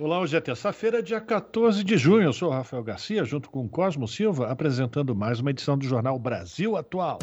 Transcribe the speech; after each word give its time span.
Olá, 0.00 0.20
hoje 0.20 0.36
é 0.36 0.40
terça-feira, 0.40 1.02
dia 1.02 1.20
14 1.20 1.82
de 1.82 1.96
junho. 1.96 2.22
Eu 2.22 2.32
sou 2.32 2.50
Rafael 2.50 2.84
Garcia, 2.84 3.24
junto 3.24 3.50
com 3.50 3.68
Cosmo 3.68 4.06
Silva, 4.06 4.46
apresentando 4.46 5.12
mais 5.12 5.40
uma 5.40 5.50
edição 5.50 5.76
do 5.76 5.84
Jornal 5.84 6.16
Brasil 6.20 6.76
Atual. 6.76 7.18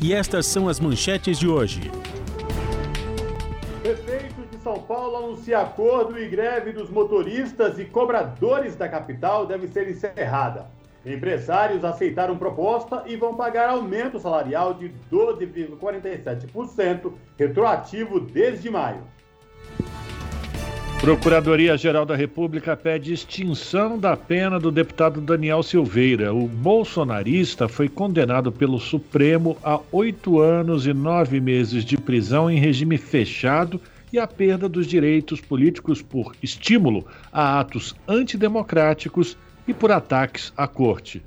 E 0.00 0.14
estas 0.14 0.46
são 0.46 0.68
as 0.68 0.78
manchetes 0.78 1.36
de 1.36 1.48
hoje. 1.48 1.90
Prefeito 3.82 4.40
de 4.52 4.58
São 4.58 4.80
Paulo 4.82 5.16
anuncia 5.16 5.58
acordo 5.58 6.16
e 6.16 6.28
greve 6.28 6.70
dos 6.70 6.88
motoristas 6.88 7.76
e 7.80 7.86
cobradores 7.86 8.76
da 8.76 8.88
capital 8.88 9.46
deve 9.46 9.66
ser 9.66 9.90
encerrada. 9.90 10.70
Empresários 11.04 11.84
aceitaram 11.84 12.38
proposta 12.38 13.02
e 13.08 13.16
vão 13.16 13.34
pagar 13.34 13.70
aumento 13.70 14.20
salarial 14.20 14.74
de 14.74 14.92
12,47%, 15.10 17.12
retroativo 17.36 18.20
desde 18.20 18.70
maio. 18.70 19.02
Procuradoria-Geral 21.00 22.04
da 22.04 22.14
República 22.14 22.76
pede 22.76 23.14
extinção 23.14 23.98
da 23.98 24.14
pena 24.18 24.60
do 24.60 24.70
deputado 24.70 25.18
Daniel 25.18 25.62
Silveira. 25.62 26.34
O 26.34 26.46
bolsonarista 26.46 27.66
foi 27.66 27.88
condenado 27.88 28.52
pelo 28.52 28.78
Supremo 28.78 29.56
a 29.64 29.80
oito 29.92 30.40
anos 30.40 30.86
e 30.86 30.92
nove 30.92 31.40
meses 31.40 31.86
de 31.86 31.96
prisão 31.96 32.50
em 32.50 32.58
regime 32.58 32.98
fechado 32.98 33.80
e 34.12 34.18
a 34.18 34.26
perda 34.26 34.68
dos 34.68 34.86
direitos 34.86 35.40
políticos 35.40 36.02
por 36.02 36.36
estímulo 36.42 37.06
a 37.32 37.58
atos 37.58 37.96
antidemocráticos 38.06 39.38
e 39.66 39.72
por 39.72 39.90
ataques 39.90 40.52
à 40.54 40.68
corte. 40.68 41.22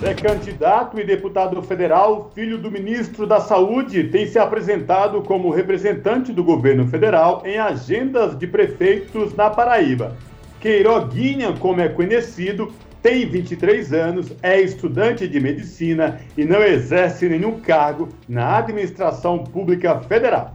É 0.00 0.14
candidato 0.14 1.00
e 1.00 1.04
deputado 1.04 1.60
federal, 1.60 2.30
filho 2.32 2.56
do 2.56 2.70
ministro 2.70 3.26
da 3.26 3.40
Saúde, 3.40 4.04
tem 4.04 4.26
se 4.26 4.38
apresentado 4.38 5.22
como 5.22 5.50
representante 5.50 6.32
do 6.32 6.44
governo 6.44 6.86
federal 6.86 7.42
em 7.44 7.58
agendas 7.58 8.38
de 8.38 8.46
prefeitos 8.46 9.34
na 9.34 9.50
Paraíba. 9.50 10.16
Queiroguinha, 10.60 11.52
como 11.54 11.80
é 11.80 11.88
conhecido, 11.88 12.72
tem 13.02 13.28
23 13.28 13.92
anos, 13.92 14.32
é 14.40 14.60
estudante 14.60 15.26
de 15.26 15.40
medicina 15.40 16.20
e 16.36 16.44
não 16.44 16.62
exerce 16.62 17.28
nenhum 17.28 17.58
cargo 17.58 18.08
na 18.28 18.58
administração 18.58 19.42
pública 19.42 19.98
federal 20.02 20.54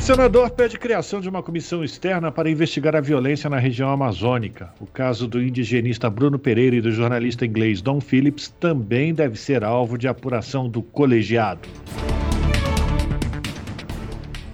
senador 0.00 0.50
pede 0.50 0.78
criação 0.78 1.20
de 1.20 1.28
uma 1.28 1.42
comissão 1.42 1.84
externa 1.84 2.32
para 2.32 2.48
investigar 2.48 2.96
a 2.96 3.02
violência 3.02 3.50
na 3.50 3.58
região 3.58 3.90
amazônica. 3.90 4.72
O 4.80 4.86
caso 4.86 5.28
do 5.28 5.42
indigenista 5.42 6.08
Bruno 6.08 6.38
Pereira 6.38 6.76
e 6.76 6.80
do 6.80 6.90
jornalista 6.90 7.44
inglês 7.44 7.82
Don 7.82 8.00
Phillips 8.00 8.48
também 8.58 9.12
deve 9.12 9.38
ser 9.38 9.62
alvo 9.62 9.98
de 9.98 10.08
apuração 10.08 10.68
do 10.68 10.82
colegiado. 10.82 11.68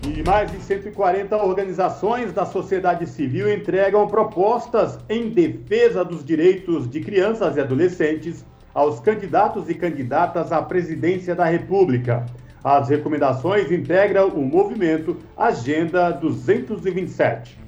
E 0.03 0.23
mais 0.25 0.51
de 0.51 0.59
140 0.59 1.37
organizações 1.37 2.33
da 2.33 2.45
sociedade 2.45 3.07
civil 3.07 3.53
entregam 3.53 4.09
propostas 4.09 4.99
em 5.09 5.31
defesa 5.31 6.05
dos 6.05 6.25
direitos 6.25 6.91
de 6.91 7.01
crianças 7.01 7.57
e 7.57 7.61
adolescentes 7.61 8.45
aos 8.75 8.99
candidatos 8.99 9.71
e 9.71 9.75
candidatas 9.75 10.51
à 10.51 10.61
presidência 10.61 11.35
da 11.35 11.45
República. 11.45 12.27
As 12.63 12.89
recomendações 12.89 13.71
integram 13.71 14.29
o 14.29 14.43
movimento 14.45 15.17
Agenda 15.37 16.11
227. 16.11 17.67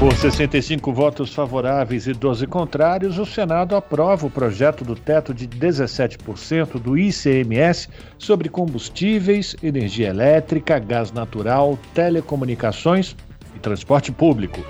Por 0.00 0.14
65 0.14 0.94
votos 0.94 1.34
favoráveis 1.34 2.06
e 2.06 2.14
12 2.14 2.46
contrários, 2.46 3.18
o 3.18 3.26
Senado 3.26 3.76
aprova 3.76 4.26
o 4.26 4.30
projeto 4.30 4.82
do 4.82 4.94
teto 4.94 5.34
de 5.34 5.46
17% 5.46 6.80
do 6.80 6.96
ICMS 6.96 7.86
sobre 8.16 8.48
combustíveis, 8.48 9.54
energia 9.62 10.08
elétrica, 10.08 10.78
gás 10.78 11.12
natural, 11.12 11.78
telecomunicações 11.92 13.14
e 13.54 13.58
transporte 13.58 14.10
público. 14.10 14.64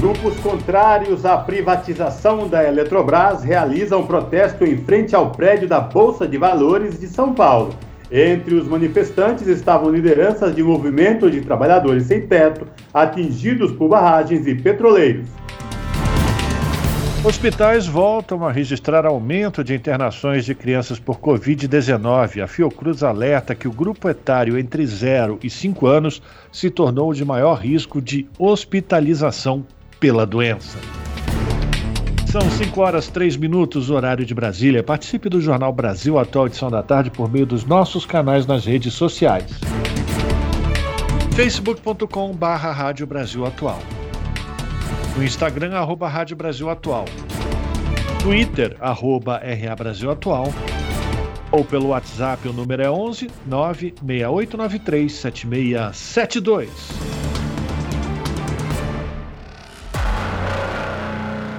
Grupos 0.00 0.34
contrários 0.40 1.26
à 1.26 1.36
privatização 1.36 2.48
da 2.48 2.66
Eletrobras 2.66 3.44
realizam 3.44 4.06
protesto 4.06 4.64
em 4.64 4.78
frente 4.78 5.14
ao 5.14 5.30
prédio 5.30 5.68
da 5.68 5.78
Bolsa 5.78 6.26
de 6.26 6.38
Valores 6.38 6.98
de 6.98 7.06
São 7.06 7.34
Paulo. 7.34 7.74
Entre 8.10 8.54
os 8.54 8.66
manifestantes 8.66 9.46
estavam 9.46 9.90
lideranças 9.90 10.56
de 10.56 10.62
movimento 10.62 11.30
de 11.30 11.42
trabalhadores 11.42 12.04
sem 12.04 12.26
teto, 12.26 12.66
atingidos 12.94 13.72
por 13.72 13.90
barragens 13.90 14.46
e 14.46 14.54
petroleiros. 14.54 15.28
Hospitais 17.22 17.86
voltam 17.86 18.46
a 18.46 18.50
registrar 18.50 19.04
aumento 19.04 19.62
de 19.62 19.74
internações 19.74 20.46
de 20.46 20.54
crianças 20.54 20.98
por 20.98 21.20
Covid-19. 21.20 22.42
A 22.42 22.46
Fiocruz 22.46 23.02
alerta 23.02 23.54
que 23.54 23.68
o 23.68 23.72
grupo 23.72 24.08
etário 24.08 24.56
entre 24.56 24.86
0 24.86 25.38
e 25.42 25.50
5 25.50 25.86
anos 25.86 26.22
se 26.50 26.70
tornou 26.70 27.12
de 27.12 27.22
maior 27.22 27.58
risco 27.58 28.00
de 28.00 28.26
hospitalização 28.38 29.62
pela 30.00 30.26
doença. 30.26 30.78
São 32.26 32.40
5 32.40 32.80
horas 32.80 33.08
3 33.08 33.36
minutos, 33.36 33.90
horário 33.90 34.24
de 34.24 34.34
Brasília. 34.34 34.82
Participe 34.82 35.28
do 35.28 35.40
Jornal 35.40 35.72
Brasil 35.72 36.18
Atual 36.18 36.46
Edição 36.46 36.70
da 36.70 36.82
Tarde 36.82 37.10
por 37.10 37.30
meio 37.30 37.44
dos 37.44 37.64
nossos 37.64 38.06
canais 38.06 38.46
nas 38.46 38.64
redes 38.64 38.94
sociais. 38.94 39.46
facebook.com 41.34 42.32
barra 42.32 42.72
Rádio 42.72 43.06
Brasil 43.06 43.44
Atual. 43.44 43.80
No 45.16 45.24
Instagram, 45.24 45.74
arroba 45.74 46.08
Rádio 46.08 46.36
Brasil 46.36 46.70
Atual. 46.70 47.04
Twitter, 48.22 48.76
arroba 48.80 49.38
RA 49.38 49.74
Brasil 49.74 50.10
Atual. 50.10 50.52
Ou 51.50 51.64
pelo 51.64 51.88
WhatsApp, 51.88 52.46
o 52.46 52.52
número 52.52 52.82
é 52.82 52.90
11 52.90 53.28
96893 53.46 55.12
7672. 55.12 57.39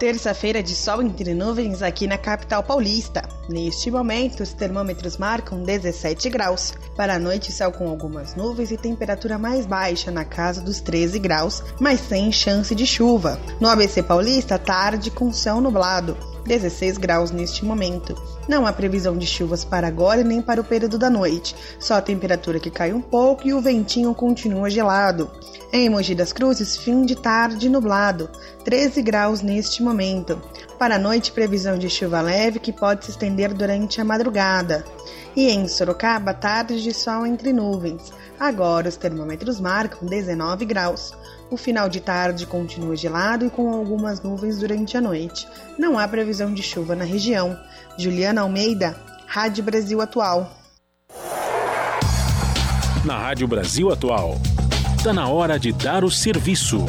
Terça-feira 0.00 0.62
de 0.62 0.74
sol 0.74 1.02
entre 1.02 1.34
nuvens 1.34 1.82
aqui 1.82 2.06
na 2.06 2.16
capital 2.16 2.62
paulista. 2.62 3.22
Neste 3.50 3.90
momento, 3.90 4.42
os 4.42 4.54
termômetros 4.54 5.18
marcam 5.18 5.62
17 5.62 6.30
graus. 6.30 6.72
Para 6.96 7.16
a 7.16 7.18
noite, 7.18 7.52
céu 7.52 7.70
com 7.70 7.86
algumas 7.86 8.34
nuvens 8.34 8.70
e 8.70 8.78
temperatura 8.78 9.36
mais 9.36 9.66
baixa 9.66 10.10
na 10.10 10.24
casa 10.24 10.62
dos 10.62 10.80
13 10.80 11.18
graus, 11.18 11.62
mas 11.78 12.00
sem 12.00 12.32
chance 12.32 12.74
de 12.74 12.86
chuva. 12.86 13.38
No 13.60 13.68
ABC 13.68 14.02
Paulista, 14.02 14.58
tarde 14.58 15.10
com 15.10 15.30
céu 15.34 15.60
nublado. 15.60 16.16
16 16.46 16.98
graus 16.98 17.30
neste 17.30 17.64
momento. 17.64 18.14
Não 18.48 18.66
há 18.66 18.72
previsão 18.72 19.16
de 19.16 19.26
chuvas 19.26 19.64
para 19.64 19.86
agora 19.86 20.20
e 20.20 20.24
nem 20.24 20.42
para 20.42 20.60
o 20.60 20.64
período 20.64 20.98
da 20.98 21.08
noite. 21.08 21.54
Só 21.78 21.94
a 21.94 22.02
temperatura 22.02 22.58
que 22.58 22.70
cai 22.70 22.92
um 22.92 23.00
pouco 23.00 23.46
e 23.46 23.54
o 23.54 23.60
ventinho 23.60 24.14
continua 24.14 24.70
gelado. 24.70 25.30
Em 25.72 25.88
Mogi 25.88 26.14
das 26.14 26.32
Cruzes, 26.32 26.76
fim 26.76 27.04
de 27.04 27.14
tarde 27.14 27.68
nublado, 27.68 28.28
13 28.64 29.02
graus 29.02 29.40
neste 29.40 29.82
momento. 29.82 30.40
Para 30.78 30.96
a 30.96 30.98
noite, 30.98 31.30
previsão 31.30 31.78
de 31.78 31.88
chuva 31.88 32.20
leve 32.20 32.58
que 32.58 32.72
pode 32.72 33.04
se 33.04 33.10
estender 33.12 33.54
durante 33.54 34.00
a 34.00 34.04
madrugada. 34.04 34.84
E 35.36 35.48
em 35.48 35.68
Sorocaba, 35.68 36.34
tarde 36.34 36.82
de 36.82 36.92
sol 36.92 37.24
entre 37.24 37.52
nuvens. 37.52 38.12
Agora 38.38 38.88
os 38.88 38.96
termômetros 38.96 39.60
marcam 39.60 40.08
19 40.08 40.64
graus. 40.64 41.12
O 41.50 41.56
final 41.56 41.88
de 41.88 41.98
tarde 41.98 42.46
continua 42.46 42.94
gelado 42.94 43.44
e 43.44 43.50
com 43.50 43.74
algumas 43.74 44.22
nuvens 44.22 44.58
durante 44.58 44.96
a 44.96 45.00
noite. 45.00 45.48
Não 45.76 45.98
há 45.98 46.06
previsão 46.06 46.54
de 46.54 46.62
chuva 46.62 46.94
na 46.94 47.02
região. 47.02 47.58
Juliana 47.98 48.42
Almeida, 48.42 48.96
Rádio 49.26 49.64
Brasil 49.64 50.00
Atual. 50.00 50.48
Na 53.04 53.18
Rádio 53.18 53.48
Brasil 53.48 53.90
Atual, 53.90 54.38
está 54.96 55.12
na 55.12 55.26
hora 55.26 55.58
de 55.58 55.72
dar 55.72 56.04
o 56.04 56.10
serviço. 56.10 56.86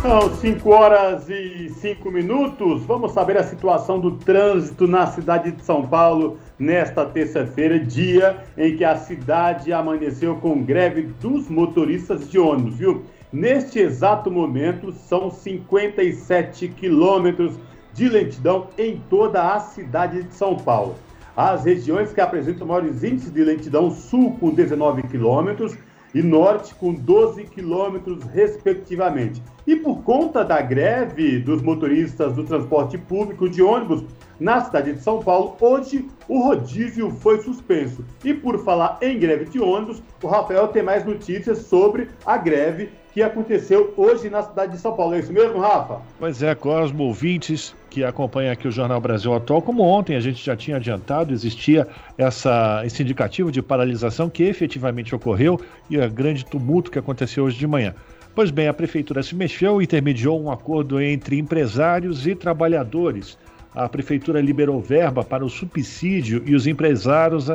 São 0.00 0.32
5 0.32 0.70
horas 0.70 1.28
e 1.28 1.68
5 1.70 2.08
minutos. 2.12 2.84
Vamos 2.84 3.10
saber 3.10 3.36
a 3.36 3.42
situação 3.42 3.98
do 3.98 4.12
trânsito 4.12 4.86
na 4.86 5.08
cidade 5.08 5.50
de 5.50 5.60
São 5.64 5.84
Paulo 5.84 6.38
nesta 6.56 7.04
terça-feira, 7.04 7.80
dia 7.80 8.44
em 8.56 8.76
que 8.76 8.84
a 8.84 8.96
cidade 8.96 9.72
amanheceu 9.72 10.36
com 10.36 10.62
greve 10.62 11.02
dos 11.20 11.48
motoristas 11.48 12.30
de 12.30 12.38
ônibus, 12.38 12.76
viu? 12.76 13.02
Neste 13.32 13.80
exato 13.80 14.30
momento, 14.30 14.92
são 14.92 15.32
57 15.32 16.68
quilômetros 16.68 17.58
de 17.92 18.08
lentidão 18.08 18.68
em 18.78 19.02
toda 19.10 19.52
a 19.52 19.58
cidade 19.58 20.22
de 20.22 20.32
São 20.32 20.56
Paulo. 20.56 20.94
As 21.36 21.64
regiões 21.64 22.12
que 22.12 22.20
apresentam 22.20 22.68
maiores 22.68 23.02
índices 23.02 23.32
de 23.32 23.42
lentidão, 23.42 23.90
sul 23.90 24.36
com 24.38 24.50
19 24.50 25.02
quilômetros, 25.02 25.76
e 26.14 26.22
norte 26.22 26.74
com 26.74 26.92
12 26.92 27.44
quilômetros, 27.44 28.22
respectivamente. 28.24 29.42
E 29.66 29.76
por 29.76 30.02
conta 30.02 30.44
da 30.44 30.60
greve 30.60 31.38
dos 31.38 31.60
motoristas 31.60 32.34
do 32.34 32.44
transporte 32.44 32.96
público 32.96 33.48
de 33.48 33.62
ônibus 33.62 34.04
na 34.40 34.60
cidade 34.60 34.92
de 34.94 35.02
São 35.02 35.22
Paulo, 35.22 35.56
hoje 35.60 36.08
o 36.28 36.40
rodízio 36.40 37.10
foi 37.10 37.40
suspenso. 37.42 38.04
E 38.24 38.32
por 38.32 38.58
falar 38.64 38.98
em 39.02 39.18
greve 39.18 39.46
de 39.46 39.60
ônibus, 39.60 40.02
o 40.22 40.26
Rafael 40.26 40.68
tem 40.68 40.82
mais 40.82 41.04
notícias 41.04 41.58
sobre 41.58 42.08
a 42.24 42.36
greve 42.36 42.90
que 43.18 43.22
aconteceu 43.24 43.92
hoje 43.96 44.30
na 44.30 44.42
cidade 44.42 44.72
de 44.72 44.78
São 44.78 44.94
Paulo. 44.94 45.12
É 45.16 45.18
isso 45.18 45.32
mesmo, 45.32 45.58
Rafa? 45.58 46.00
Pois 46.20 46.40
é, 46.40 46.54
Cosmo, 46.54 47.02
ouvintes 47.02 47.74
que 47.90 48.04
acompanham 48.04 48.52
aqui 48.52 48.68
o 48.68 48.70
Jornal 48.70 49.00
Brasil 49.00 49.34
Atual, 49.34 49.60
como 49.60 49.82
ontem 49.82 50.14
a 50.14 50.20
gente 50.20 50.44
já 50.44 50.54
tinha 50.54 50.76
adiantado, 50.76 51.34
existia 51.34 51.88
essa, 52.16 52.80
esse 52.84 53.02
indicativo 53.02 53.50
de 53.50 53.60
paralisação 53.60 54.30
que 54.30 54.44
efetivamente 54.44 55.16
ocorreu 55.16 55.60
e 55.90 55.98
o 55.98 56.08
grande 56.08 56.46
tumulto 56.46 56.92
que 56.92 56.98
aconteceu 56.98 57.42
hoje 57.42 57.58
de 57.58 57.66
manhã. 57.66 57.92
Pois 58.36 58.52
bem, 58.52 58.68
a 58.68 58.74
prefeitura 58.74 59.20
se 59.20 59.34
mexeu 59.34 59.80
e 59.80 59.84
intermediou 59.84 60.40
um 60.40 60.48
acordo 60.48 61.00
entre 61.00 61.40
empresários 61.40 62.24
e 62.24 62.36
trabalhadores. 62.36 63.36
A 63.74 63.88
prefeitura 63.88 64.40
liberou 64.40 64.80
verba 64.80 65.24
para 65.24 65.44
o 65.44 65.50
subsídio 65.50 66.40
e 66.46 66.54
os 66.54 66.68
empresários, 66.68 67.48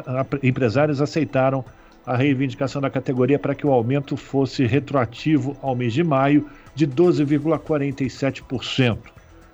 empresários 0.43 1.01
aceitaram 1.01 1.63
a 2.05 2.15
reivindicação 2.15 2.79
da 2.81 2.89
categoria 2.89 3.39
para 3.39 3.55
que 3.55 3.65
o 3.65 3.71
aumento 3.71 4.17
fosse 4.17 4.65
retroativo 4.65 5.55
ao 5.61 5.73
mês 5.75 5.93
de 5.93 6.03
maio 6.03 6.45
de 6.75 6.85
12,47%. 6.87 8.97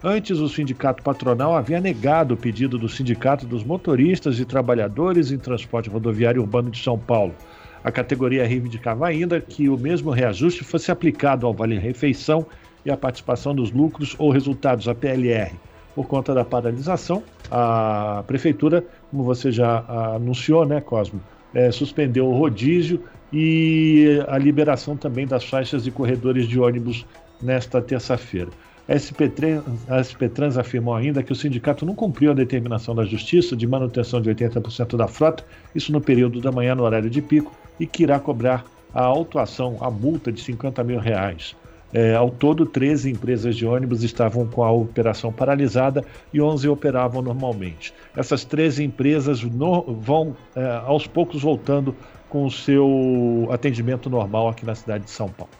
Antes, 0.02 0.40
o 0.40 0.48
sindicato 0.48 1.04
patronal 1.04 1.54
havia 1.56 1.82
negado 1.82 2.34
o 2.34 2.38
pedido 2.38 2.78
do 2.78 2.88
Sindicato 2.88 3.46
dos 3.46 3.66
Motoristas 3.66 4.40
e 4.40 4.46
Trabalhadores 4.46 5.30
em 5.30 5.38
Transporte 5.38 5.90
Rodoviário 5.90 6.42
Urbano 6.42 6.72
de 6.72 6.82
São 6.82 6.98
Paulo. 6.98 7.36
A 7.84 7.92
categoria 7.92 8.48
reivindicava 8.48 9.08
ainda 9.08 9.42
que 9.42 9.68
o 9.68 9.78
mesmo 9.78 10.10
reajuste 10.10 10.64
fosse 10.64 10.90
aplicado 10.90 11.46
ao 11.46 11.54
vale-refeição 11.54 12.46
e 12.86 12.92
à 12.92 12.96
participação 12.96 13.54
dos 13.54 13.72
lucros 13.72 14.16
ou 14.18 14.32
resultados, 14.32 14.88
a 14.88 14.96
PLR. 14.96 15.52
Por 15.94 16.08
conta 16.08 16.34
da 16.34 16.46
paralisação, 16.46 17.22
a 17.52 18.24
prefeitura, 18.26 18.86
como 19.12 19.24
você 19.24 19.52
já 19.52 19.84
anunciou, 20.16 20.66
né, 20.66 20.80
Cosmo, 20.80 21.20
é, 21.54 21.72
suspendeu 21.72 22.28
o 22.28 22.38
rodízio 22.38 23.04
e 23.32 24.24
a 24.28 24.38
liberação 24.38 24.98
também 24.98 25.28
das 25.28 25.44
faixas 25.44 25.86
e 25.86 25.92
corredores 25.92 26.48
de 26.48 26.60
ônibus 26.60 27.06
nesta 27.42 27.82
terça-feira. 27.82 28.50
A 28.88 28.98
SP, 28.98 29.30
Trans, 29.30 29.64
a 29.88 30.02
SP 30.02 30.26
Trans 30.28 30.58
afirmou 30.58 30.96
ainda 30.96 31.22
que 31.22 31.32
o 31.32 31.36
sindicato 31.36 31.86
não 31.86 31.94
cumpriu 31.94 32.32
a 32.32 32.34
determinação 32.34 32.96
da 32.96 33.06
Justiça 33.06 33.56
de 33.56 33.68
manutenção 33.68 34.20
de 34.20 34.32
80% 34.32 34.98
da 34.98 35.08
frota, 35.08 35.46
isso 35.76 35.92
no 35.92 36.02
período 36.02 36.42
da 36.42 36.52
manhã 36.52 36.74
no 36.74 36.84
horário 36.84 37.10
de 37.10 37.22
pico, 37.22 37.56
e 37.80 37.86
que 37.86 38.02
irá 38.02 38.20
cobrar 38.20 38.66
a 38.92 39.04
autuação, 39.04 39.78
a 39.80 39.92
multa 39.92 40.32
de 40.32 40.42
50 40.42 40.84
mil 40.84 41.00
reais. 41.00 41.56
É, 41.92 42.16
ao 42.16 42.30
todo, 42.30 42.66
13 42.66 43.10
empresas 43.10 43.56
de 43.56 43.66
ônibus 43.66 44.04
estavam 44.04 44.46
com 44.46 44.64
a 44.64 44.72
operação 44.72 45.32
paralisada 45.32 46.06
e 46.32 46.40
11 46.40 46.68
operavam 46.68 47.22
normalmente. 47.22 47.94
Essas 48.16 48.46
13 48.46 48.84
empresas 48.84 49.42
no, 49.44 49.82
vão, 49.96 50.36
é, 50.56 50.64
aos 50.86 51.08
poucos, 51.08 51.42
voltando 51.42 51.96
com 52.30 52.46
o 52.46 52.52
seu 52.52 53.48
atendimento 53.52 54.10
normal 54.10 54.50
aqui 54.50 54.66
na 54.66 54.76
cidade 54.76 55.06
de 55.06 55.12
São 55.12 55.30
Paulo. 55.30 55.52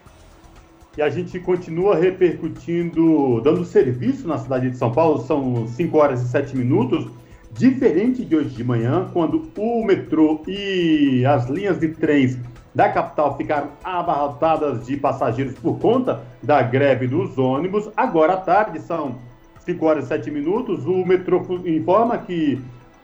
E 0.96 1.02
a 1.02 1.08
gente 1.08 1.38
continua 1.40 1.96
repercutindo, 1.96 3.40
dando 3.40 3.64
serviço 3.64 4.26
na 4.26 4.38
cidade 4.38 4.70
de 4.70 4.76
São 4.76 4.92
Paulo, 4.92 5.20
são 5.22 5.66
5 5.66 5.98
horas 5.98 6.22
e 6.22 6.28
7 6.28 6.56
minutos. 6.56 7.06
Diferente 7.52 8.24
de 8.24 8.36
hoje 8.36 8.50
de 8.50 8.62
manhã, 8.62 9.08
quando 9.12 9.50
o 9.56 9.84
metrô 9.84 10.40
e 10.46 11.24
as 11.26 11.48
linhas 11.48 11.80
de 11.80 11.88
trens 11.88 12.38
da 12.74 12.88
capital 12.88 13.36
ficaram 13.36 13.68
abarrotadas 13.82 14.86
de 14.86 14.96
passageiros 14.96 15.54
por 15.54 15.78
conta 15.78 16.22
da 16.42 16.62
greve 16.62 17.06
dos 17.06 17.36
ônibus. 17.38 17.90
Agora 17.96 18.34
à 18.34 18.36
tarde, 18.36 18.80
são 18.80 19.16
5 19.64 19.84
horas 19.84 20.04
e 20.04 20.08
7 20.08 20.30
minutos, 20.30 20.86
o 20.86 21.04
metrô 21.04 21.42
informa 21.64 22.18
que 22.18 22.60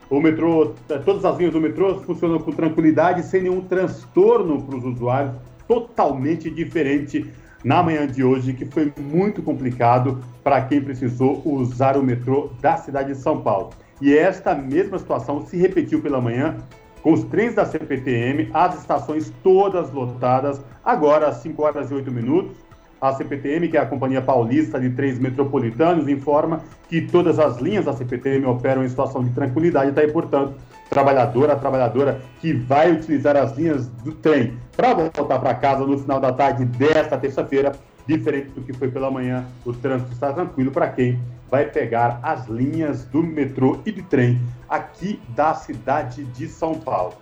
o 0.09 0.21
metrô, 0.21 0.73
eh, 0.89 0.99
todas 0.99 1.25
as 1.25 1.37
linhas 1.37 1.53
do 1.53 1.61
metrô 1.61 1.97
funcionam 2.01 2.39
com 2.39 2.53
tranquilidade, 2.53 3.25
sem 3.25 3.43
nenhum 3.43 3.61
transtorno 3.61 4.63
para 4.63 4.77
os 4.77 4.85
usuários, 4.85 5.37
totalmente 5.67 6.49
diferente 6.49 7.29
na 7.65 7.83
manhã 7.83 8.07
de 8.07 8.23
hoje, 8.23 8.53
que 8.53 8.65
foi 8.65 8.93
muito 8.97 9.43
complicado 9.43 10.23
para 10.45 10.63
quem 10.63 10.81
precisou 10.81 11.43
usar 11.45 11.97
o 11.97 12.03
metrô 12.03 12.51
da 12.61 12.77
cidade 12.77 13.15
de 13.15 13.19
São 13.19 13.41
Paulo. 13.41 13.71
E 14.01 14.17
esta 14.17 14.55
mesma 14.55 14.99
situação 14.99 15.45
se 15.45 15.57
repetiu 15.57 16.01
pela 16.01 16.21
manhã 16.21 16.57
com 17.07 17.13
os 17.13 17.23
trens 17.23 17.55
da 17.55 17.65
CPTM, 17.65 18.51
as 18.53 18.81
estações 18.81 19.33
todas 19.41 19.93
lotadas, 19.93 20.61
agora 20.85 21.29
às 21.29 21.37
5 21.37 21.63
horas 21.63 21.89
e 21.89 21.95
8 21.95 22.11
minutos. 22.11 22.57
A 23.01 23.13
CPTM, 23.13 23.69
que 23.69 23.77
é 23.77 23.81
a 23.81 23.87
Companhia 23.87 24.21
Paulista 24.21 24.81
de 24.81 24.91
Trens 24.91 25.17
Metropolitanos, 25.17 26.09
informa 26.09 26.63
que 26.89 27.01
todas 27.01 27.39
as 27.39 27.59
linhas 27.59 27.85
da 27.85 27.93
CPTM 27.93 28.45
operam 28.47 28.85
em 28.85 28.89
situação 28.89 29.23
de 29.23 29.31
tranquilidade, 29.31 29.93
tá 29.93 30.01
aí, 30.01 30.11
portanto, 30.11 30.55
trabalhadora 30.91 31.53
a 31.53 31.57
trabalhadora 31.57 32.21
que 32.41 32.53
vai 32.53 32.91
utilizar 32.91 33.37
as 33.37 33.57
linhas 33.57 33.87
do 33.87 34.11
trem 34.11 34.55
para 34.77 34.93
voltar 34.93 35.39
para 35.39 35.55
casa 35.55 35.87
no 35.87 35.97
final 35.97 36.19
da 36.19 36.33
tarde 36.33 36.65
desta 36.65 37.17
terça-feira, 37.17 37.71
diferente 38.07 38.51
do 38.51 38.63
que 38.63 38.73
foi 38.73 38.91
pela 38.91 39.11
manhã, 39.11 39.45
o 39.65 39.73
trânsito 39.73 40.13
está 40.13 40.33
tranquilo 40.33 40.71
para 40.71 40.89
quem 40.89 41.19
vai 41.51 41.65
pegar 41.65 42.19
as 42.23 42.47
linhas 42.49 43.05
do 43.05 43.23
metrô 43.23 43.81
e 43.85 43.93
de 43.93 44.03
trem 44.03 44.41
aqui 44.69 45.21
da 45.35 45.55
cidade 45.55 46.25
de 46.25 46.49
São 46.49 46.75
Paulo. 46.75 47.15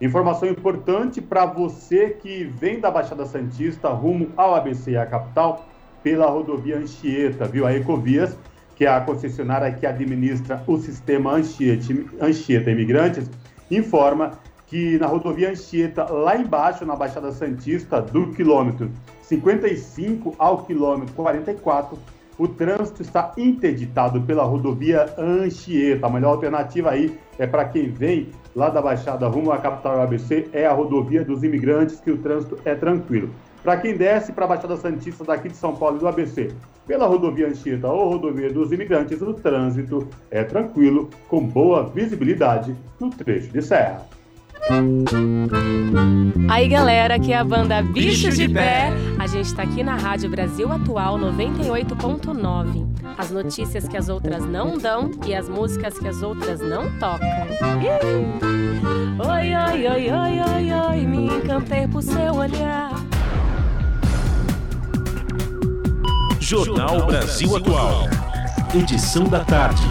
Informação 0.00 0.48
importante 0.48 1.20
para 1.20 1.44
você 1.44 2.10
que 2.10 2.44
vem 2.44 2.80
da 2.80 2.90
Baixada 2.90 3.26
Santista 3.26 3.88
rumo 3.88 4.28
ao 4.36 4.54
ABC, 4.54 4.96
a 4.96 5.04
capital, 5.04 5.68
pela 6.02 6.26
rodovia 6.26 6.78
Anchieta, 6.78 7.44
viu? 7.44 7.66
A 7.66 7.74
Ecovias, 7.74 8.36
que 8.74 8.86
é 8.86 8.88
a 8.88 9.00
concessionária 9.02 9.70
que 9.72 9.86
administra 9.86 10.62
o 10.66 10.78
sistema 10.78 11.32
Anchieta, 11.32 11.92
Anchieta 12.18 12.70
Imigrantes, 12.70 13.30
informa 13.70 14.32
que 14.66 14.98
na 14.98 15.06
rodovia 15.06 15.50
Anchieta, 15.50 16.04
lá 16.04 16.34
embaixo, 16.34 16.86
na 16.86 16.96
Baixada 16.96 17.30
Santista, 17.32 18.00
do 18.00 18.28
quilômetro 18.28 18.90
55 19.30 20.34
ao 20.38 20.64
quilômetro 20.64 21.14
44, 21.14 21.96
o 22.36 22.48
trânsito 22.48 23.02
está 23.02 23.32
interditado 23.36 24.20
pela 24.22 24.42
rodovia 24.42 25.06
Anchieta. 25.16 26.06
A 26.06 26.10
melhor 26.10 26.30
alternativa 26.30 26.90
aí 26.90 27.16
é 27.38 27.46
para 27.46 27.66
quem 27.66 27.92
vem 27.92 28.30
lá 28.56 28.70
da 28.70 28.82
Baixada 28.82 29.28
rumo 29.28 29.52
à 29.52 29.58
capital 29.58 30.00
ABC, 30.00 30.48
é 30.52 30.66
a 30.66 30.72
rodovia 30.72 31.24
dos 31.24 31.44
imigrantes, 31.44 32.00
que 32.00 32.10
o 32.10 32.18
trânsito 32.18 32.58
é 32.64 32.74
tranquilo. 32.74 33.30
Para 33.62 33.76
quem 33.76 33.96
desce 33.96 34.32
para 34.32 34.46
a 34.46 34.48
Baixada 34.48 34.76
Santista 34.76 35.22
daqui 35.22 35.48
de 35.48 35.56
São 35.56 35.76
Paulo 35.76 35.98
e 35.98 36.00
do 36.00 36.08
ABC, 36.08 36.50
pela 36.86 37.06
rodovia 37.06 37.46
Anchieta 37.46 37.86
ou 37.86 38.08
rodovia 38.08 38.52
dos 38.52 38.72
imigrantes, 38.72 39.20
o 39.22 39.32
trânsito 39.34 40.08
é 40.30 40.42
tranquilo, 40.42 41.08
com 41.28 41.46
boa 41.46 41.84
visibilidade 41.84 42.74
no 42.98 43.10
trecho 43.10 43.52
de 43.52 43.62
serra. 43.62 44.04
Aí 46.48 46.68
galera, 46.68 47.16
aqui 47.16 47.32
é 47.32 47.38
a 47.38 47.44
banda 47.44 47.82
Bicho 47.82 48.30
de 48.30 48.48
Pé. 48.48 48.92
A 49.18 49.26
gente 49.26 49.54
tá 49.54 49.62
aqui 49.62 49.82
na 49.82 49.96
Rádio 49.96 50.30
Brasil 50.30 50.70
Atual 50.70 51.18
98.9. 51.18 52.88
As 53.18 53.30
notícias 53.30 53.88
que 53.88 53.96
as 53.96 54.08
outras 54.08 54.44
não 54.44 54.78
dão 54.78 55.10
e 55.26 55.34
as 55.34 55.48
músicas 55.48 55.98
que 55.98 56.06
as 56.06 56.22
outras 56.22 56.60
não 56.60 56.90
tocam. 56.98 57.28
Oi, 59.28 59.54
oi, 59.54 59.86
oi, 59.86 60.10
oi, 60.10 60.40
oi, 60.40 60.72
oi, 60.72 61.06
me 61.06 61.26
encantei 61.26 61.86
por 61.88 62.02
seu 62.02 62.34
olhar. 62.34 62.90
Jornal 66.38 67.06
Brasil 67.06 67.56
Atual. 67.56 68.08
Edição 68.74 69.24
da 69.24 69.44
tarde. 69.44 69.82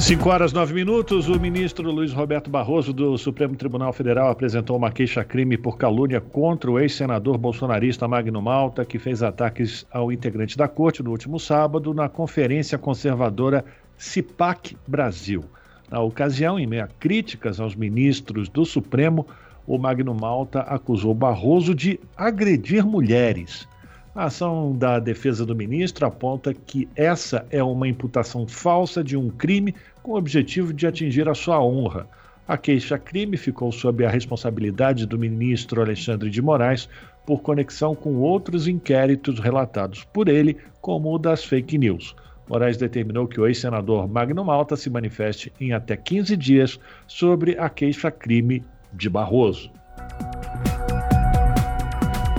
5 0.00 0.28
horas 0.30 0.52
9 0.52 0.72
minutos, 0.74 1.28
o 1.28 1.40
ministro 1.40 1.90
Luiz 1.90 2.12
Roberto 2.12 2.48
Barroso 2.48 2.92
do 2.92 3.18
Supremo 3.18 3.56
Tribunal 3.56 3.92
Federal 3.92 4.30
apresentou 4.30 4.76
uma 4.76 4.92
queixa-crime 4.92 5.58
por 5.58 5.76
calúnia 5.76 6.20
contra 6.20 6.70
o 6.70 6.78
ex-senador 6.78 7.36
bolsonarista 7.36 8.06
Magno 8.06 8.40
Malta, 8.40 8.84
que 8.84 8.96
fez 8.96 9.24
ataques 9.24 9.84
ao 9.90 10.12
integrante 10.12 10.56
da 10.56 10.68
corte 10.68 11.02
no 11.02 11.10
último 11.10 11.40
sábado 11.40 11.92
na 11.92 12.08
conferência 12.08 12.78
conservadora 12.78 13.64
CIPAC 13.96 14.76
Brasil. 14.86 15.44
Na 15.90 16.00
ocasião, 16.00 16.60
em 16.60 16.66
meio 16.66 16.84
a 16.84 16.88
críticas 16.88 17.58
aos 17.58 17.74
ministros 17.74 18.48
do 18.48 18.64
Supremo, 18.64 19.26
o 19.66 19.78
Magno 19.78 20.14
Malta 20.14 20.60
acusou 20.60 21.12
Barroso 21.12 21.74
de 21.74 21.98
agredir 22.16 22.86
mulheres. 22.86 23.68
A 24.14 24.24
ação 24.24 24.76
da 24.76 24.98
defesa 24.98 25.44
do 25.44 25.54
ministro 25.54 26.06
aponta 26.06 26.52
que 26.52 26.88
essa 26.96 27.46
é 27.50 27.62
uma 27.62 27.86
imputação 27.86 28.48
falsa 28.48 29.04
de 29.04 29.16
um 29.16 29.30
crime 29.30 29.74
com 30.02 30.12
o 30.12 30.16
objetivo 30.16 30.72
de 30.72 30.86
atingir 30.86 31.28
a 31.28 31.34
sua 31.34 31.62
honra. 31.62 32.06
A 32.46 32.56
queixa-crime 32.56 33.36
ficou 33.36 33.70
sob 33.70 34.04
a 34.04 34.10
responsabilidade 34.10 35.06
do 35.06 35.18
ministro 35.18 35.82
Alexandre 35.82 36.30
de 36.30 36.40
Moraes 36.40 36.88
por 37.26 37.42
conexão 37.42 37.94
com 37.94 38.16
outros 38.16 38.66
inquéritos 38.66 39.38
relatados 39.38 40.02
por 40.04 40.28
ele, 40.28 40.56
como 40.80 41.14
o 41.14 41.18
das 41.18 41.44
fake 41.44 41.76
news. 41.76 42.16
Moraes 42.48 42.78
determinou 42.78 43.28
que 43.28 43.38
o 43.38 43.46
ex-senador 43.46 44.08
Magno 44.08 44.42
Malta 44.42 44.76
se 44.76 44.88
manifeste 44.88 45.52
em 45.60 45.74
até 45.74 45.94
15 45.94 46.34
dias 46.38 46.80
sobre 47.06 47.58
a 47.58 47.68
queixa-crime 47.68 48.64
de 48.94 49.10
Barroso. 49.10 49.70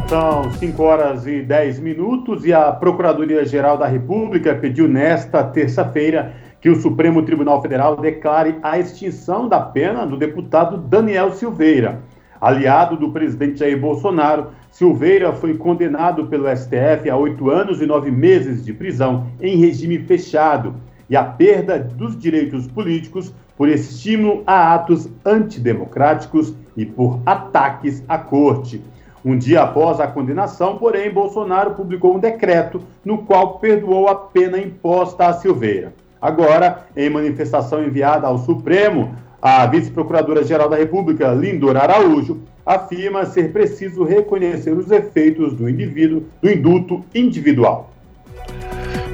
São 0.10 0.52
5 0.54 0.82
horas 0.82 1.28
e 1.28 1.44
10 1.44 1.82
minutos 1.82 2.44
e 2.44 2.52
a 2.52 2.72
Procuradoria-Geral 2.72 3.78
da 3.78 3.86
República 3.86 4.56
pediu 4.56 4.88
nesta 4.88 5.44
terça-feira 5.44 6.34
que 6.60 6.68
o 6.68 6.82
Supremo 6.82 7.22
Tribunal 7.22 7.62
Federal 7.62 7.96
declare 7.96 8.56
a 8.64 8.80
extinção 8.80 9.48
da 9.48 9.60
pena 9.60 10.08
do 10.08 10.18
deputado 10.18 10.78
Daniel 10.78 11.32
Silveira. 11.34 12.00
Aliado 12.42 12.98
do 12.98 13.12
presidente 13.12 13.60
Jair 13.60 13.80
Bolsonaro, 13.80 14.48
Silveira 14.72 15.32
foi 15.32 15.56
condenado 15.56 16.26
pelo 16.26 16.48
STF 16.58 17.08
a 17.08 17.16
oito 17.16 17.52
anos 17.52 17.80
e 17.80 17.86
nove 17.86 18.10
meses 18.10 18.66
de 18.66 18.74
prisão 18.74 19.28
em 19.40 19.58
regime 19.58 20.00
fechado 20.00 20.74
e 21.08 21.16
a 21.16 21.24
perda 21.24 21.78
dos 21.78 22.18
direitos 22.18 22.66
políticos 22.66 23.32
por 23.56 23.70
estímulo 23.70 24.42
a 24.48 24.74
atos 24.74 25.08
antidemocráticos 25.24 26.56
e 26.76 26.84
por 26.84 27.20
ataques 27.28 28.04
à 28.10 28.18
corte. 28.18 28.82
Um 29.24 29.38
dia 29.38 29.64
após 29.64 30.00
a 30.00 30.08
condenação, 30.08 30.78
porém, 30.78 31.12
Bolsonaro 31.12 31.72
publicou 31.72 32.16
um 32.16 32.20
decreto 32.20 32.82
no 33.04 33.20
qual 33.20 33.60
perdoou 33.60 34.08
a 34.08 34.16
pena 34.16 34.58
imposta 34.58 35.28
a 35.28 35.34
Silveira. 35.34 35.94
Agora, 36.22 36.86
em 36.96 37.10
manifestação 37.10 37.84
enviada 37.84 38.28
ao 38.28 38.38
Supremo, 38.38 39.16
a 39.42 39.66
vice-procuradora-geral 39.66 40.70
da 40.70 40.78
República, 40.78 41.34
Lindor 41.34 41.78
Araújo, 41.78 42.42
afirma 42.66 43.26
ser 43.26 43.52
preciso 43.52 44.04
reconhecer 44.04 44.72
os 44.72 44.92
efeitos 44.92 45.54
do 45.54 45.70
indivíduo, 45.70 46.26
do 46.42 47.06
individual. 47.16 47.92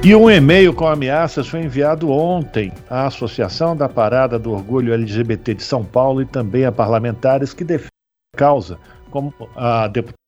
E 0.04 0.14
um 0.14 0.30
e-mail 0.30 0.74
com 0.74 0.88
ameaças 0.88 1.48
foi 1.48 1.62
enviado 1.62 2.12
ontem 2.12 2.72
à 2.90 3.08
Associação 3.08 3.76
da 3.76 3.90
Parada 3.90 4.38
do 4.38 4.52
Orgulho 4.52 4.94
LGBT 4.94 5.56
de 5.56 5.64
São 5.64 5.84
Paulo 5.84 6.22
e 6.22 6.26
também 6.26 6.66
a 6.66 6.72
parlamentares 6.72 7.54
que 7.54 7.64
defendem 7.64 7.90
a 8.36 8.38
causa 8.38 8.78
como 9.16 9.34
a 9.56 9.88
deputada 9.88 10.20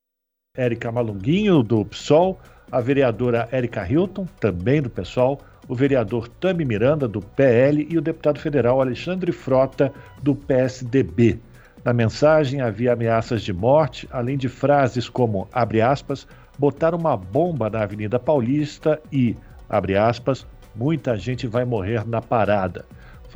Érica 0.55 0.89
Malunguinho, 0.89 1.61
do 1.61 1.83
PSOL, 1.83 2.39
a 2.71 2.79
vereadora 2.79 3.49
Érica 3.51 3.85
Hilton, 3.85 4.25
também 4.39 4.81
do 4.81 4.89
PSOL, 4.89 5.41
o 5.67 5.75
vereador 5.75 6.29
Tami 6.29 6.63
Miranda, 6.63 7.05
do 7.05 7.19
PL, 7.19 7.85
e 7.89 7.97
o 7.97 8.01
deputado 8.01 8.39
federal 8.39 8.79
Alexandre 8.79 9.33
Frota, 9.33 9.91
do 10.23 10.33
PSDB. 10.33 11.37
Na 11.83 11.91
mensagem 11.91 12.61
havia 12.61 12.93
ameaças 12.93 13.41
de 13.41 13.51
morte, 13.51 14.07
além 14.09 14.37
de 14.37 14.47
frases 14.47 15.09
como, 15.09 15.49
abre 15.51 15.81
aspas, 15.81 16.25
botar 16.57 16.95
uma 16.95 17.17
bomba 17.17 17.69
na 17.69 17.81
Avenida 17.81 18.17
Paulista 18.17 19.01
e, 19.11 19.35
abre 19.67 19.97
aspas, 19.97 20.47
muita 20.73 21.17
gente 21.17 21.45
vai 21.45 21.65
morrer 21.65 22.07
na 22.07 22.21
parada 22.21 22.85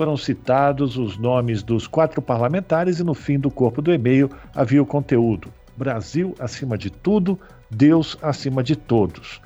foram 0.01 0.17
citados 0.17 0.97
os 0.97 1.15
nomes 1.15 1.61
dos 1.61 1.85
quatro 1.85 2.23
parlamentares 2.23 2.99
e 2.99 3.03
no 3.03 3.13
fim 3.13 3.37
do 3.37 3.51
corpo 3.51 3.83
do 3.83 3.93
e-mail 3.93 4.31
havia 4.55 4.81
o 4.81 4.85
conteúdo: 4.85 5.53
Brasil 5.77 6.33
acima 6.39 6.75
de 6.75 6.89
tudo, 6.89 7.39
Deus 7.69 8.17
acima 8.19 8.63
de 8.63 8.75
todos. 8.75 9.39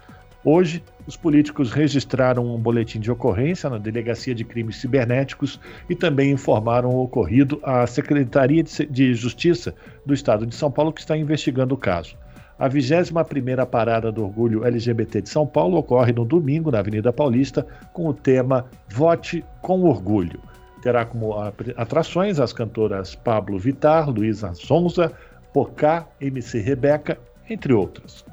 Hoje, 0.45 0.81
os 1.05 1.17
políticos 1.17 1.73
registraram 1.73 2.55
um 2.55 2.57
boletim 2.57 3.01
de 3.01 3.11
ocorrência 3.11 3.69
na 3.69 3.77
Delegacia 3.77 4.33
de 4.33 4.45
Crimes 4.45 4.77
Cibernéticos 4.77 5.59
e 5.89 5.95
também 5.95 6.31
informaram 6.31 6.91
o 6.91 7.03
ocorrido 7.03 7.59
à 7.61 7.85
Secretaria 7.85 8.63
de 8.63 9.13
Justiça 9.13 9.75
do 10.05 10.13
Estado 10.13 10.45
de 10.45 10.55
São 10.55 10.71
Paulo, 10.71 10.93
que 10.93 11.01
está 11.01 11.17
investigando 11.17 11.75
o 11.75 11.77
caso. 11.77 12.15
A 12.57 12.69
21ª 12.69 13.65
Parada 13.65 14.13
do 14.13 14.23
Orgulho 14.23 14.65
LGBT 14.65 15.21
de 15.21 15.29
São 15.29 15.45
Paulo 15.45 15.77
ocorre 15.77 16.13
no 16.13 16.23
domingo 16.23 16.71
na 16.71 16.79
Avenida 16.79 17.11
Paulista 17.11 17.67
com 17.91 18.07
o 18.07 18.13
tema 18.13 18.65
Vote 18.87 19.43
com 19.61 19.83
Orgulho. 19.83 20.39
Terá 20.81 21.05
como 21.05 21.33
atrações 21.75 22.39
as 22.39 22.53
cantoras 22.53 23.13
Pablo 23.13 23.59
Vitar, 23.59 24.09
Luísa 24.09 24.53
Sonza, 24.53 25.11
Pocá, 25.51 26.07
MC 26.21 26.59
Rebeca, 26.59 27.17
entre 27.49 27.73
outras. 27.73 28.23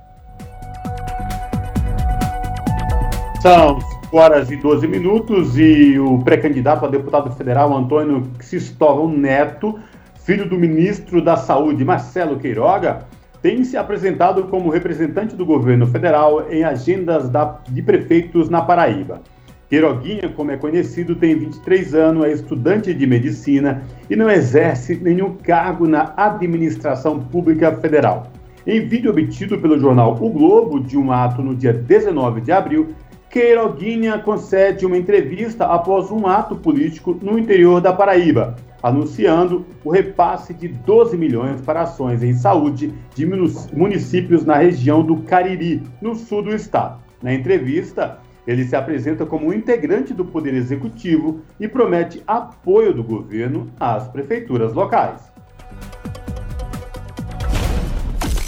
São 3.40 3.80
5 3.80 4.16
horas 4.16 4.52
e 4.52 4.56
12 4.56 4.86
minutos 4.86 5.58
e 5.58 5.98
o 5.98 6.20
pré-candidato 6.20 6.86
a 6.86 6.88
deputado 6.88 7.32
federal 7.32 7.76
Antônio 7.76 8.30
Cristóvão 8.38 9.08
Neto, 9.08 9.80
filho 10.14 10.48
do 10.48 10.56
ministro 10.56 11.20
da 11.20 11.36
Saúde 11.36 11.84
Marcelo 11.84 12.38
Queiroga, 12.38 13.04
tem 13.42 13.64
se 13.64 13.76
apresentado 13.76 14.44
como 14.44 14.70
representante 14.70 15.34
do 15.34 15.44
governo 15.44 15.84
federal 15.86 16.46
em 16.48 16.62
agendas 16.62 17.28
da, 17.28 17.58
de 17.68 17.82
prefeitos 17.82 18.48
na 18.48 18.62
Paraíba. 18.62 19.20
Queiroguinha, 19.68 20.28
como 20.28 20.52
é 20.52 20.56
conhecido, 20.56 21.16
tem 21.16 21.34
23 21.34 21.94
anos, 21.94 22.24
é 22.24 22.32
estudante 22.32 22.94
de 22.94 23.06
medicina 23.06 23.82
e 24.08 24.14
não 24.14 24.30
exerce 24.30 24.94
nenhum 24.96 25.34
cargo 25.34 25.88
na 25.88 26.12
administração 26.16 27.18
pública 27.18 27.72
federal. 27.72 28.30
Em 28.64 28.86
vídeo 28.86 29.10
obtido 29.10 29.58
pelo 29.58 29.80
jornal 29.80 30.16
O 30.20 30.30
Globo, 30.30 30.78
de 30.78 30.96
um 30.96 31.10
ato 31.10 31.42
no 31.42 31.56
dia 31.56 31.72
19 31.72 32.42
de 32.42 32.52
abril, 32.52 32.94
Queiroguinha 33.28 34.18
concede 34.18 34.86
uma 34.86 34.96
entrevista 34.96 35.64
após 35.64 36.10
um 36.10 36.26
ato 36.26 36.54
político 36.54 37.18
no 37.20 37.38
interior 37.38 37.80
da 37.80 37.92
Paraíba, 37.92 38.56
anunciando 38.82 39.64
o 39.84 39.90
repasse 39.90 40.52
de 40.52 40.68
12 40.68 41.16
milhões 41.16 41.60
para 41.60 41.82
ações 41.82 42.22
em 42.22 42.34
saúde 42.34 42.92
de 43.14 43.24
municípios 43.72 44.44
na 44.44 44.56
região 44.56 45.02
do 45.04 45.18
Cariri, 45.18 45.82
no 46.00 46.14
sul 46.14 46.42
do 46.42 46.54
estado. 46.54 47.00
Na 47.22 47.32
entrevista, 47.32 48.18
ele 48.46 48.64
se 48.64 48.74
apresenta 48.74 49.24
como 49.24 49.46
um 49.46 49.52
integrante 49.52 50.12
do 50.12 50.24
Poder 50.24 50.54
Executivo 50.54 51.42
e 51.60 51.68
promete 51.68 52.22
apoio 52.26 52.92
do 52.92 53.04
governo 53.04 53.70
às 53.78 54.08
prefeituras 54.08 54.72
locais. 54.72 55.32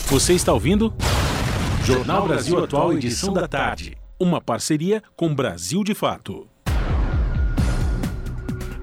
Você 0.08 0.34
está 0.34 0.52
ouvindo? 0.52 0.92
Jornal 1.84 2.26
Brasil 2.26 2.62
Atual, 2.62 2.92
edição 2.92 3.32
da 3.32 3.46
tarde. 3.46 3.96
Uma 4.18 4.40
parceria 4.40 5.02
com 5.16 5.34
Brasil 5.34 5.84
de 5.84 5.94
Fato. 5.94 6.48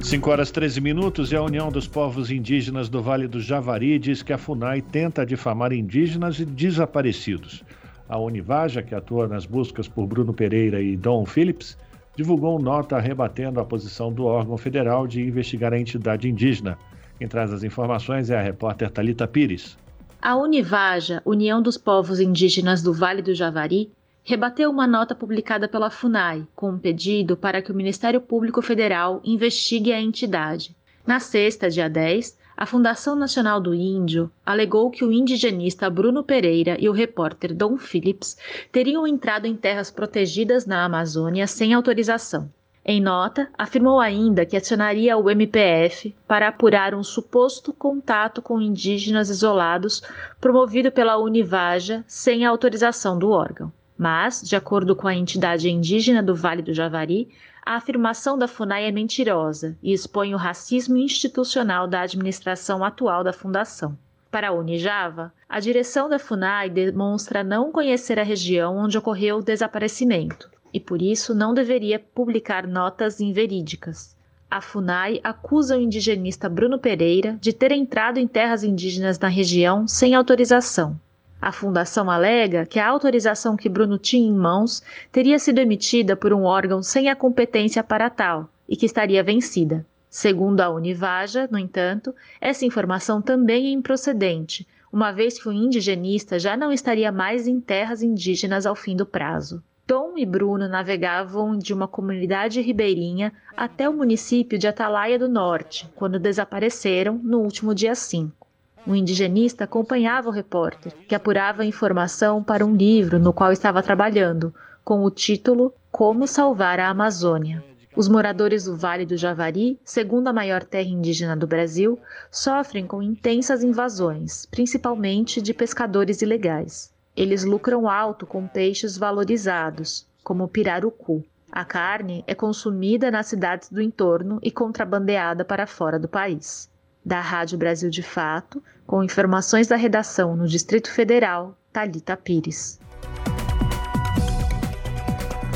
5 0.03 0.29
horas 0.29 0.50
13 0.50 0.81
minutos 0.81 1.31
e 1.31 1.36
a 1.36 1.43
União 1.43 1.72
dos 1.72 1.88
Povos 1.88 2.31
Indígenas 2.31 2.89
do 2.89 3.01
Vale 3.01 3.27
do 3.27 3.39
Javari 3.39 4.00
diz 4.00 4.24
que 4.24 4.34
a 4.34 4.38
FUNAI 4.38 4.81
tenta 4.81 5.25
difamar 5.25 5.72
indígenas 5.72 6.39
e 6.39 6.46
desaparecidos. 6.46 7.63
A 8.10 8.17
Univaja, 8.17 8.81
que 8.81 8.96
atua 8.96 9.27
nas 9.27 9.46
buscas 9.46 9.88
por 9.88 10.08
Bruno 10.08 10.34
Pereira 10.34 10.81
e 10.81 10.98
Dom 10.98 11.24
Phillips, 11.24 11.77
divulgou 12.15 12.60
nota 12.60 13.00
rebatendo 13.00 13.60
a 13.60 13.65
posição 13.65 14.12
do 14.12 14.25
órgão 14.25 14.58
federal 14.58 15.05
de 15.05 15.22
investigar 15.22 15.72
a 15.72 15.79
entidade 15.79 16.27
indígena. 16.27 16.77
Quem 17.20 17.27
traz 17.27 17.53
as 17.53 17.63
informações 17.63 18.29
é 18.31 18.38
a 18.38 18.41
repórter 18.41 18.89
Talita 18.89 19.27
Pires. 19.27 19.77
A 20.20 20.36
Univaja, 20.36 21.22
União 21.24 21.62
dos 21.62 21.77
Povos 21.77 22.20
Indígenas 22.20 22.81
do 22.81 22.91
Vale 22.91 23.22
do 23.22 23.34
Javari, 23.34 23.91
rebateu 24.24 24.70
uma 24.70 24.86
nota 24.86 25.16
publicada 25.16 25.68
pela 25.68 25.90
FUNAI 25.90 26.46
com 26.56 26.70
um 26.70 26.78
pedido 26.78 27.36
para 27.36 27.62
que 27.62 27.72
o 27.72 27.75
Ministério 27.75 28.22
Público 28.22 28.62
Federal 28.62 29.20
investigue 29.24 29.92
a 29.92 30.00
entidade. 30.00 30.75
Na 31.06 31.20
sexta, 31.20 31.70
dia 31.70 31.90
10, 31.90 32.38
a 32.56 32.66
Fundação 32.68 33.16
Nacional 33.16 33.60
do 33.60 33.74
Índio 33.74 34.32
alegou 34.46 34.92
que 34.92 35.04
o 35.04 35.12
indigenista 35.12 35.90
Bruno 35.90 36.24
Pereira 36.24 36.78
e 36.80 36.88
o 36.88 36.92
repórter 36.92 37.56
Dom 37.56 37.75
Phillips 37.75 38.38
teriam 38.72 39.08
entrado 39.08 39.48
em 39.48 39.56
terras 39.56 39.90
protegidas 39.90 40.68
na 40.68 40.86
Amazônia 40.86 41.48
sem 41.48 41.74
autorização. 41.74 42.48
Em 42.86 43.01
nota, 43.01 43.50
afirmou 43.58 44.00
ainda 44.00 44.46
que 44.46 44.58
acionaria 44.58 45.18
o 45.18 45.30
MPF 45.30 46.16
para 46.28 46.48
apurar 46.48 46.94
um 46.94 47.04
suposto 47.04 47.74
contato 47.74 48.42
com 48.42 48.62
indígenas 48.62 49.30
isolados 49.30 50.04
promovido 50.40 50.92
pela 50.92 51.18
Univaja 51.18 52.04
sem 52.08 52.46
autorização 52.46 53.18
do 53.18 53.32
órgão. 53.32 53.72
Mas, 54.03 54.41
de 54.41 54.55
acordo 54.55 54.96
com 54.96 55.08
a 55.08 55.13
entidade 55.13 55.70
indígena 55.70 56.24
do 56.24 56.34
Vale 56.34 56.63
do 56.63 56.74
Javari, 56.74 57.29
a 57.63 57.75
afirmação 57.75 58.36
da 58.36 58.48
FUNAI 58.48 58.86
é 58.86 58.91
mentirosa 58.91 59.77
e 59.79 59.93
expõe 59.93 60.34
o 60.34 60.39
racismo 60.39 60.98
institucional 60.98 61.88
da 61.88 62.01
administração 62.01 62.84
atual 62.84 63.24
da 63.24 63.31
fundação. 63.31 63.96
Para 64.31 64.50
a 64.50 64.53
Unijava, 64.53 65.31
a 65.48 65.60
direção 65.60 66.10
da 66.10 66.17
FUNAI 66.17 66.67
demonstra 66.72 67.43
não 67.43 67.72
conhecer 67.72 68.17
a 68.17 68.24
região 68.24 68.75
onde 68.75 68.98
ocorreu 68.98 69.38
o 69.38 69.43
desaparecimento 69.43 70.50
e, 70.74 70.79
por 70.79 71.00
isso, 71.00 71.36
não 71.36 71.53
deveria 71.53 72.00
publicar 72.00 72.65
notas 72.65 73.22
inverídicas. 73.22 74.17
A 74.50 74.62
FUNAI 74.62 75.22
acusa 75.24 75.77
o 75.77 75.79
indigenista 75.79 76.50
Bruno 76.50 76.79
Pereira 76.79 77.38
de 77.39 77.53
ter 77.53 77.72
entrado 77.72 78.17
em 78.17 78.27
terras 78.27 78.63
indígenas 78.63 79.20
na 79.20 79.27
região 79.27 79.88
sem 79.88 80.15
autorização 80.15 81.00
A 81.42 81.52
fundação 81.52 82.12
alega 82.12 82.68
que 82.68 82.78
a 82.78 82.88
autorização 82.88 83.58
que 83.58 83.68
Bruno 83.68 83.98
tinha 83.98 84.30
em 84.30 84.32
mãos 84.32 84.84
teria 85.12 85.40
sido 85.40 85.58
emitida 85.58 86.16
por 86.16 86.32
um 86.32 86.44
órgão 86.44 86.84
sem 86.84 87.10
a 87.10 87.16
competência 87.16 87.84
para 87.84 88.12
tal 88.12 88.48
e 88.70 88.78
que 88.78 88.86
estaria 88.86 89.24
vencida. 89.24 89.84
Segundo 90.08 90.62
a 90.62 90.70
Univaja, 90.70 91.50
no 91.50 91.58
entanto, 91.58 92.14
essa 92.40 92.64
informação 92.64 93.24
também 93.24 93.68
é 93.68 93.72
improcedente, 93.72 94.68
uma 94.94 95.12
vez 95.12 95.42
que 95.42 95.50
o 95.50 95.52
indigenista 95.52 96.38
já 96.38 96.56
não 96.56 96.72
estaria 96.72 97.12
mais 97.12 97.48
em 97.48 97.60
terras 97.60 98.04
indígenas 98.04 98.68
ao 98.68 98.76
fim 98.76 98.96
do 98.96 99.06
prazo. 99.06 99.64
Tom 99.88 100.14
e 100.18 100.26
Bruno 100.28 100.68
navegavam 100.68 101.58
de 101.58 101.74
uma 101.74 101.88
comunidade 101.88 102.62
ribeirinha 102.62 103.34
até 103.58 103.90
o 103.90 103.94
município 103.94 104.60
de 104.60 104.68
Atalaia 104.68 105.18
do 105.18 105.28
Norte, 105.28 105.90
quando 105.96 106.20
desapareceram 106.20 107.20
no 107.24 107.40
último 107.40 107.74
dia 107.74 107.96
5. 107.96 108.41
O 108.86 108.96
indigenista 108.96 109.66
acompanhava 109.66 110.30
o 110.30 110.32
repórter, 110.32 110.94
que 111.08 111.14
apurava 111.14 111.64
informação 111.64 112.44
para 112.44 112.66
um 112.66 112.76
livro 112.76 113.20
no 113.20 113.32
qual 113.32 113.52
estava 113.52 113.84
trabalhando, 113.84 114.54
com 114.84 115.04
o 115.04 115.12
título 115.12 115.74
Como 115.92 116.26
Salvar 116.26 116.80
a 116.80 116.90
Amazônia. 116.90 117.64
Os 117.96 118.08
moradores 118.08 118.64
do 118.64 118.76
Vale 118.76 119.06
do 119.06 119.18
Javari, 119.18 119.80
segunda 119.84 120.32
maior 120.32 120.64
terra 120.64 120.88
indígena 120.88 121.36
do 121.36 121.46
Brasil, 121.46 122.00
sofrem 122.32 122.88
com 122.88 123.04
intensas 123.04 123.64
invasões, 123.64 124.46
principalmente 124.46 125.42
de 125.42 125.54
pescadores 125.54 126.22
ilegais. 126.22 126.92
Eles 127.16 127.44
lucram 127.44 127.90
alto 127.90 128.26
com 128.26 128.48
peixes 128.48 128.98
valorizados, 128.98 130.08
como 130.24 130.46
o 130.46 130.48
pirarucu. 130.48 131.24
A 131.52 131.66
carne 131.66 132.24
é 132.26 132.34
consumida 132.34 133.12
nas 133.12 133.28
cidades 133.28 133.70
do 133.70 133.82
entorno 133.82 134.40
e 134.42 134.50
contrabandeada 134.50 135.44
para 135.44 135.68
fora 135.68 136.00
do 136.00 136.08
país. 136.08 136.71
Da 137.03 137.20
Rádio 137.20 137.58
Brasil 137.58 137.89
de 137.89 138.03
Fato, 138.03 138.62
com 138.86 139.03
informações 139.03 139.67
da 139.67 139.75
redação 139.75 140.36
no 140.36 140.48
Distrito 140.48 140.91
Federal, 140.91 141.58
Talita 141.74 142.15
Pires. 142.15 142.79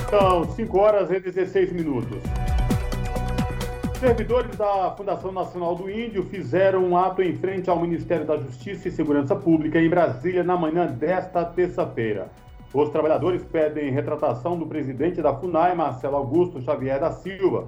São 0.09 0.49
5 0.49 0.77
horas 0.79 1.11
e 1.11 1.19
16 1.19 1.71
minutos. 1.73 2.17
Servidores 3.99 4.55
da 4.57 4.91
Fundação 4.95 5.31
Nacional 5.31 5.75
do 5.75 5.89
Índio 5.89 6.23
fizeram 6.25 6.83
um 6.83 6.97
ato 6.97 7.21
em 7.21 7.35
frente 7.35 7.69
ao 7.69 7.79
Ministério 7.79 8.25
da 8.25 8.37
Justiça 8.37 8.87
e 8.87 8.91
Segurança 8.91 9.35
Pública 9.35 9.79
em 9.79 9.89
Brasília 9.89 10.43
na 10.43 10.57
manhã 10.57 10.85
desta 10.85 11.43
terça-feira. 11.45 12.29
Os 12.73 12.89
trabalhadores 12.89 13.41
pedem 13.43 13.91
retratação 13.91 14.59
do 14.59 14.65
presidente 14.65 15.21
da 15.21 15.33
FUNAI, 15.33 15.75
Marcelo 15.75 16.17
Augusto 16.17 16.61
Xavier 16.61 16.99
da 16.99 17.09
Silva, 17.11 17.67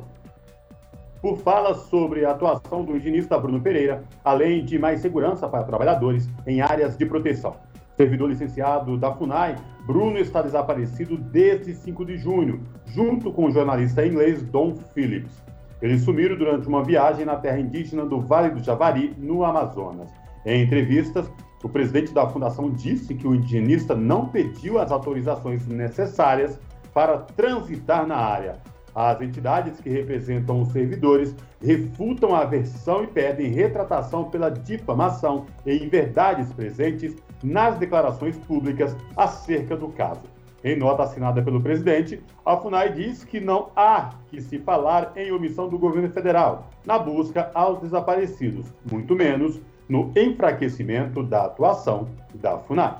por 1.27 1.39
falas 1.39 1.77
sobre 1.89 2.24
a 2.24 2.31
atuação 2.31 2.86
do 2.86 2.96
higienista 2.96 3.38
Bruno 3.38 3.60
Pereira, 3.60 4.01
além 4.24 4.63
de 4.63 4.79
mais 4.79 5.01
segurança 5.01 5.46
para 5.46 5.65
trabalhadores 5.65 6.29
em 6.46 6.62
áreas 6.62 6.96
de 6.98 7.05
proteção. 7.05 7.57
Servidor 7.98 8.29
licenciado 8.29 8.98
da 8.98 9.13
FUNAI, 9.13 9.57
Bruno 9.86 10.17
está 10.19 10.41
desaparecido 10.41 11.17
desde 11.17 11.74
5 11.74 12.05
de 12.05 12.17
junho, 12.17 12.63
junto 12.86 13.29
com 13.34 13.48
o 13.48 13.51
jornalista 13.51 14.07
inglês 14.07 14.41
Don 14.41 14.74
Phillips. 14.93 15.43
Eles 15.81 16.03
sumiram 16.03 16.38
durante 16.38 16.65
uma 16.65 16.81
viagem 16.81 17.25
na 17.25 17.36
terra 17.36 17.60
indígena 17.60 18.05
do 18.05 18.22
Vale 18.22 18.51
do 18.51 18.63
Javari, 18.63 19.13
no 19.17 19.43
Amazonas. 19.43 20.10
Em 20.46 20.63
entrevistas, 20.63 21.29
o 21.62 21.67
presidente 21.67 22.13
da 22.13 22.29
fundação 22.29 22.72
disse 22.72 23.13
que 23.13 23.27
o 23.27 23.36
indigenista 23.36 23.93
não 23.93 24.29
pediu 24.29 24.79
as 24.79 24.93
autorizações 24.93 25.67
necessárias 25.67 26.57
para 26.93 27.17
transitar 27.17 28.07
na 28.07 28.15
área. 28.15 28.76
As 28.98 29.22
entidades 29.22 29.80
que 29.80 29.92
representam 29.92 30.60
os 30.60 30.70
servidores 30.70 31.36
refutam 31.63 32.34
a 32.34 32.44
versão 32.46 33.04
e 33.04 33.08
pedem 33.08 33.51
retratação 33.51 34.24
pela 34.24 34.50
difamação 34.50 35.46
e 35.68 35.75
inverdades 35.86 36.51
presentes 36.51 37.16
nas 37.44 37.77
declarações 37.77 38.36
públicas 38.38 38.98
acerca 39.16 39.77
do 39.77 39.89
caso. 39.89 40.24
Em 40.63 40.75
nota 40.75 41.04
assinada 41.04 41.44
pelo 41.44 41.62
presidente, 41.62 42.20
a 42.44 42.58
FUNAI 42.58 42.92
diz 42.94 43.24
que 43.24 43.39
não 43.39 43.70
há 43.75 44.10
que 44.32 44.42
se 44.42 44.58
falar 44.58 45.12
em 45.16 45.32
omissão 45.32 45.70
do 45.70 45.77
governo 45.77 46.10
federal 46.10 46.68
na 46.84 46.98
busca 46.98 47.51
aos 47.54 47.80
desaparecidos, 47.80 48.66
muito 48.92 49.13
menos 49.13 49.62
no 49.88 50.12
enfraquecimento 50.16 51.22
da 51.22 51.46
atuação 51.46 52.10
da 52.33 52.57
FUNAI. 52.57 52.98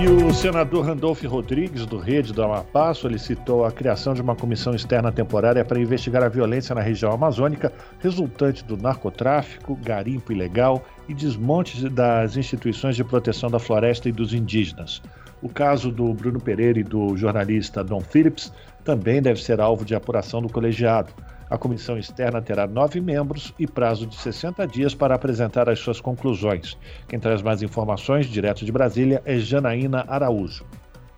E 0.00 0.08
o 0.08 0.32
senador 0.32 0.86
Randolph 0.86 1.22
Rodrigues, 1.24 1.84
do 1.84 1.98
Rede 1.98 2.32
do 2.32 2.42
Amapá, 2.42 2.94
solicitou 2.94 3.66
a 3.66 3.70
criação 3.70 4.14
de 4.14 4.22
uma 4.22 4.34
comissão 4.34 4.74
externa 4.74 5.12
temporária 5.12 5.62
para 5.62 5.78
investigar 5.78 6.22
a 6.22 6.28
violência 6.30 6.74
na 6.74 6.80
região 6.80 7.12
amazônica 7.12 7.70
resultante 7.98 8.64
do 8.64 8.78
narcotráfico, 8.78 9.76
garimpo 9.76 10.32
ilegal 10.32 10.82
e 11.06 11.12
desmonte 11.12 11.86
das 11.90 12.38
instituições 12.38 12.96
de 12.96 13.04
proteção 13.04 13.50
da 13.50 13.58
floresta 13.58 14.08
e 14.08 14.12
dos 14.12 14.32
indígenas. 14.32 15.02
O 15.42 15.50
caso 15.50 15.90
do 15.90 16.14
Bruno 16.14 16.40
Pereira 16.40 16.80
e 16.80 16.82
do 16.82 17.14
jornalista 17.14 17.84
Don 17.84 18.00
Phillips 18.00 18.50
também 18.82 19.20
deve 19.20 19.42
ser 19.42 19.60
alvo 19.60 19.84
de 19.84 19.94
apuração 19.94 20.40
do 20.40 20.48
colegiado. 20.48 21.12
A 21.50 21.58
comissão 21.58 21.98
externa 21.98 22.40
terá 22.40 22.64
nove 22.64 23.00
membros 23.00 23.52
e 23.58 23.66
prazo 23.66 24.06
de 24.06 24.16
60 24.16 24.64
dias 24.68 24.94
para 24.94 25.16
apresentar 25.16 25.68
as 25.68 25.80
suas 25.80 26.00
conclusões. 26.00 26.78
Quem 27.08 27.18
traz 27.18 27.42
mais 27.42 27.60
informações, 27.60 28.26
direto 28.26 28.64
de 28.64 28.70
Brasília, 28.70 29.20
é 29.24 29.36
Janaína 29.36 30.04
Araújo. 30.06 30.64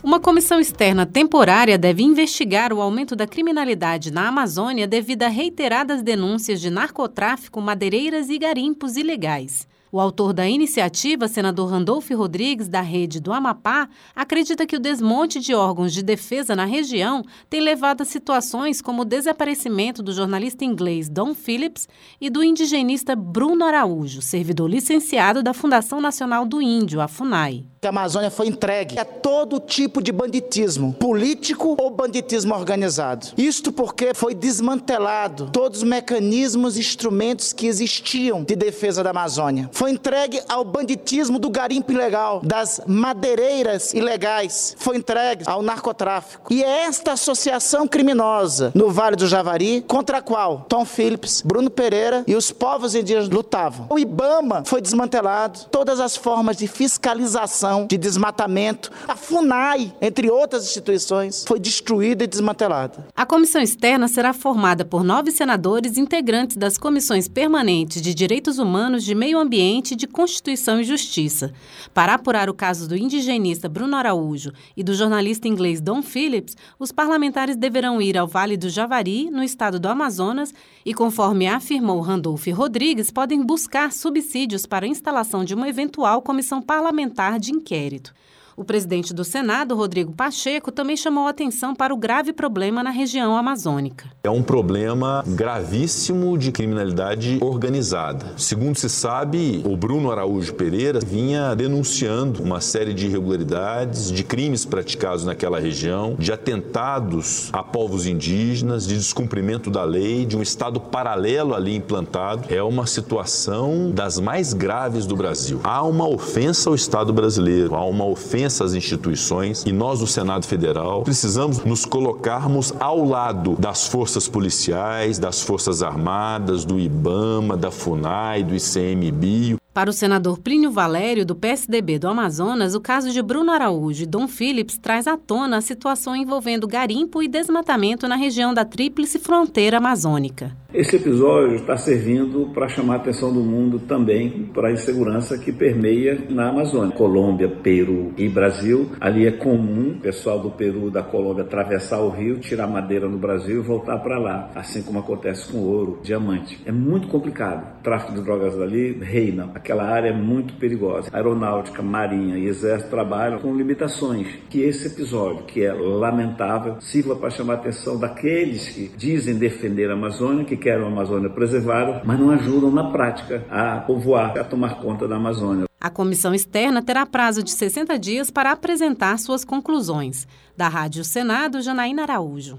Uma 0.03 0.19
comissão 0.19 0.59
externa 0.59 1.05
temporária 1.05 1.77
deve 1.79 2.03
investigar 2.03 2.73
o 2.73 2.81
aumento 2.81 3.15
da 3.15 3.27
criminalidade 3.27 4.11
na 4.11 4.27
Amazônia 4.27 4.89
devido 4.89 5.23
a 5.23 5.29
reiteradas 5.29 6.03
denúncias 6.03 6.61
de 6.61 6.71
narcotráfico, 6.71 7.61
madeireiras 7.61 8.31
e 8.31 8.39
garimpos 8.39 8.97
ilegais. 8.97 9.69
O 9.95 10.01
autor 10.01 10.33
da 10.33 10.49
iniciativa, 10.49 11.29
senador 11.29 11.71
Randolph 11.71 12.09
Rodrigues, 12.13 12.67
da 12.67 12.81
Rede 12.81 13.21
do 13.21 13.31
Amapá, 13.31 13.91
acredita 14.17 14.67
que 14.67 14.75
o 14.75 14.81
desmonte 14.81 15.39
de 15.39 15.55
órgãos 15.55 15.93
de 15.93 16.03
defesa 16.03 16.57
na 16.57 16.65
região 16.65 17.23
tem 17.51 17.61
levado 17.61 18.01
a 18.01 18.07
situações 18.07 18.81
como 18.81 19.03
o 19.03 19.05
desaparecimento 19.05 20.03
do 20.03 20.15
jornalista 20.15 20.65
inglês 20.65 21.11
Don 21.11 21.35
Phillips 21.35 21.87
e 22.19 22.31
do 22.31 22.43
indigenista 22.43 23.15
Bruno 23.15 23.67
Araújo, 23.67 24.23
servidor 24.23 24.71
licenciado 24.71 25.43
da 25.43 25.53
Fundação 25.53 26.01
Nacional 26.01 26.47
do 26.47 26.63
Índio, 26.63 26.99
a 26.99 27.07
FUNAI 27.07 27.67
a 27.85 27.89
Amazônia 27.89 28.31
foi 28.31 28.47
entregue 28.47 28.97
a 28.97 29.05
todo 29.05 29.59
tipo 29.59 30.01
de 30.01 30.13
banditismo, 30.13 30.93
político 30.93 31.77
ou 31.81 31.91
banditismo 31.91 32.55
organizado. 32.55 33.27
Isto 33.37 33.73
porque 33.73 34.15
foi 34.15 34.37
desmantelado 34.37 35.51
todos 35.51 35.79
os 35.79 35.85
mecanismos 35.85 36.77
e 36.77 36.81
instrumentos 36.81 37.53
que 37.53 37.67
existiam 37.67 38.45
de 38.45 38.55
defesa 38.55 39.03
da 39.03 39.11
Amazônia. 39.11 39.69
Foi 39.83 39.91
entregue 39.91 40.41
ao 40.49 40.65
banditismo 40.65 41.41
do 41.41 41.51
garimpo 41.51 41.91
ilegal, 41.91 42.41
das 42.45 42.81
madeireiras 42.87 43.93
ilegais, 43.93 44.77
foi 44.79 44.97
entregue 44.97 45.43
ao 45.45 45.61
narcotráfico. 45.61 46.55
E 46.55 46.63
é 46.63 46.85
esta 46.85 47.15
associação 47.15 47.89
criminosa 47.89 48.71
no 48.77 48.93
Vale 48.93 49.17
do 49.17 49.27
Javari 49.27 49.85
contra 49.89 50.19
a 50.19 50.23
qual 50.23 50.67
Tom 50.69 50.85
Phillips, 50.85 51.43
Bruno 51.45 51.69
Pereira 51.69 52.23
e 52.29 52.37
os 52.37 52.53
povos 52.53 52.95
indígenas 52.95 53.29
lutavam. 53.29 53.89
O 53.91 53.99
IBAMA 53.99 54.63
foi 54.65 54.81
desmantelado, 54.81 55.67
todas 55.69 55.99
as 55.99 56.15
formas 56.15 56.57
de 56.57 56.69
fiscalização 56.69 57.89
de 57.89 57.99
desmatamento. 57.99 58.89
A 59.09 59.17
FUNAI, 59.17 59.93
entre 60.01 60.31
outras 60.31 60.63
instituições, 60.63 61.45
foi 61.45 61.59
destruída 61.59 62.23
e 62.23 62.29
desmantelada. 62.29 63.09
A 63.17 63.27
comissão 63.27 63.61
externa 63.61 64.07
será 64.07 64.33
formada 64.33 64.85
por 64.85 65.03
nove 65.03 65.33
senadores 65.33 65.99
integrantes 65.99 66.57
das 66.57 66.79
comissões 66.79 67.27
permanentes 67.27 68.01
de 68.01 68.15
Direitos 68.15 68.61
Humanos, 68.61 69.03
de 69.03 69.13
Meio 69.13 69.41
Ambiente, 69.41 69.72
de 69.81 70.07
Constituição 70.07 70.81
e 70.81 70.85
Justiça. 70.85 71.53
Para 71.95 72.15
apurar 72.15 72.51
o 72.51 72.55
caso 72.55 72.87
do 72.89 72.97
indigenista 72.97 73.69
Bruno 73.69 73.97
Araújo 73.97 74.53
e 74.77 74.83
do 74.83 74.93
jornalista 74.93 75.49
inglês 75.49 75.81
Don 75.81 76.03
Phillips, 76.03 76.57
os 76.79 76.93
parlamentares 76.93 77.57
deverão 77.57 78.03
ir 78.03 78.19
ao 78.19 78.27
Vale 78.27 78.57
do 78.57 78.69
Javari, 78.69 79.31
no 79.31 79.43
estado 79.43 79.81
do 79.81 79.89
Amazonas, 79.89 80.53
e, 80.85 80.93
conforme 80.93 81.47
afirmou 81.47 82.01
Randolph 82.01 82.47
Rodrigues, 82.49 83.11
podem 83.11 83.43
buscar 83.43 83.93
subsídios 83.93 84.67
para 84.67 84.85
a 84.85 84.89
instalação 84.89 85.45
de 85.45 85.55
uma 85.55 85.69
eventual 85.69 86.21
comissão 86.21 86.61
parlamentar 86.61 87.39
de 87.39 87.53
inquérito. 87.53 88.13
O 88.63 88.65
presidente 88.65 89.13
do 89.13 89.25
Senado, 89.25 89.75
Rodrigo 89.75 90.13
Pacheco, 90.13 90.71
também 90.71 90.97
chamou 90.97 91.27
atenção 91.27 91.75
para 91.75 91.93
o 91.93 91.97
grave 91.97 92.33
problema 92.33 92.81
na 92.81 92.91
região 92.91 93.37
amazônica. 93.37 94.09
É 94.23 94.31
um 94.31 94.41
problema 94.41 95.25
gravíssimo 95.27 96.39
de 96.39 96.53
criminalidade 96.53 97.39
organizada. 97.41 98.35
Segundo 98.37 98.79
se 98.79 98.89
sabe, 98.89 99.61
o 99.67 99.77
Bruno 99.77 100.13
Araújo 100.13 100.55
Pereira 100.55 101.01
vinha 101.01 101.57
denunciando 101.57 102.41
uma 102.41 102.61
série 102.61 102.95
de 102.95 103.07
irregularidades, 103.07 104.13
de 104.13 104.23
crimes 104.23 104.65
praticados 104.65 105.25
naquela 105.25 105.59
região, 105.59 106.15
de 106.17 106.33
atentados 106.33 107.51
a 107.53 107.65
povos 107.65 108.07
indígenas, 108.07 108.87
de 108.87 108.95
descumprimento 108.95 109.73
da 109.73 109.83
lei, 109.83 110.25
de 110.25 110.37
um 110.37 110.43
Estado 110.43 110.79
paralelo 110.79 111.53
ali 111.53 111.75
implantado. 111.75 112.45
É 112.49 112.63
uma 112.63 112.87
situação 112.87 113.91
das 113.91 114.21
mais 114.21 114.53
graves 114.53 115.05
do 115.05 115.17
Brasil. 115.17 115.59
Há 115.65 115.83
uma 115.83 116.07
ofensa 116.07 116.71
ao 116.71 116.77
Estado 116.77 117.13
brasileiro, 117.13 117.75
há 117.75 117.85
uma 117.85 118.05
ofensa 118.05 118.52
essas 118.53 118.75
instituições 118.75 119.65
e 119.67 119.73
nós, 119.73 120.01
do 120.01 120.07
Senado 120.07 120.47
Federal, 120.47 121.03
precisamos 121.03 121.65
nos 121.65 121.85
colocarmos 121.85 122.73
ao 122.79 123.05
lado 123.05 123.57
das 123.59 123.87
forças 123.87 124.29
policiais, 124.29 125.19
das 125.19 125.41
Forças 125.41 125.83
Armadas, 125.83 126.65
do 126.65 126.79
IBAMA, 126.79 127.57
da 127.57 127.71
FUNAI, 127.71 128.45
do 128.45 128.55
ICMBio. 128.55 129.62
Para 129.75 129.89
o 129.89 129.93
senador 129.93 130.39
Plínio 130.39 130.71
Valério, 130.71 131.25
do 131.25 131.35
PSDB 131.35 131.99
do 131.99 132.07
Amazonas, 132.07 132.75
o 132.75 132.81
caso 132.81 133.11
de 133.11 133.23
Bruno 133.23 133.51
Araújo 133.51 134.03
e 134.03 134.07
Dom 134.07 134.29
Phillips 134.29 134.77
traz 134.77 135.07
à 135.07 135.17
tona 135.17 135.57
a 135.57 135.61
situação 135.63 136.15
envolvendo 136.15 136.69
garimpo 136.69 137.23
e 137.23 137.29
desmatamento 137.29 138.07
na 138.07 138.15
região 138.15 138.53
da 138.53 138.67
tríplice 138.67 139.19
fronteira 139.19 139.79
amazônica. 139.79 140.55
Esse 140.75 140.97
episódio 140.97 141.57
está 141.57 141.77
servindo 141.77 142.49
para 142.55 142.67
chamar 142.67 142.95
a 142.95 142.97
atenção 142.97 143.31
do 143.31 143.41
mundo 143.41 143.79
também 143.79 144.51
para 144.55 144.69
a 144.69 144.73
insegurança 144.73 145.37
que 145.37 145.53
permeia 145.53 146.19
na 146.31 146.49
Amazônia. 146.49 146.97
Colômbia, 146.97 147.47
Peru 147.47 148.15
e 148.17 148.27
Brasil. 148.27 148.91
Ali 148.99 149.27
é 149.27 149.31
comum 149.31 149.91
o 149.91 150.01
pessoal 150.01 150.39
do 150.39 150.51
Peru 150.51 150.91
da 150.91 151.03
Colômbia 151.03 151.45
atravessar 151.45 152.01
o 152.01 152.09
rio, 152.09 152.39
tirar 152.41 152.67
madeira 152.67 153.07
no 153.07 153.19
Brasil 153.19 153.59
e 153.59 153.63
voltar 153.63 153.99
para 153.99 154.19
lá, 154.19 154.51
assim 154.55 154.83
como 154.83 154.99
acontece 154.99 155.53
com 155.53 155.59
ouro, 155.59 156.01
diamante. 156.03 156.59
É 156.65 156.73
muito 156.73 157.07
complicado. 157.09 157.81
O 157.81 157.83
tráfico 157.83 158.15
de 158.15 158.23
drogas 158.23 158.59
ali 158.59 158.93
reina. 158.95 159.51
Aquela 159.63 159.85
área 159.85 160.09
é 160.09 160.13
muito 160.13 160.55
perigosa. 160.55 161.09
aeronáutica, 161.13 161.83
marinha 161.83 162.37
e 162.37 162.49
exército 162.49 162.91
trabalham 162.91 163.39
com 163.39 163.55
limitações. 163.55 164.27
Que 164.51 164.61
esse 164.61 164.89
episódio, 164.89 165.45
que 165.45 165.65
é 165.65 165.73
lamentável, 165.73 166.81
sirva 166.81 167.15
para 167.15 167.31
chamar 167.31 167.53
a 167.53 167.57
atenção 167.59 167.97
daqueles 167.97 168.69
que 168.71 168.91
dizem 168.97 169.37
defender 169.37 169.89
a 169.89 169.93
Amazônia, 169.93 170.45
que 170.45 170.57
querem 170.57 170.85
a 170.85 170.89
Amazônia 170.89 171.31
preservada, 171.31 172.03
mas 172.05 172.19
não 172.19 172.31
ajudam 172.31 172.73
na 172.73 172.91
prática 172.91 173.47
a 173.49 173.79
povoar, 173.79 174.37
a 174.37 174.43
tomar 174.43 174.81
conta 174.81 175.07
da 175.07 175.15
Amazônia. 175.15 175.67
A 175.81 175.91
comissão 175.91 176.35
externa 176.35 176.83
terá 176.83 177.07
prazo 177.07 177.41
de 177.41 177.53
60 177.53 177.97
dias 178.01 178.31
para 178.33 178.51
apresentar 178.51 179.17
suas 179.17 179.45
conclusões. 179.45 180.27
Da 180.57 180.67
Rádio 180.67 181.05
Senado, 181.05 181.63
Janaína 181.63 182.03
Araújo. 182.03 182.59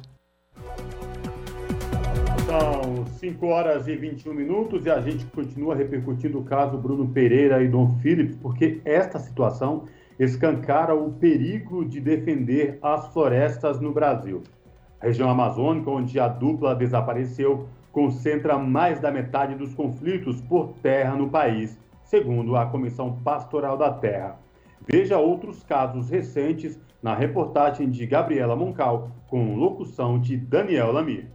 São 2.54 3.04
5 3.08 3.48
horas 3.48 3.88
e 3.88 3.96
21 3.96 4.32
minutos 4.32 4.86
e 4.86 4.92
a 4.92 5.02
gente 5.02 5.26
continua 5.26 5.74
repercutindo 5.74 6.38
o 6.38 6.44
caso 6.44 6.78
Bruno 6.78 7.08
Pereira 7.08 7.64
e 7.64 7.68
Dom 7.68 7.98
Phillips, 7.98 8.36
porque 8.36 8.80
esta 8.86 9.18
situação 9.18 9.86
escancara 10.20 10.94
o 10.94 11.12
perigo 11.14 11.84
de 11.84 12.00
defender 12.00 12.78
as 12.80 13.08
florestas 13.08 13.82
no 13.82 13.92
Brasil. 13.92 14.44
A 15.02 15.08
região 15.08 15.32
amazônica, 15.32 15.90
onde 15.90 16.20
a 16.20 16.28
dupla 16.28 16.76
desapareceu, 16.76 17.68
concentra 17.92 18.56
mais 18.56 19.00
da 19.00 19.10
metade 19.10 19.56
dos 19.56 19.74
conflitos 19.74 20.40
por 20.42 20.74
terra 20.74 21.16
no 21.16 21.32
país, 21.32 21.76
segundo 22.04 22.56
a 22.56 22.68
Comissão 22.68 23.16
Pastoral 23.24 23.80
da 23.80 23.92
Terra. 23.92 24.38
Veja 24.88 25.18
outros 25.18 25.64
casos 25.64 26.08
recentes 26.08 26.80
na 27.02 27.16
reportagem 27.16 27.90
de 27.90 28.06
Gabriela 28.06 28.56
Moncal, 28.56 29.10
com 29.28 29.56
locução 29.56 30.20
de 30.20 30.38
Daniel 30.38 30.92
Lamir. 30.92 31.34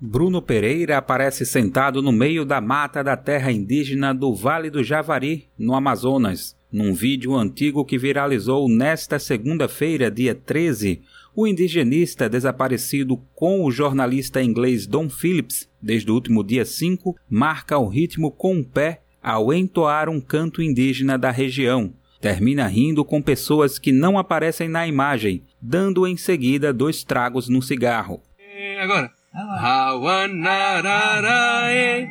Bruno 0.00 0.40
Pereira 0.40 0.96
aparece 0.96 1.44
sentado 1.44 2.00
no 2.00 2.12
meio 2.12 2.44
da 2.44 2.60
mata 2.60 3.02
da 3.02 3.16
terra 3.16 3.50
indígena 3.50 4.14
do 4.14 4.32
Vale 4.32 4.70
do 4.70 4.84
Javari, 4.84 5.48
no 5.58 5.74
Amazonas. 5.74 6.56
Num 6.70 6.94
vídeo 6.94 7.34
antigo 7.34 7.84
que 7.84 7.98
viralizou 7.98 8.68
nesta 8.68 9.18
segunda-feira, 9.18 10.08
dia 10.08 10.36
13, 10.36 11.02
o 11.34 11.48
indigenista 11.48 12.28
desaparecido 12.28 13.16
com 13.34 13.64
o 13.64 13.72
jornalista 13.72 14.40
inglês 14.40 14.86
Don 14.86 15.08
Phillips, 15.08 15.68
desde 15.82 16.08
o 16.12 16.14
último 16.14 16.44
dia 16.44 16.64
5, 16.64 17.16
marca 17.28 17.76
o 17.76 17.88
ritmo 17.88 18.30
com 18.30 18.60
o 18.60 18.64
pé 18.64 19.00
ao 19.20 19.52
entoar 19.52 20.08
um 20.08 20.20
canto 20.20 20.62
indígena 20.62 21.18
da 21.18 21.32
região. 21.32 21.92
Termina 22.20 22.68
rindo 22.68 23.04
com 23.04 23.20
pessoas 23.20 23.80
que 23.80 23.90
não 23.90 24.16
aparecem 24.16 24.68
na 24.68 24.86
imagem, 24.86 25.42
dando 25.60 26.06
em 26.06 26.16
seguida 26.16 26.72
dois 26.72 27.02
tragos 27.02 27.48
no 27.48 27.60
cigarro. 27.60 28.22
E 28.38 28.78
agora. 28.78 29.17
Hawanararae, 29.38 32.10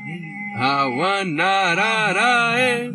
Hawanararae. 0.55 2.93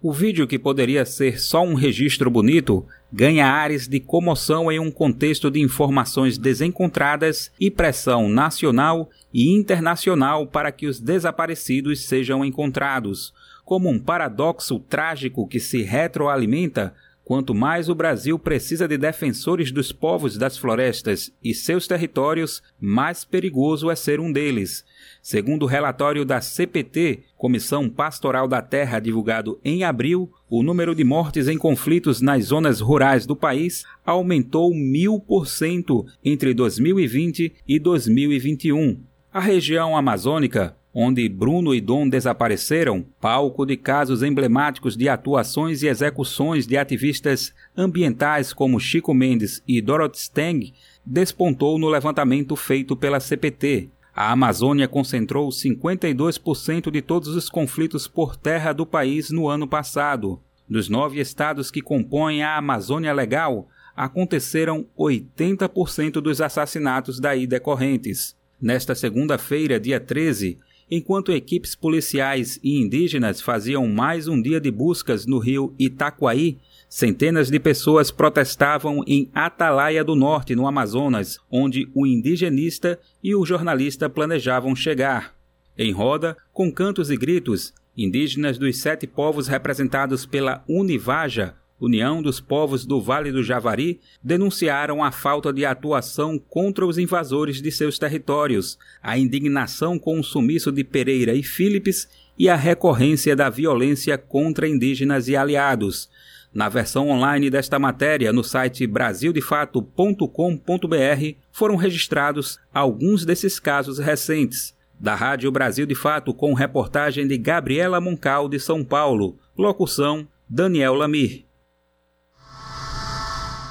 O 0.00 0.12
vídeo, 0.12 0.46
que 0.46 0.56
poderia 0.56 1.04
ser 1.04 1.40
só 1.40 1.64
um 1.64 1.74
registro 1.74 2.30
bonito, 2.30 2.86
ganha 3.12 3.48
ares 3.48 3.88
de 3.88 3.98
comoção 3.98 4.70
em 4.70 4.78
um 4.78 4.92
contexto 4.92 5.50
de 5.50 5.60
informações 5.60 6.38
desencontradas 6.38 7.50
e 7.58 7.72
pressão 7.72 8.28
nacional 8.28 9.10
e 9.34 9.52
internacional 9.52 10.46
para 10.46 10.70
que 10.70 10.86
os 10.86 11.00
desaparecidos 11.00 12.04
sejam 12.04 12.44
encontrados, 12.44 13.34
como 13.66 13.90
um 13.90 13.98
paradoxo 13.98 14.78
trágico 14.78 15.46
que 15.46 15.60
se 15.60 15.82
retroalimenta 15.82 16.94
Quanto 17.26 17.52
mais 17.52 17.88
o 17.88 17.94
Brasil 17.94 18.38
precisa 18.38 18.86
de 18.86 18.96
defensores 18.96 19.72
dos 19.72 19.90
povos 19.90 20.38
das 20.38 20.56
florestas 20.56 21.32
e 21.42 21.52
seus 21.52 21.88
territórios, 21.88 22.62
mais 22.80 23.24
perigoso 23.24 23.90
é 23.90 23.96
ser 23.96 24.20
um 24.20 24.30
deles. 24.30 24.84
Segundo 25.20 25.64
o 25.64 25.66
relatório 25.66 26.24
da 26.24 26.40
CPT, 26.40 27.24
Comissão 27.36 27.90
Pastoral 27.90 28.46
da 28.46 28.62
Terra, 28.62 29.00
divulgado 29.00 29.58
em 29.64 29.82
abril, 29.82 30.30
o 30.48 30.62
número 30.62 30.94
de 30.94 31.02
mortes 31.02 31.48
em 31.48 31.58
conflitos 31.58 32.20
nas 32.20 32.44
zonas 32.44 32.80
rurais 32.80 33.26
do 33.26 33.34
país 33.34 33.84
aumentou 34.04 34.72
mil 34.72 35.18
por 35.18 35.48
cento 35.48 36.06
entre 36.24 36.54
2020 36.54 37.54
e 37.66 37.78
2021. 37.80 39.00
A 39.32 39.40
região 39.40 39.96
amazônica 39.96 40.76
onde 40.98 41.28
Bruno 41.28 41.74
e 41.74 41.80
Dom 41.82 42.08
desapareceram, 42.08 43.04
palco 43.20 43.66
de 43.66 43.76
casos 43.76 44.22
emblemáticos 44.22 44.96
de 44.96 45.10
atuações 45.10 45.82
e 45.82 45.88
execuções 45.88 46.66
de 46.66 46.78
ativistas 46.78 47.52
ambientais 47.76 48.54
como 48.54 48.80
Chico 48.80 49.12
Mendes 49.12 49.62
e 49.68 49.82
Dorothy 49.82 50.16
Stang, 50.16 50.72
despontou 51.04 51.78
no 51.78 51.90
levantamento 51.90 52.56
feito 52.56 52.96
pela 52.96 53.20
CPT. 53.20 53.90
A 54.14 54.32
Amazônia 54.32 54.88
concentrou 54.88 55.50
52% 55.50 56.90
de 56.90 57.02
todos 57.02 57.28
os 57.28 57.50
conflitos 57.50 58.08
por 58.08 58.34
terra 58.34 58.72
do 58.72 58.86
país 58.86 59.28
no 59.28 59.50
ano 59.50 59.68
passado. 59.68 60.40
Dos 60.66 60.88
nove 60.88 61.20
estados 61.20 61.70
que 61.70 61.82
compõem 61.82 62.42
a 62.42 62.56
Amazônia 62.56 63.12
Legal, 63.12 63.68
aconteceram 63.94 64.86
80% 64.98 66.22
dos 66.22 66.40
assassinatos 66.40 67.20
daí 67.20 67.46
decorrentes. 67.46 68.34
Nesta 68.58 68.94
segunda-feira, 68.94 69.78
dia 69.78 70.00
13, 70.00 70.56
enquanto 70.90 71.32
equipes 71.32 71.74
policiais 71.74 72.58
e 72.62 72.80
indígenas 72.80 73.40
faziam 73.40 73.86
mais 73.88 74.28
um 74.28 74.40
dia 74.40 74.60
de 74.60 74.70
buscas 74.70 75.26
no 75.26 75.38
rio 75.38 75.74
Itaquaí, 75.78 76.58
centenas 76.88 77.50
de 77.50 77.58
pessoas 77.58 78.10
protestavam 78.10 79.02
em 79.06 79.28
Atalaia 79.34 80.04
do 80.04 80.14
Norte, 80.14 80.54
no 80.54 80.66
Amazonas, 80.66 81.38
onde 81.50 81.88
o 81.94 82.06
indigenista 82.06 82.98
e 83.22 83.34
o 83.34 83.44
jornalista 83.44 84.08
planejavam 84.08 84.74
chegar. 84.76 85.34
Em 85.76 85.92
roda, 85.92 86.36
com 86.52 86.72
cantos 86.72 87.10
e 87.10 87.16
gritos, 87.16 87.74
indígenas 87.96 88.56
dos 88.56 88.78
sete 88.78 89.06
povos 89.06 89.48
representados 89.48 90.24
pela 90.24 90.64
Univaja, 90.68 91.54
União 91.80 92.22
dos 92.22 92.40
Povos 92.40 92.86
do 92.86 93.00
Vale 93.00 93.30
do 93.30 93.42
Javari, 93.42 94.00
denunciaram 94.22 95.04
a 95.04 95.12
falta 95.12 95.52
de 95.52 95.64
atuação 95.64 96.38
contra 96.38 96.86
os 96.86 96.96
invasores 96.96 97.60
de 97.60 97.70
seus 97.70 97.98
territórios, 97.98 98.78
a 99.02 99.18
indignação 99.18 99.98
com 99.98 100.18
o 100.18 100.24
sumiço 100.24 100.72
de 100.72 100.82
Pereira 100.82 101.34
e 101.34 101.42
Philips 101.42 102.08
e 102.38 102.48
a 102.48 102.56
recorrência 102.56 103.36
da 103.36 103.50
violência 103.50 104.16
contra 104.16 104.68
indígenas 104.68 105.28
e 105.28 105.36
aliados. 105.36 106.08
Na 106.52 106.70
versão 106.70 107.10
online 107.10 107.50
desta 107.50 107.78
matéria, 107.78 108.32
no 108.32 108.42
site 108.42 108.86
brasildefato.com.br, 108.86 111.36
foram 111.52 111.76
registrados 111.76 112.58
alguns 112.72 113.26
desses 113.26 113.60
casos 113.60 113.98
recentes. 113.98 114.74
Da 114.98 115.14
Rádio 115.14 115.52
Brasil 115.52 115.84
de 115.84 115.94
Fato, 115.94 116.32
com 116.32 116.54
reportagem 116.54 117.26
de 117.26 117.36
Gabriela 117.36 118.00
Moncal, 118.00 118.48
de 118.48 118.58
São 118.58 118.82
Paulo. 118.82 119.36
Locução: 119.54 120.26
Daniel 120.48 120.94
Lamir. 120.94 121.45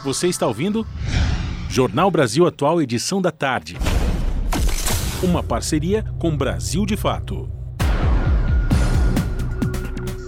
Você 0.05 0.27
está 0.27 0.45
ouvindo? 0.45 0.85
Jornal 1.67 2.11
Brasil 2.11 2.45
Atual, 2.45 2.79
edição 2.79 3.19
da 3.19 3.31
tarde. 3.31 3.75
Uma 5.23 5.41
parceria 5.41 6.05
com 6.19 6.37
Brasil 6.37 6.85
de 6.85 6.95
Fato. 6.95 7.49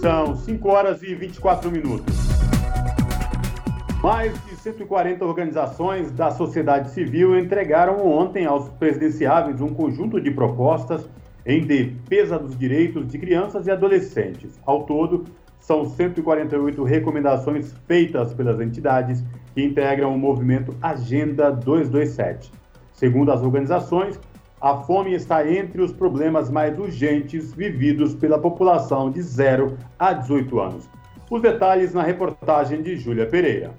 São 0.00 0.34
5 0.34 0.68
horas 0.68 1.00
e 1.04 1.14
24 1.14 1.70
minutos. 1.70 2.12
Mais 4.02 4.34
de 4.46 4.56
140 4.56 5.24
organizações 5.24 6.10
da 6.10 6.32
sociedade 6.32 6.90
civil 6.90 7.38
entregaram 7.38 8.04
ontem 8.04 8.46
aos 8.46 8.68
presidenciáveis 8.70 9.60
um 9.60 9.72
conjunto 9.72 10.20
de 10.20 10.32
propostas 10.32 11.08
em 11.46 11.64
defesa 11.64 12.36
dos 12.36 12.58
direitos 12.58 13.06
de 13.06 13.16
crianças 13.16 13.68
e 13.68 13.70
adolescentes. 13.70 14.58
Ao 14.66 14.82
todo, 14.82 15.24
são 15.68 15.84
148 15.84 16.82
recomendações 16.82 17.74
feitas 17.86 18.32
pelas 18.32 18.58
entidades 18.58 19.22
que 19.54 19.62
integram 19.62 20.14
o 20.14 20.18
movimento 20.18 20.74
Agenda 20.80 21.52
227. 21.52 22.50
Segundo 22.94 23.30
as 23.30 23.42
organizações, 23.42 24.18
a 24.58 24.78
fome 24.78 25.12
está 25.12 25.46
entre 25.46 25.82
os 25.82 25.92
problemas 25.92 26.50
mais 26.50 26.78
urgentes 26.78 27.52
vividos 27.52 28.14
pela 28.14 28.38
população 28.38 29.10
de 29.10 29.20
0 29.20 29.76
a 29.98 30.14
18 30.14 30.58
anos. 30.58 30.88
Os 31.30 31.42
detalhes 31.42 31.92
na 31.92 32.02
reportagem 32.02 32.80
de 32.80 32.96
Júlia 32.96 33.26
Pereira. 33.26 33.74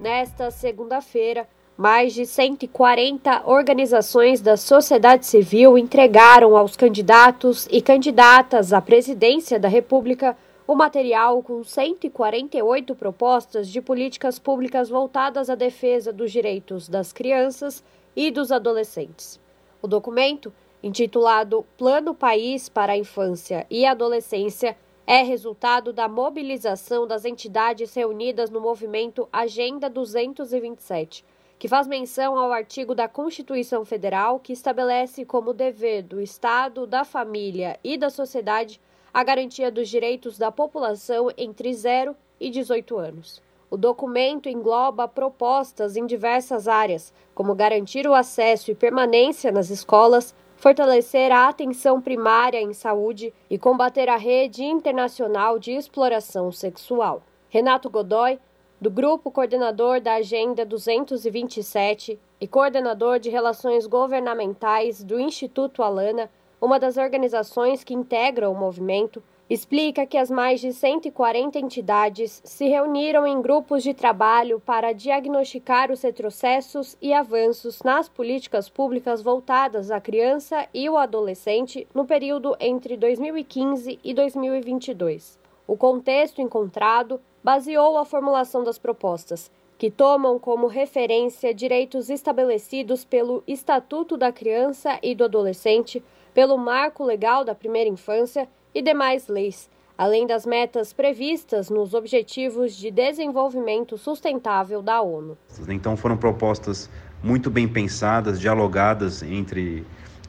Nesta 0.00 0.50
segunda-feira, 0.50 1.46
mais 1.76 2.12
de 2.12 2.26
140 2.26 3.48
organizações 3.48 4.40
da 4.40 4.56
sociedade 4.56 5.26
civil 5.26 5.78
entregaram 5.78 6.56
aos 6.56 6.76
candidatos 6.76 7.68
e 7.70 7.80
candidatas 7.80 8.72
à 8.72 8.80
presidência 8.80 9.60
da 9.60 9.68
República 9.68 10.36
o 10.66 10.74
material 10.74 11.42
com 11.42 11.62
148 11.62 12.94
propostas 12.94 13.68
de 13.68 13.82
políticas 13.82 14.38
públicas 14.38 14.88
voltadas 14.88 15.50
à 15.50 15.54
defesa 15.54 16.12
dos 16.12 16.32
direitos 16.32 16.88
das 16.88 17.12
crianças 17.12 17.84
e 18.16 18.30
dos 18.30 18.50
adolescentes. 18.50 19.38
O 19.82 19.86
documento, 19.86 20.52
intitulado 20.82 21.66
Plano 21.76 22.14
País 22.14 22.68
para 22.68 22.94
a 22.94 22.96
Infância 22.96 23.66
e 23.68 23.84
Adolescência, 23.84 24.76
é 25.06 25.22
resultado 25.22 25.92
da 25.92 26.08
mobilização 26.08 27.06
das 27.06 27.26
entidades 27.26 27.92
reunidas 27.92 28.48
no 28.48 28.60
movimento 28.60 29.28
Agenda 29.30 29.90
227 29.90 31.24
que 31.58 31.68
faz 31.68 31.86
menção 31.86 32.36
ao 32.36 32.52
artigo 32.52 32.94
da 32.94 33.08
Constituição 33.08 33.84
Federal 33.84 34.38
que 34.38 34.52
estabelece 34.52 35.24
como 35.24 35.54
dever 35.54 36.02
do 36.02 36.20
Estado, 36.20 36.86
da 36.86 37.04
família 37.04 37.78
e 37.82 37.96
da 37.96 38.10
sociedade 38.10 38.80
a 39.14 39.22
garantia 39.22 39.70
dos 39.70 39.88
direitos 39.88 40.36
da 40.36 40.50
população 40.50 41.30
entre 41.38 41.72
0 41.72 42.16
e 42.40 42.50
18 42.50 42.98
anos. 42.98 43.40
O 43.70 43.76
documento 43.76 44.48
engloba 44.48 45.06
propostas 45.06 45.96
em 45.96 46.04
diversas 46.04 46.66
áreas, 46.66 47.14
como 47.32 47.54
garantir 47.54 48.08
o 48.08 48.14
acesso 48.14 48.72
e 48.72 48.74
permanência 48.74 49.52
nas 49.52 49.70
escolas, 49.70 50.34
fortalecer 50.56 51.30
a 51.30 51.48
atenção 51.48 52.00
primária 52.00 52.60
em 52.60 52.72
saúde 52.72 53.32
e 53.48 53.56
combater 53.56 54.08
a 54.08 54.16
rede 54.16 54.64
internacional 54.64 55.60
de 55.60 55.70
exploração 55.70 56.50
sexual. 56.50 57.22
Renato 57.48 57.88
Godoy, 57.88 58.40
do 58.80 58.90
Grupo 58.90 59.30
Coordenador 59.30 60.00
da 60.00 60.14
Agenda 60.14 60.66
227 60.66 62.18
e 62.40 62.48
coordenador 62.48 63.20
de 63.20 63.30
Relações 63.30 63.86
Governamentais 63.86 65.04
do 65.04 65.20
Instituto 65.20 65.82
Alana, 65.82 66.28
uma 66.64 66.80
das 66.80 66.96
organizações 66.96 67.84
que 67.84 67.94
integram 67.94 68.52
o 68.52 68.56
movimento, 68.56 69.22
explica 69.48 70.06
que 70.06 70.16
as 70.16 70.30
mais 70.30 70.60
de 70.60 70.72
140 70.72 71.58
entidades 71.58 72.40
se 72.44 72.66
reuniram 72.66 73.26
em 73.26 73.42
grupos 73.42 73.82
de 73.82 73.92
trabalho 73.92 74.58
para 74.58 74.92
diagnosticar 74.92 75.92
os 75.92 76.00
retrocessos 76.00 76.96
e 77.00 77.12
avanços 77.12 77.82
nas 77.82 78.08
políticas 78.08 78.68
públicas 78.68 79.20
voltadas 79.20 79.90
à 79.90 80.00
criança 80.00 80.66
e 80.72 80.88
o 80.88 80.96
adolescente 80.96 81.86
no 81.94 82.06
período 82.06 82.56
entre 82.58 82.96
2015 82.96 83.98
e 84.02 84.14
2022. 84.14 85.38
O 85.66 85.76
contexto 85.76 86.40
encontrado 86.40 87.20
baseou 87.42 87.98
a 87.98 88.04
formulação 88.04 88.64
das 88.64 88.78
propostas, 88.78 89.50
que 89.76 89.90
tomam 89.90 90.38
como 90.38 90.66
referência 90.66 91.52
direitos 91.52 92.08
estabelecidos 92.08 93.04
pelo 93.04 93.42
Estatuto 93.46 94.16
da 94.16 94.32
Criança 94.32 94.98
e 95.02 95.14
do 95.14 95.24
Adolescente, 95.24 96.02
pelo 96.34 96.58
Marco 96.58 97.04
Legal 97.04 97.44
da 97.44 97.54
Primeira 97.54 97.88
Infância 97.88 98.48
e 98.74 98.82
demais 98.82 99.28
leis, 99.28 99.70
além 99.96 100.26
das 100.26 100.44
metas 100.44 100.92
previstas 100.92 101.70
nos 101.70 101.94
Objetivos 101.94 102.74
de 102.74 102.90
Desenvolvimento 102.90 103.96
Sustentável 103.96 104.82
da 104.82 105.00
ONU. 105.00 105.38
Então 105.68 105.96
foram 105.96 106.16
propostas 106.16 106.90
muito 107.22 107.50
bem 107.50 107.68
pensadas, 107.68 108.40
dialogadas 108.40 109.22
entre, 109.22 109.86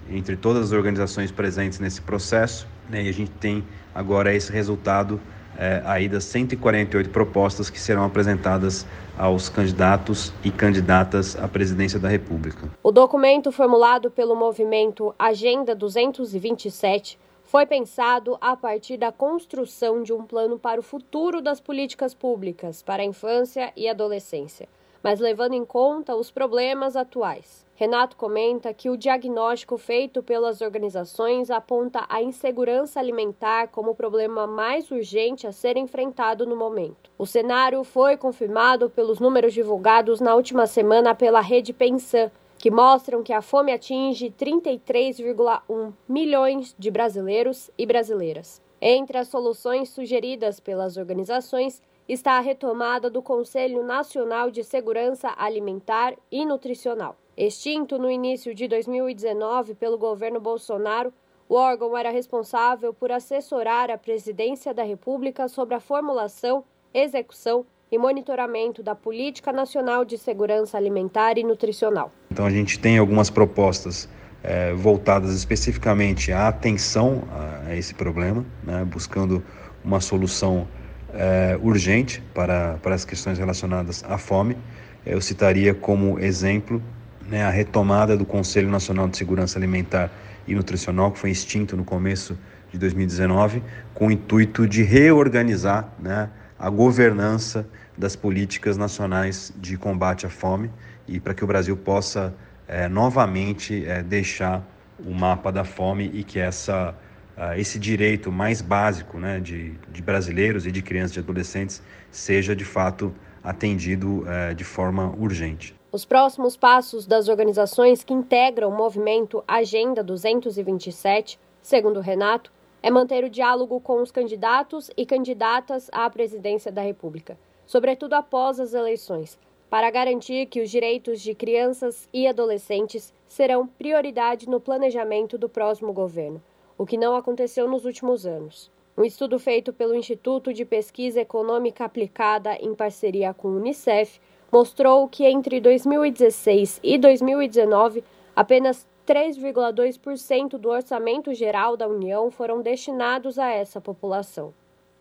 entre 0.09 0.37
todas 0.37 0.65
as 0.67 0.71
organizações 0.71 1.31
presentes 1.31 1.79
nesse 1.79 1.99
processo, 2.01 2.67
né? 2.89 3.03
e 3.03 3.09
a 3.09 3.13
gente 3.13 3.31
tem 3.31 3.63
agora 3.93 4.33
esse 4.33 4.51
resultado 4.51 5.19
é, 5.57 5.81
aí 5.85 6.07
das 6.07 6.23
148 6.25 7.09
propostas 7.09 7.69
que 7.69 7.79
serão 7.79 8.05
apresentadas 8.05 8.85
aos 9.17 9.49
candidatos 9.49 10.31
e 10.43 10.51
candidatas 10.51 11.35
à 11.35 11.47
presidência 11.47 11.99
da 11.99 12.09
República. 12.09 12.69
O 12.83 12.91
documento 12.91 13.51
formulado 13.51 14.11
pelo 14.11 14.35
movimento 14.35 15.13
Agenda 15.17 15.73
227 15.73 17.17
foi 17.43 17.65
pensado 17.65 18.37
a 18.41 18.55
partir 18.55 18.97
da 18.97 19.11
construção 19.11 20.03
de 20.03 20.11
um 20.11 20.23
plano 20.23 20.59
para 20.59 20.79
o 20.79 20.83
futuro 20.83 21.41
das 21.41 21.59
políticas 21.59 22.13
públicas 22.13 22.81
para 22.81 23.03
a 23.03 23.05
infância 23.05 23.71
e 23.75 23.87
adolescência, 23.87 24.67
mas 25.01 25.19
levando 25.19 25.53
em 25.53 25.63
conta 25.63 26.15
os 26.15 26.31
problemas 26.31 26.95
atuais. 26.95 27.64
Renato 27.77 28.15
comenta 28.15 28.73
que 28.73 28.89
o 28.89 28.95
diagnóstico 28.95 29.77
feito 29.77 30.23
pelas 30.23 30.61
organizações 30.61 31.51
aponta 31.51 32.05
a 32.07 32.23
insegurança 32.23 33.01
alimentar 33.01 33.67
como 33.67 33.91
o 33.91 33.95
problema 33.95 34.47
mais 34.47 34.89
urgente 34.89 35.45
a 35.45 35.51
ser 35.51 35.75
enfrentado 35.75 36.45
no 36.45 36.55
momento. 36.55 37.11
O 37.17 37.25
cenário 37.25 37.83
foi 37.83 38.15
confirmado 38.15 38.89
pelos 38.89 39.19
números 39.19 39.53
divulgados 39.53 40.21
na 40.21 40.33
última 40.33 40.65
semana 40.67 41.13
pela 41.13 41.41
rede 41.41 41.73
Pensan, 41.73 42.31
que 42.57 42.71
mostram 42.71 43.21
que 43.21 43.33
a 43.33 43.41
fome 43.41 43.73
atinge 43.73 44.31
33,1 44.31 45.91
milhões 46.07 46.73
de 46.79 46.89
brasileiros 46.89 47.69
e 47.77 47.85
brasileiras. 47.85 48.61
Entre 48.81 49.17
as 49.17 49.27
soluções 49.27 49.89
sugeridas 49.89 50.61
pelas 50.61 50.95
organizações 50.95 51.81
está 52.07 52.37
a 52.37 52.39
retomada 52.39 53.09
do 53.09 53.21
Conselho 53.21 53.83
Nacional 53.83 54.49
de 54.49 54.63
Segurança 54.63 55.33
Alimentar 55.37 56.15
e 56.31 56.45
Nutricional. 56.45 57.17
Extinto 57.37 57.97
no 57.97 58.09
início 58.09 58.55
de 58.55 58.65
2019 58.65 59.75
pelo 59.75 59.97
governo 59.97 60.39
Bolsonaro, 60.39 61.11
o 61.49 61.55
órgão 61.55 61.95
era 61.97 62.09
responsável 62.09 62.93
por 62.93 63.11
assessorar 63.11 63.91
a 63.91 63.97
Presidência 63.97 64.73
da 64.73 64.83
República 64.83 65.49
sobre 65.49 65.75
a 65.75 65.81
formulação, 65.81 66.63
execução 66.93 67.65
e 67.91 67.97
monitoramento 67.97 68.81
da 68.81 68.95
Política 68.95 69.51
Nacional 69.51 70.05
de 70.05 70.17
Segurança 70.17 70.77
Alimentar 70.77 71.37
e 71.37 71.43
Nutricional. 71.43 72.09
Então, 72.31 72.45
a 72.45 72.49
gente 72.49 72.79
tem 72.79 72.97
algumas 72.97 73.29
propostas 73.29 74.07
é, 74.41 74.73
voltadas 74.73 75.35
especificamente 75.35 76.31
à 76.31 76.47
atenção 76.47 77.21
a, 77.67 77.75
esse 77.75 77.93
problema, 77.93 78.45
né, 78.63 78.85
buscando 78.85 79.43
uma 79.83 79.99
solução 79.99 80.65
é, 81.13 81.59
urgente 81.61 82.21
para, 82.33 82.79
para 82.81 82.95
as 82.95 83.03
questões 83.03 83.37
relacionadas 83.37 84.05
à 84.05 84.17
fome. 84.17 84.57
Eu 85.05 85.19
citaria 85.19 85.73
como 85.73 86.17
exemplo 86.17 86.81
né, 87.27 87.43
a 87.43 87.49
retomada 87.49 88.15
do 88.15 88.25
Conselho 88.25 88.69
Nacional 88.69 89.07
de 89.07 89.17
Segurança 89.17 89.57
Alimentar 89.57 90.11
e 90.47 90.53
Nutricional, 90.53 91.11
que 91.11 91.19
foi 91.19 91.31
extinto 91.31 91.75
no 91.75 91.83
começo 91.83 92.37
de 92.71 92.77
2019, 92.77 93.63
com 93.93 94.07
o 94.07 94.11
intuito 94.11 94.67
de 94.67 94.83
reorganizar 94.83 95.89
né, 95.99 96.29
a 96.59 96.69
governança 96.69 97.67
das 97.97 98.15
políticas 98.15 98.77
nacionais 98.77 99.53
de 99.57 99.77
combate 99.77 100.25
à 100.25 100.29
fome 100.29 100.69
e 101.07 101.19
para 101.19 101.33
que 101.33 101.43
o 101.43 101.47
Brasil 101.47 101.75
possa 101.77 102.33
é, 102.67 102.87
novamente 102.87 103.85
é, 103.85 104.03
deixar 104.03 104.63
o 104.99 105.13
mapa 105.13 105.51
da 105.51 105.63
fome 105.63 106.09
e 106.13 106.23
que 106.23 106.39
essa, 106.39 106.95
uh, 107.37 107.59
esse 107.59 107.77
direito 107.77 108.31
mais 108.31 108.61
básico 108.61 109.19
né, 109.19 109.41
de, 109.41 109.73
de 109.91 110.01
brasileiros 110.01 110.65
e 110.65 110.71
de 110.71 110.81
crianças 110.81 111.17
e 111.17 111.19
adolescentes 111.19 111.83
seja 112.09 112.55
de 112.55 112.63
fato 112.63 113.13
atendido 113.43 114.25
de 114.55 114.63
forma 114.63 115.13
urgente. 115.17 115.74
Os 115.95 116.03
próximos 116.03 116.57
passos 116.57 117.07
das 117.07 117.29
organizações 117.29 118.03
que 118.03 118.13
integram 118.13 118.67
o 118.67 118.75
movimento 118.75 119.41
Agenda 119.47 120.03
227, 120.03 121.39
segundo 121.61 122.01
Renato, 122.01 122.51
é 122.83 122.91
manter 122.91 123.23
o 123.23 123.29
diálogo 123.29 123.79
com 123.79 124.01
os 124.01 124.11
candidatos 124.11 124.91
e 124.97 125.05
candidatas 125.05 125.89
à 125.93 126.09
presidência 126.09 126.69
da 126.69 126.81
República, 126.81 127.37
sobretudo 127.65 128.11
após 128.11 128.59
as 128.59 128.73
eleições, 128.73 129.39
para 129.69 129.89
garantir 129.89 130.47
que 130.47 130.59
os 130.59 130.69
direitos 130.69 131.21
de 131.21 131.33
crianças 131.33 132.09
e 132.11 132.27
adolescentes 132.27 133.13
serão 133.25 133.65
prioridade 133.65 134.49
no 134.49 134.59
planejamento 134.59 135.37
do 135.37 135.47
próximo 135.47 135.93
governo, 135.93 136.43
o 136.77 136.85
que 136.85 136.97
não 136.97 137.15
aconteceu 137.15 137.69
nos 137.69 137.85
últimos 137.85 138.25
anos. 138.25 138.69
Um 138.97 139.05
estudo 139.05 139.39
feito 139.39 139.71
pelo 139.71 139.95
Instituto 139.95 140.51
de 140.51 140.65
Pesquisa 140.65 141.21
Econômica 141.21 141.85
Aplicada 141.85 142.53
em 142.55 142.75
parceria 142.75 143.33
com 143.33 143.47
o 143.47 143.55
Unicef 143.55 144.19
mostrou 144.55 145.09
que 145.09 145.25
entre 145.25 145.59
2016 145.59 146.79
e 146.81 146.97
2019, 146.97 148.01
apenas 148.33 148.87
3,2% 149.05 150.51
do 150.57 150.69
orçamento 150.69 151.33
geral 151.33 151.75
da 151.75 151.85
União 151.89 152.31
foram 152.31 152.61
destinados 152.61 153.37
a 153.37 153.49
essa 153.49 153.81
população. 153.81 154.53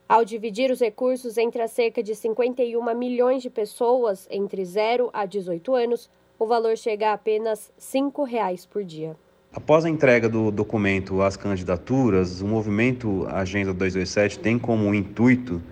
Ao 0.08 0.24
dividir 0.24 0.72
os 0.72 0.80
recursos 0.80 1.38
entre 1.38 1.62
as 1.62 1.70
cerca 1.70 2.02
de 2.02 2.16
51 2.16 2.82
milhões 2.96 3.42
de 3.42 3.48
pessoas 3.48 4.26
entre 4.28 4.64
0 4.64 5.08
a 5.12 5.24
18 5.24 5.72
anos, 5.72 6.10
o 6.36 6.46
valor 6.46 6.76
chega 6.76 7.10
a 7.10 7.12
apenas 7.12 7.68
R$ 7.76 8.00
5,00 8.00 8.66
por 8.66 8.82
dia. 8.82 9.14
Após 9.52 9.84
a 9.84 9.88
entrega 9.88 10.28
do 10.28 10.50
documento 10.50 11.22
às 11.22 11.36
candidaturas, 11.36 12.40
o 12.40 12.46
movimento 12.48 13.24
Agenda 13.28 13.72
227 13.72 14.40
tem 14.40 14.58
como 14.58 14.92
intuito 14.92 15.62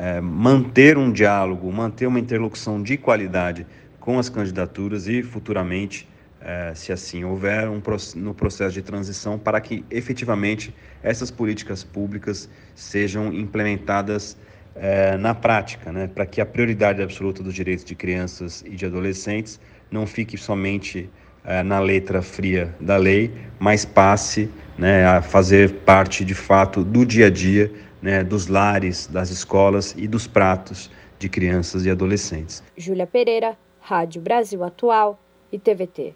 é, 0.00 0.18
manter 0.18 0.96
um 0.96 1.12
diálogo, 1.12 1.70
manter 1.70 2.06
uma 2.06 2.18
interlocução 2.18 2.82
de 2.82 2.96
qualidade 2.96 3.66
com 4.00 4.18
as 4.18 4.30
candidaturas 4.30 5.06
e 5.06 5.22
futuramente, 5.22 6.08
é, 6.40 6.72
se 6.74 6.90
assim 6.90 7.22
houver, 7.22 7.68
um, 7.68 7.82
no 8.16 8.32
processo 8.32 8.72
de 8.72 8.80
transição 8.80 9.38
para 9.38 9.60
que 9.60 9.84
efetivamente 9.90 10.74
essas 11.02 11.30
políticas 11.30 11.84
públicas 11.84 12.48
sejam 12.74 13.30
implementadas 13.30 14.38
é, 14.74 15.18
na 15.18 15.34
prática, 15.34 15.92
né, 15.92 16.06
para 16.06 16.24
que 16.24 16.40
a 16.40 16.46
prioridade 16.46 17.02
absoluta 17.02 17.42
dos 17.42 17.52
direitos 17.52 17.84
de 17.84 17.94
crianças 17.94 18.64
e 18.66 18.70
de 18.70 18.86
adolescentes 18.86 19.60
não 19.90 20.06
fique 20.06 20.38
somente 20.38 21.10
é, 21.44 21.62
na 21.62 21.78
letra 21.78 22.22
fria 22.22 22.74
da 22.80 22.96
lei, 22.96 23.30
mas 23.58 23.84
passe 23.84 24.48
né, 24.78 25.04
a 25.04 25.20
fazer 25.20 25.70
parte 25.84 26.24
de 26.24 26.34
fato 26.34 26.82
do 26.82 27.04
dia 27.04 27.26
a 27.26 27.30
dia 27.30 27.70
né, 28.02 28.24
dos 28.24 28.46
lares, 28.46 29.06
das 29.06 29.30
escolas 29.30 29.94
e 29.96 30.06
dos 30.08 30.26
pratos 30.26 30.90
de 31.18 31.28
crianças 31.28 31.84
e 31.84 31.90
adolescentes. 31.90 32.62
Júlia 32.76 33.06
Pereira, 33.06 33.56
Rádio 33.80 34.22
Brasil 34.22 34.64
Atual 34.64 35.20
e 35.52 35.58
TVT. 35.58 36.14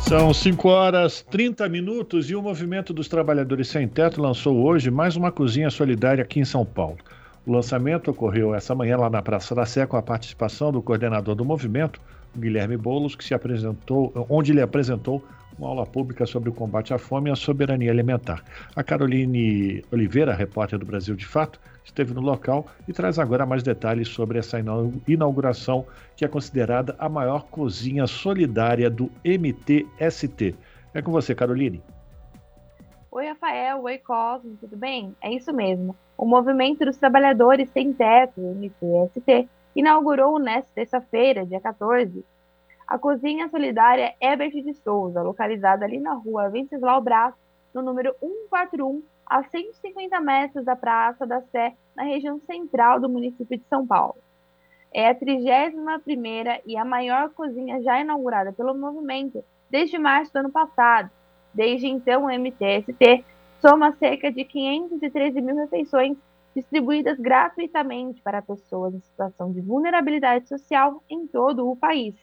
São 0.00 0.34
5 0.34 0.68
horas 0.68 1.22
30 1.30 1.68
minutos 1.68 2.30
e 2.30 2.34
o 2.34 2.42
Movimento 2.42 2.92
dos 2.92 3.08
Trabalhadores 3.08 3.68
Sem 3.68 3.88
Teto 3.88 4.20
lançou 4.20 4.62
hoje 4.62 4.90
mais 4.90 5.16
uma 5.16 5.32
cozinha 5.32 5.70
solidária 5.70 6.22
aqui 6.22 6.40
em 6.40 6.44
São 6.44 6.64
Paulo. 6.64 6.98
O 7.46 7.52
lançamento 7.52 8.10
ocorreu 8.10 8.54
essa 8.54 8.74
manhã 8.74 8.96
lá 8.96 9.08
na 9.08 9.22
Praça 9.22 9.54
da 9.54 9.64
Sé 9.64 9.86
com 9.86 9.96
a 9.96 10.02
participação 10.02 10.70
do 10.72 10.82
coordenador 10.82 11.34
do 11.34 11.44
movimento, 11.44 12.00
Guilherme 12.36 12.76
Boulos, 12.76 13.14
que 13.14 13.24
se 13.24 13.34
apresentou, 13.34 14.12
onde 14.28 14.52
ele 14.52 14.60
apresentou 14.60 15.24
uma 15.58 15.68
aula 15.68 15.86
pública 15.86 16.26
sobre 16.26 16.50
o 16.50 16.52
combate 16.52 16.92
à 16.92 16.98
fome 16.98 17.30
e 17.30 17.32
a 17.32 17.36
soberania 17.36 17.90
alimentar. 17.90 18.42
A 18.74 18.82
Caroline 18.82 19.84
Oliveira, 19.92 20.34
repórter 20.34 20.78
do 20.78 20.86
Brasil 20.86 21.14
de 21.14 21.26
Fato, 21.26 21.60
esteve 21.84 22.14
no 22.14 22.20
local 22.20 22.66
e 22.88 22.92
traz 22.92 23.18
agora 23.18 23.46
mais 23.46 23.62
detalhes 23.62 24.08
sobre 24.08 24.38
essa 24.38 24.58
inauguração, 25.06 25.86
que 26.16 26.24
é 26.24 26.28
considerada 26.28 26.94
a 26.98 27.08
maior 27.08 27.46
cozinha 27.46 28.06
solidária 28.06 28.90
do 28.90 29.10
MTST. 29.24 30.54
É 30.92 31.02
com 31.02 31.12
você, 31.12 31.34
Caroline. 31.34 31.82
Oi, 33.10 33.26
Rafael. 33.28 33.82
Oi, 33.82 33.98
Cosmo. 33.98 34.56
Tudo 34.60 34.76
bem? 34.76 35.14
É 35.22 35.32
isso 35.32 35.52
mesmo. 35.52 35.94
O 36.16 36.26
Movimento 36.26 36.84
dos 36.84 36.96
Trabalhadores 36.96 37.68
Sem 37.70 37.92
Teto, 37.92 38.40
MTST, 38.40 39.48
inaugurou 39.74 40.38
nesta 40.38 40.70
terça-feira, 40.74 41.44
dia 41.44 41.60
14, 41.60 42.24
a 42.86 42.98
Cozinha 42.98 43.48
Solidária 43.48 44.14
Ebert 44.20 44.52
de 44.52 44.74
Souza, 44.74 45.22
localizada 45.22 45.84
ali 45.84 45.98
na 45.98 46.14
rua 46.14 46.48
Venceslau 46.48 47.00
Brás, 47.00 47.34
no 47.72 47.82
número 47.82 48.14
141, 48.20 49.02
a 49.26 49.42
150 49.42 50.20
metros 50.20 50.64
da 50.64 50.76
Praça 50.76 51.26
da 51.26 51.40
Sé, 51.40 51.74
na 51.96 52.02
região 52.02 52.38
central 52.40 53.00
do 53.00 53.08
município 53.08 53.56
de 53.56 53.64
São 53.64 53.86
Paulo. 53.86 54.16
É 54.92 55.08
a 55.08 55.14
31ª 55.14 56.60
e 56.64 56.76
a 56.76 56.84
maior 56.84 57.30
cozinha 57.30 57.82
já 57.82 58.00
inaugurada 58.00 58.52
pelo 58.52 58.74
movimento 58.74 59.42
desde 59.68 59.98
março 59.98 60.32
do 60.32 60.36
ano 60.38 60.50
passado. 60.50 61.10
Desde 61.52 61.88
então, 61.88 62.26
o 62.26 62.30
MTST 62.30 63.24
soma 63.60 63.92
cerca 63.92 64.30
de 64.30 64.44
513 64.44 65.40
mil 65.40 65.56
refeições 65.56 66.16
distribuídas 66.54 67.18
gratuitamente 67.18 68.22
para 68.22 68.40
pessoas 68.40 68.94
em 68.94 69.00
situação 69.00 69.50
de 69.50 69.60
vulnerabilidade 69.60 70.46
social 70.48 71.02
em 71.10 71.26
todo 71.26 71.68
o 71.68 71.74
país. 71.74 72.14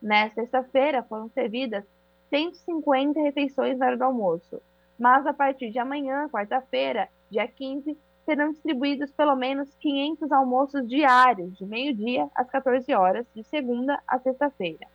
Nesta 0.00 0.42
sexta-feira 0.42 1.02
foram 1.02 1.28
servidas 1.30 1.84
150 2.30 3.20
refeições 3.20 3.78
na 3.78 3.86
hora 3.86 3.96
do 3.96 4.04
almoço, 4.04 4.60
mas 4.98 5.26
a 5.26 5.32
partir 5.32 5.70
de 5.70 5.78
amanhã, 5.78 6.28
quarta-feira, 6.28 7.08
dia 7.30 7.46
15, 7.46 7.96
serão 8.24 8.50
distribuídos 8.50 9.12
pelo 9.12 9.36
menos 9.36 9.72
500 9.76 10.32
almoços 10.32 10.88
diários, 10.88 11.56
de 11.56 11.64
meio-dia 11.64 12.28
às 12.34 12.50
14 12.50 12.92
horas, 12.92 13.26
de 13.34 13.44
segunda 13.44 13.98
a 14.06 14.18
sexta-feira. 14.18 14.86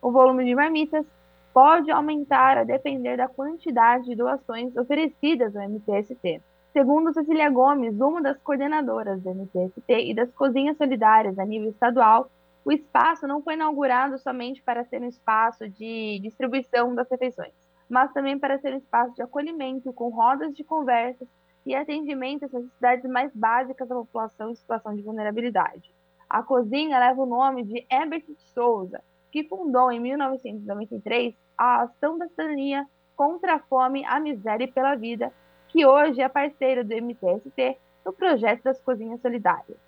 O 0.00 0.10
volume 0.10 0.44
de 0.44 0.54
marmitas 0.54 1.06
pode 1.52 1.90
aumentar 1.90 2.56
a 2.56 2.64
depender 2.64 3.16
da 3.16 3.28
quantidade 3.28 4.06
de 4.06 4.14
doações 4.14 4.74
oferecidas 4.76 5.54
ao 5.54 5.68
MTST. 5.68 6.40
Segundo 6.72 7.12
Cecília 7.12 7.50
Gomes, 7.50 8.00
uma 8.00 8.22
das 8.22 8.38
coordenadoras 8.38 9.20
do 9.20 9.34
MTST 9.34 9.92
e 9.92 10.14
das 10.14 10.30
cozinhas 10.32 10.76
solidárias 10.76 11.38
a 11.38 11.44
nível 11.44 11.70
estadual, 11.70 12.30
o 12.64 12.72
espaço 12.72 13.26
não 13.26 13.42
foi 13.42 13.54
inaugurado 13.54 14.18
somente 14.18 14.62
para 14.62 14.84
ser 14.84 15.00
um 15.00 15.08
espaço 15.08 15.68
de 15.68 16.18
distribuição 16.22 16.94
das 16.94 17.08
refeições, 17.10 17.54
mas 17.88 18.12
também 18.12 18.38
para 18.38 18.58
ser 18.58 18.74
um 18.74 18.78
espaço 18.78 19.14
de 19.14 19.22
acolhimento 19.22 19.92
com 19.92 20.10
rodas 20.10 20.54
de 20.54 20.62
conversas 20.62 21.28
e 21.64 21.74
atendimento 21.74 22.44
às 22.44 22.52
necessidades 22.52 23.10
mais 23.10 23.34
básicas 23.34 23.88
da 23.88 23.94
população 23.94 24.50
em 24.50 24.54
situação 24.54 24.94
de 24.94 25.02
vulnerabilidade. 25.02 25.92
A 26.28 26.42
cozinha 26.42 26.98
leva 26.98 27.22
o 27.22 27.26
nome 27.26 27.64
de 27.64 27.84
Herbert 27.90 28.24
Souza, 28.54 29.02
que 29.32 29.44
fundou 29.44 29.90
em 29.90 29.98
1993 29.98 31.34
a 31.56 31.82
Ação 31.82 32.18
da 32.18 32.28
Cidadania 32.28 32.86
contra 33.16 33.54
a 33.54 33.58
Fome, 33.58 34.04
a 34.04 34.20
Miséria 34.20 34.64
e 34.64 34.72
pela 34.72 34.94
Vida, 34.94 35.32
que 35.68 35.84
hoje 35.84 36.20
é 36.20 36.28
parceira 36.28 36.84
do 36.84 36.94
MTST 36.94 37.78
no 38.04 38.12
projeto 38.12 38.62
das 38.62 38.80
Cozinhas 38.80 39.20
Solidárias. 39.20 39.78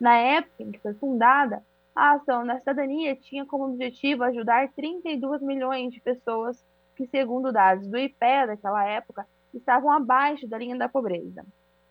Na 0.00 0.16
época 0.16 0.62
em 0.62 0.70
que 0.70 0.78
foi 0.78 0.94
fundada, 0.94 1.62
a 1.98 2.12
ação 2.12 2.46
da 2.46 2.56
cidadania 2.60 3.16
tinha 3.16 3.44
como 3.44 3.64
objetivo 3.64 4.22
ajudar 4.22 4.68
32 4.68 5.42
milhões 5.42 5.92
de 5.92 6.00
pessoas 6.00 6.64
que, 6.94 7.08
segundo 7.08 7.50
dados 7.50 7.88
do 7.88 7.98
IPEA 7.98 8.46
daquela 8.46 8.86
época, 8.86 9.26
estavam 9.52 9.90
abaixo 9.90 10.46
da 10.46 10.56
linha 10.56 10.78
da 10.78 10.88
pobreza. 10.88 11.44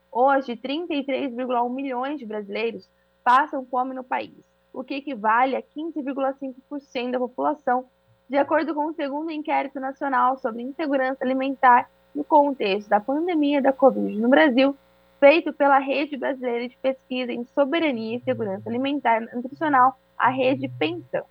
Hoje, 0.09 0.55
33,1 0.55 1.69
milhões 1.69 2.19
de 2.19 2.25
brasileiros 2.25 2.89
passam 3.21 3.65
fome 3.65 3.93
no 3.93 4.01
país, 4.01 4.31
o 4.71 4.81
que 4.81 4.93
equivale 4.93 5.57
a 5.57 5.61
15,5% 5.61 7.11
da 7.11 7.19
população, 7.19 7.85
de 8.29 8.37
acordo 8.37 8.73
com 8.73 8.85
o 8.85 8.93
segundo 8.93 9.29
inquérito 9.29 9.77
nacional 9.77 10.37
sobre 10.37 10.63
insegurança 10.63 11.25
alimentar 11.25 11.89
no 12.15 12.23
contexto 12.23 12.87
da 12.87 13.01
pandemia 13.01 13.61
da 13.61 13.73
Covid 13.73 14.17
no 14.21 14.29
Brasil, 14.29 14.73
feito 15.19 15.53
pela 15.53 15.79
Rede 15.79 16.17
Brasileira 16.17 16.67
de 16.67 16.77
Pesquisa 16.77 17.31
em 17.31 17.43
Soberania 17.45 18.17
e 18.17 18.21
Segurança 18.21 18.69
Alimentar 18.69 19.21
e 19.21 19.35
Nutricional, 19.35 19.97
a 20.17 20.29
Rede 20.29 20.67
Pensão. 20.69 21.23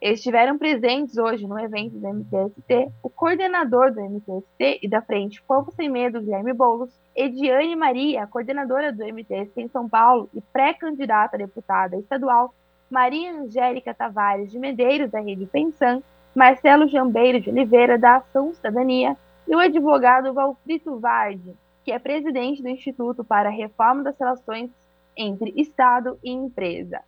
Estiveram 0.00 0.58
presentes 0.58 1.16
hoje 1.16 1.46
no 1.46 1.58
evento 1.58 1.98
do 1.98 2.06
MTST 2.06 2.92
o 3.02 3.08
coordenador 3.08 3.90
do 3.90 4.00
MTST 4.00 4.80
e 4.82 4.88
da 4.88 5.00
Frente 5.00 5.42
Povo 5.42 5.70
Sem 5.72 5.88
Medo, 5.88 6.20
Guilherme 6.20 6.52
Boulos, 6.52 6.90
Ediane 7.16 7.74
Maria, 7.74 8.26
coordenadora 8.26 8.92
do 8.92 9.02
MTST 9.02 9.62
em 9.62 9.68
São 9.68 9.88
Paulo 9.88 10.28
e 10.34 10.42
pré-candidata 10.42 11.36
a 11.36 11.38
deputada 11.38 11.96
estadual, 11.96 12.54
Maria 12.90 13.32
Angélica 13.32 13.94
Tavares 13.94 14.50
de 14.50 14.58
Medeiros, 14.58 15.10
da 15.10 15.20
Rede 15.20 15.46
Pensão, 15.46 16.02
Marcelo 16.34 16.86
Jambeiro 16.86 17.40
de 17.40 17.48
Oliveira, 17.48 17.98
da 17.98 18.16
Ação 18.16 18.52
Cidadania, 18.52 19.16
e 19.48 19.54
o 19.54 19.58
advogado 19.58 20.34
Valfrito 20.34 20.98
Vardi, 20.98 21.54
que 21.84 21.92
é 21.92 21.98
presidente 21.98 22.62
do 22.62 22.68
Instituto 22.68 23.22
para 23.22 23.50
a 23.50 23.52
Reforma 23.52 24.02
das 24.02 24.18
Relações 24.18 24.70
entre 25.16 25.52
Estado 25.56 26.18
e 26.24 26.30
Empresa. 26.30 27.00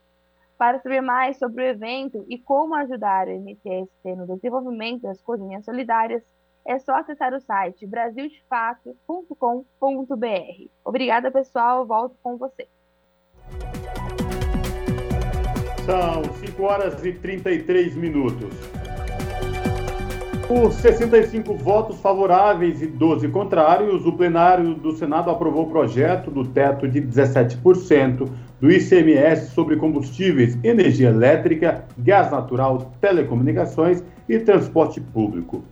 Para 0.58 0.80
saber 0.80 1.00
mais 1.00 1.38
sobre 1.38 1.64
o 1.64 1.66
evento 1.66 2.24
e 2.28 2.38
como 2.38 2.74
ajudar 2.74 3.28
o 3.28 3.30
MTST 3.30 4.16
no 4.16 4.26
desenvolvimento 4.26 5.02
das 5.02 5.20
cozinhas 5.20 5.64
solidárias, 5.64 6.22
é 6.64 6.78
só 6.78 6.96
acessar 6.96 7.32
o 7.32 7.40
site 7.40 7.86
brasildefato.com.br. 7.86 10.70
Obrigada, 10.84 11.30
pessoal. 11.30 11.86
volto 11.86 12.16
com 12.22 12.36
você. 12.36 12.68
São 15.84 16.24
5 16.24 16.62
horas 16.62 17.04
e 17.04 17.12
33 17.12 17.94
minutos. 17.94 18.75
Por 20.48 20.70
65 20.70 21.54
votos 21.54 21.98
favoráveis 21.98 22.80
e 22.80 22.86
12 22.86 23.26
contrários, 23.30 24.06
o 24.06 24.12
plenário 24.12 24.74
do 24.74 24.92
Senado 24.92 25.28
aprovou 25.28 25.64
o 25.64 25.70
projeto 25.70 26.30
do 26.30 26.46
teto 26.46 26.86
de 26.86 27.02
17% 27.02 28.28
do 28.60 28.70
ICMS 28.70 29.50
sobre 29.50 29.74
combustíveis, 29.74 30.56
energia 30.62 31.08
elétrica, 31.08 31.84
gás 31.98 32.30
natural, 32.30 32.92
telecomunicações 33.00 34.04
e 34.28 34.38
transporte 34.38 35.00
público. 35.00 35.64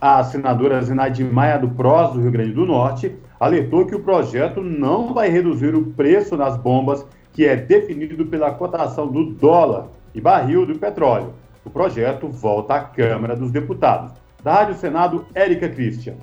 A 0.00 0.24
senadora 0.24 0.80
Zenaide 0.80 1.22
Maia 1.22 1.58
do 1.58 1.68
PROS 1.68 2.14
do 2.14 2.22
Rio 2.22 2.30
Grande 2.30 2.52
do 2.54 2.64
Norte 2.64 3.14
alertou 3.38 3.84
que 3.84 3.94
o 3.94 4.00
projeto 4.00 4.62
não 4.62 5.12
vai 5.12 5.28
reduzir 5.28 5.74
o 5.74 5.92
preço 5.92 6.38
nas 6.38 6.56
bombas, 6.56 7.06
que 7.34 7.44
é 7.44 7.54
definido 7.54 8.24
pela 8.24 8.50
cotação 8.50 9.06
do 9.06 9.26
dólar 9.26 9.88
e 10.14 10.22
barril 10.22 10.64
do 10.64 10.78
petróleo. 10.78 11.34
O 11.66 11.68
projeto 11.68 12.28
volta 12.28 12.74
à 12.74 12.80
Câmara 12.80 13.36
dos 13.36 13.52
Deputados. 13.52 14.21
Da 14.42 14.54
Rádio 14.54 14.74
Senado, 14.74 15.26
Érica 15.34 15.68
Christian. 15.68 16.16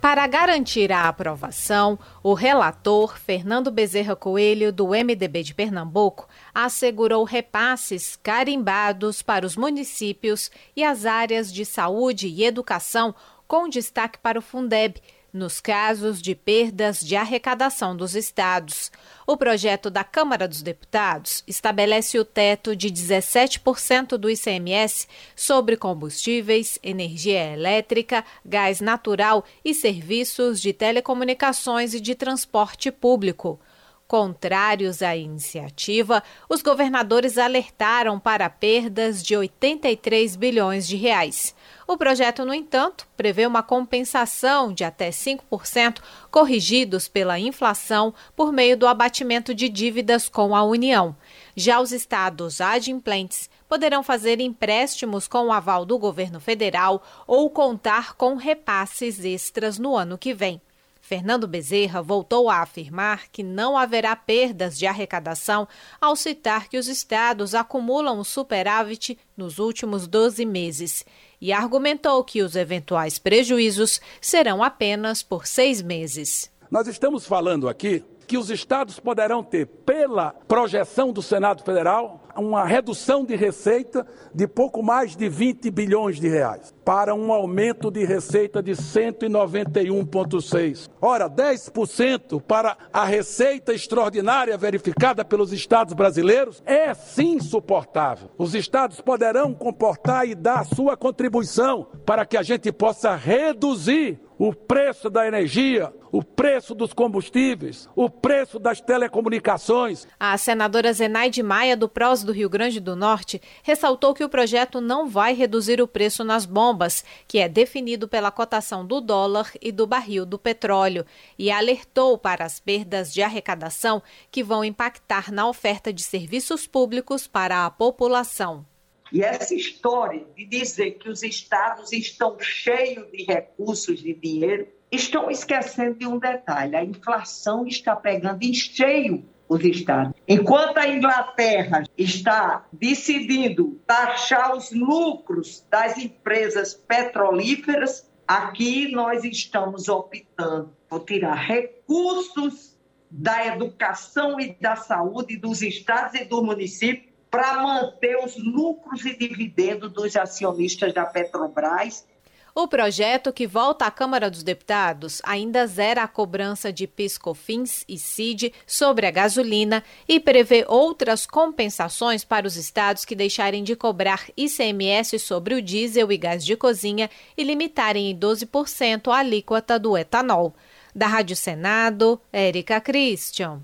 Para 0.00 0.26
garantir 0.26 0.90
a 0.90 1.08
aprovação, 1.08 1.98
o 2.22 2.32
relator 2.32 3.18
Fernando 3.18 3.70
Bezerra 3.70 4.16
Coelho, 4.16 4.72
do 4.72 4.88
MDB 4.88 5.42
de 5.42 5.54
Pernambuco, 5.54 6.26
assegurou 6.54 7.22
repasses 7.22 8.16
carimbados 8.16 9.20
para 9.20 9.44
os 9.44 9.56
municípios 9.56 10.50
e 10.74 10.82
as 10.82 11.04
áreas 11.04 11.52
de 11.52 11.66
saúde 11.66 12.28
e 12.28 12.44
educação, 12.44 13.14
com 13.46 13.68
destaque 13.68 14.18
para 14.18 14.38
o 14.38 14.42
Fundeb 14.42 15.00
nos 15.32 15.60
casos 15.60 16.20
de 16.20 16.34
perdas 16.34 17.00
de 17.00 17.14
arrecadação 17.14 17.96
dos 17.96 18.14
estados. 18.14 18.90
O 19.30 19.36
projeto 19.36 19.90
da 19.90 20.02
Câmara 20.02 20.48
dos 20.48 20.60
Deputados 20.60 21.44
estabelece 21.46 22.18
o 22.18 22.24
teto 22.24 22.74
de 22.74 22.88
17% 22.88 24.16
do 24.16 24.28
ICMS 24.28 25.06
sobre 25.36 25.76
combustíveis, 25.76 26.80
energia 26.82 27.52
elétrica, 27.52 28.24
gás 28.44 28.80
natural 28.80 29.44
e 29.64 29.72
serviços 29.72 30.60
de 30.60 30.72
telecomunicações 30.72 31.94
e 31.94 32.00
de 32.00 32.16
transporte 32.16 32.90
público. 32.90 33.60
Contrários 34.08 35.00
à 35.00 35.16
iniciativa, 35.16 36.24
os 36.48 36.60
governadores 36.60 37.38
alertaram 37.38 38.18
para 38.18 38.50
perdas 38.50 39.22
de 39.22 39.36
83 39.36 40.34
bilhões 40.34 40.88
de 40.88 40.96
reais. 40.96 41.54
O 41.90 41.96
projeto, 41.96 42.44
no 42.44 42.54
entanto, 42.54 43.04
prevê 43.16 43.44
uma 43.44 43.64
compensação 43.64 44.72
de 44.72 44.84
até 44.84 45.10
5% 45.10 45.98
corrigidos 46.30 47.08
pela 47.08 47.36
inflação 47.36 48.14
por 48.36 48.52
meio 48.52 48.76
do 48.76 48.86
abatimento 48.86 49.52
de 49.52 49.68
dívidas 49.68 50.28
com 50.28 50.54
a 50.54 50.62
União. 50.62 51.16
Já 51.56 51.80
os 51.80 51.90
estados 51.90 52.60
adimplentes 52.60 53.50
poderão 53.68 54.04
fazer 54.04 54.40
empréstimos 54.40 55.26
com 55.26 55.48
o 55.48 55.52
aval 55.52 55.84
do 55.84 55.98
governo 55.98 56.38
federal 56.38 57.02
ou 57.26 57.50
contar 57.50 58.14
com 58.14 58.36
repasses 58.36 59.24
extras 59.24 59.76
no 59.76 59.96
ano 59.96 60.16
que 60.16 60.32
vem. 60.32 60.62
Fernando 61.00 61.48
Bezerra 61.48 62.00
voltou 62.00 62.48
a 62.48 62.58
afirmar 62.58 63.26
que 63.32 63.42
não 63.42 63.76
haverá 63.76 64.14
perdas 64.14 64.78
de 64.78 64.86
arrecadação 64.86 65.66
ao 66.00 66.14
citar 66.14 66.68
que 66.68 66.78
os 66.78 66.86
estados 66.86 67.52
acumulam 67.52 68.22
superávit 68.22 69.18
nos 69.36 69.58
últimos 69.58 70.06
12 70.06 70.46
meses 70.46 71.04
e 71.40 71.52
argumentou 71.52 72.22
que 72.22 72.42
os 72.42 72.54
eventuais 72.56 73.18
prejuízos 73.18 74.00
serão 74.20 74.62
apenas 74.62 75.22
por 75.22 75.46
seis 75.46 75.80
meses. 75.80 76.50
Nós 76.70 76.86
estamos 76.86 77.26
falando 77.26 77.68
aqui 77.68 78.04
que 78.30 78.38
os 78.38 78.48
estados 78.48 79.00
poderão 79.00 79.42
ter, 79.42 79.66
pela 79.66 80.30
projeção 80.46 81.12
do 81.12 81.20
Senado 81.20 81.64
Federal, 81.64 82.22
uma 82.36 82.64
redução 82.64 83.24
de 83.24 83.34
receita 83.34 84.06
de 84.32 84.46
pouco 84.46 84.84
mais 84.84 85.16
de 85.16 85.28
20 85.28 85.68
bilhões 85.68 86.20
de 86.20 86.28
reais, 86.28 86.72
para 86.84 87.12
um 87.12 87.32
aumento 87.32 87.90
de 87.90 88.04
receita 88.04 88.62
de 88.62 88.70
191,6. 88.70 90.88
Ora, 91.00 91.28
10% 91.28 92.40
para 92.40 92.76
a 92.92 93.04
receita 93.04 93.74
extraordinária 93.74 94.56
verificada 94.56 95.24
pelos 95.24 95.52
estados 95.52 95.92
brasileiros 95.92 96.62
é 96.64 96.94
sim 96.94 97.40
suportável. 97.40 98.30
Os 98.38 98.54
estados 98.54 99.00
poderão 99.00 99.52
comportar 99.52 100.28
e 100.28 100.36
dar 100.36 100.64
sua 100.64 100.96
contribuição 100.96 101.88
para 102.06 102.24
que 102.24 102.36
a 102.36 102.44
gente 102.44 102.70
possa 102.70 103.16
reduzir 103.16 104.20
o 104.38 104.54
preço 104.54 105.10
da 105.10 105.26
energia, 105.26 105.92
o 106.12 106.22
preço 106.22 106.74
dos 106.74 106.92
combustíveis, 106.92 107.88
o 107.94 108.10
preço 108.10 108.58
das 108.58 108.80
telecomunicações. 108.80 110.06
A 110.18 110.36
senadora 110.36 110.92
Zenaide 110.92 111.42
Maia, 111.42 111.76
do 111.76 111.88
PROS 111.88 112.24
do 112.24 112.32
Rio 112.32 112.48
Grande 112.48 112.80
do 112.80 112.96
Norte, 112.96 113.40
ressaltou 113.62 114.14
que 114.14 114.24
o 114.24 114.28
projeto 114.28 114.80
não 114.80 115.08
vai 115.08 115.34
reduzir 115.34 115.80
o 115.80 115.88
preço 115.88 116.24
nas 116.24 116.44
bombas, 116.44 117.04
que 117.28 117.38
é 117.38 117.48
definido 117.48 118.08
pela 118.08 118.30
cotação 118.30 118.84
do 118.84 119.00
dólar 119.00 119.50
e 119.60 119.70
do 119.70 119.86
barril 119.86 120.26
do 120.26 120.38
petróleo, 120.38 121.04
e 121.38 121.50
alertou 121.50 122.18
para 122.18 122.44
as 122.44 122.58
perdas 122.58 123.12
de 123.12 123.22
arrecadação 123.22 124.02
que 124.30 124.42
vão 124.42 124.64
impactar 124.64 125.32
na 125.32 125.48
oferta 125.48 125.92
de 125.92 126.02
serviços 126.02 126.66
públicos 126.66 127.26
para 127.26 127.66
a 127.66 127.70
população. 127.70 128.66
E 129.12 129.22
essa 129.22 129.54
história 129.54 130.24
de 130.36 130.46
dizer 130.46 130.92
que 130.92 131.08
os 131.08 131.22
estados 131.22 131.92
estão 131.92 132.38
cheios 132.38 133.10
de 133.10 133.24
recursos, 133.24 134.00
de 134.00 134.14
dinheiro, 134.14 134.68
estão 134.90 135.30
esquecendo 135.30 135.98
de 135.98 136.06
um 136.06 136.18
detalhe: 136.18 136.76
a 136.76 136.84
inflação 136.84 137.66
está 137.66 137.94
pegando 137.94 138.42
em 138.42 138.52
cheio 138.52 139.24
os 139.48 139.64
estados. 139.64 140.14
Enquanto 140.28 140.78
a 140.78 140.88
Inglaterra 140.88 141.82
está 141.98 142.64
decidindo 142.72 143.80
taxar 143.86 144.56
os 144.56 144.70
lucros 144.70 145.66
das 145.68 145.98
empresas 145.98 146.72
petrolíferas, 146.72 148.08
aqui 148.26 148.92
nós 148.92 149.24
estamos 149.24 149.88
optando 149.88 150.70
por 150.88 151.00
tirar 151.00 151.34
recursos 151.34 152.78
da 153.10 153.44
educação 153.46 154.38
e 154.38 154.54
da 154.60 154.76
saúde 154.76 155.36
dos 155.36 155.62
estados 155.62 156.14
e 156.14 156.24
do 156.24 156.44
município 156.44 157.10
para 157.28 157.62
manter 157.62 158.16
os 158.24 158.36
lucros 158.36 159.04
e 159.04 159.16
dividendos 159.16 159.92
dos 159.92 160.16
acionistas 160.16 160.92
da 160.92 161.04
Petrobras. 161.04 162.06
O 162.54 162.66
projeto 162.66 163.32
que 163.32 163.46
volta 163.46 163.86
à 163.86 163.90
Câmara 163.92 164.28
dos 164.28 164.42
Deputados 164.42 165.22
ainda 165.24 165.66
zera 165.68 166.02
a 166.02 166.08
cobrança 166.08 166.72
de 166.72 166.84
PiscoFins 166.86 167.84
e 167.88 167.96
CID 167.96 168.52
sobre 168.66 169.06
a 169.06 169.10
gasolina 169.10 169.84
e 170.08 170.18
prevê 170.18 170.64
outras 170.66 171.26
compensações 171.26 172.24
para 172.24 172.46
os 172.46 172.56
estados 172.56 173.04
que 173.04 173.14
deixarem 173.14 173.62
de 173.62 173.76
cobrar 173.76 174.26
ICMS 174.36 175.18
sobre 175.20 175.54
o 175.54 175.62
diesel 175.62 176.10
e 176.10 176.16
gás 176.16 176.44
de 176.44 176.56
cozinha 176.56 177.08
e 177.36 177.44
limitarem 177.44 178.10
em 178.10 178.18
12% 178.18 179.12
a 179.12 179.18
alíquota 179.18 179.78
do 179.78 179.96
etanol. 179.96 180.52
Da 180.94 181.06
Rádio 181.06 181.36
Senado, 181.36 182.20
Érica 182.32 182.80
Christian. 182.80 183.60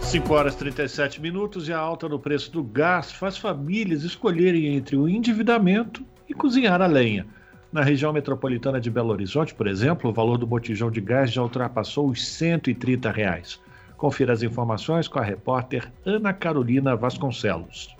5 0.00 0.32
horas 0.32 0.54
e 0.54 0.58
37 0.58 1.20
minutos 1.20 1.66
e 1.66 1.72
a 1.72 1.78
alta 1.78 2.08
no 2.08 2.20
preço 2.20 2.52
do 2.52 2.62
gás 2.62 3.10
faz 3.10 3.36
famílias 3.36 4.04
escolherem 4.04 4.76
entre 4.76 4.96
o 4.96 5.08
endividamento 5.08 6.06
e 6.28 6.34
cozinhar 6.34 6.80
a 6.80 6.86
lenha. 6.86 7.26
Na 7.72 7.82
região 7.82 8.12
metropolitana 8.12 8.80
de 8.80 8.90
Belo 8.90 9.10
Horizonte, 9.10 9.54
por 9.54 9.66
exemplo, 9.66 10.10
o 10.10 10.12
valor 10.12 10.38
do 10.38 10.46
botijão 10.46 10.90
de 10.90 11.00
gás 11.00 11.32
já 11.32 11.42
ultrapassou 11.42 12.08
os 12.08 12.26
130 12.26 13.10
reais. 13.10 13.60
Confira 13.96 14.32
as 14.32 14.42
informações 14.42 15.08
com 15.08 15.18
a 15.18 15.22
repórter 15.22 15.90
Ana 16.04 16.32
Carolina 16.32 16.94
Vasconcelos. 16.94 17.93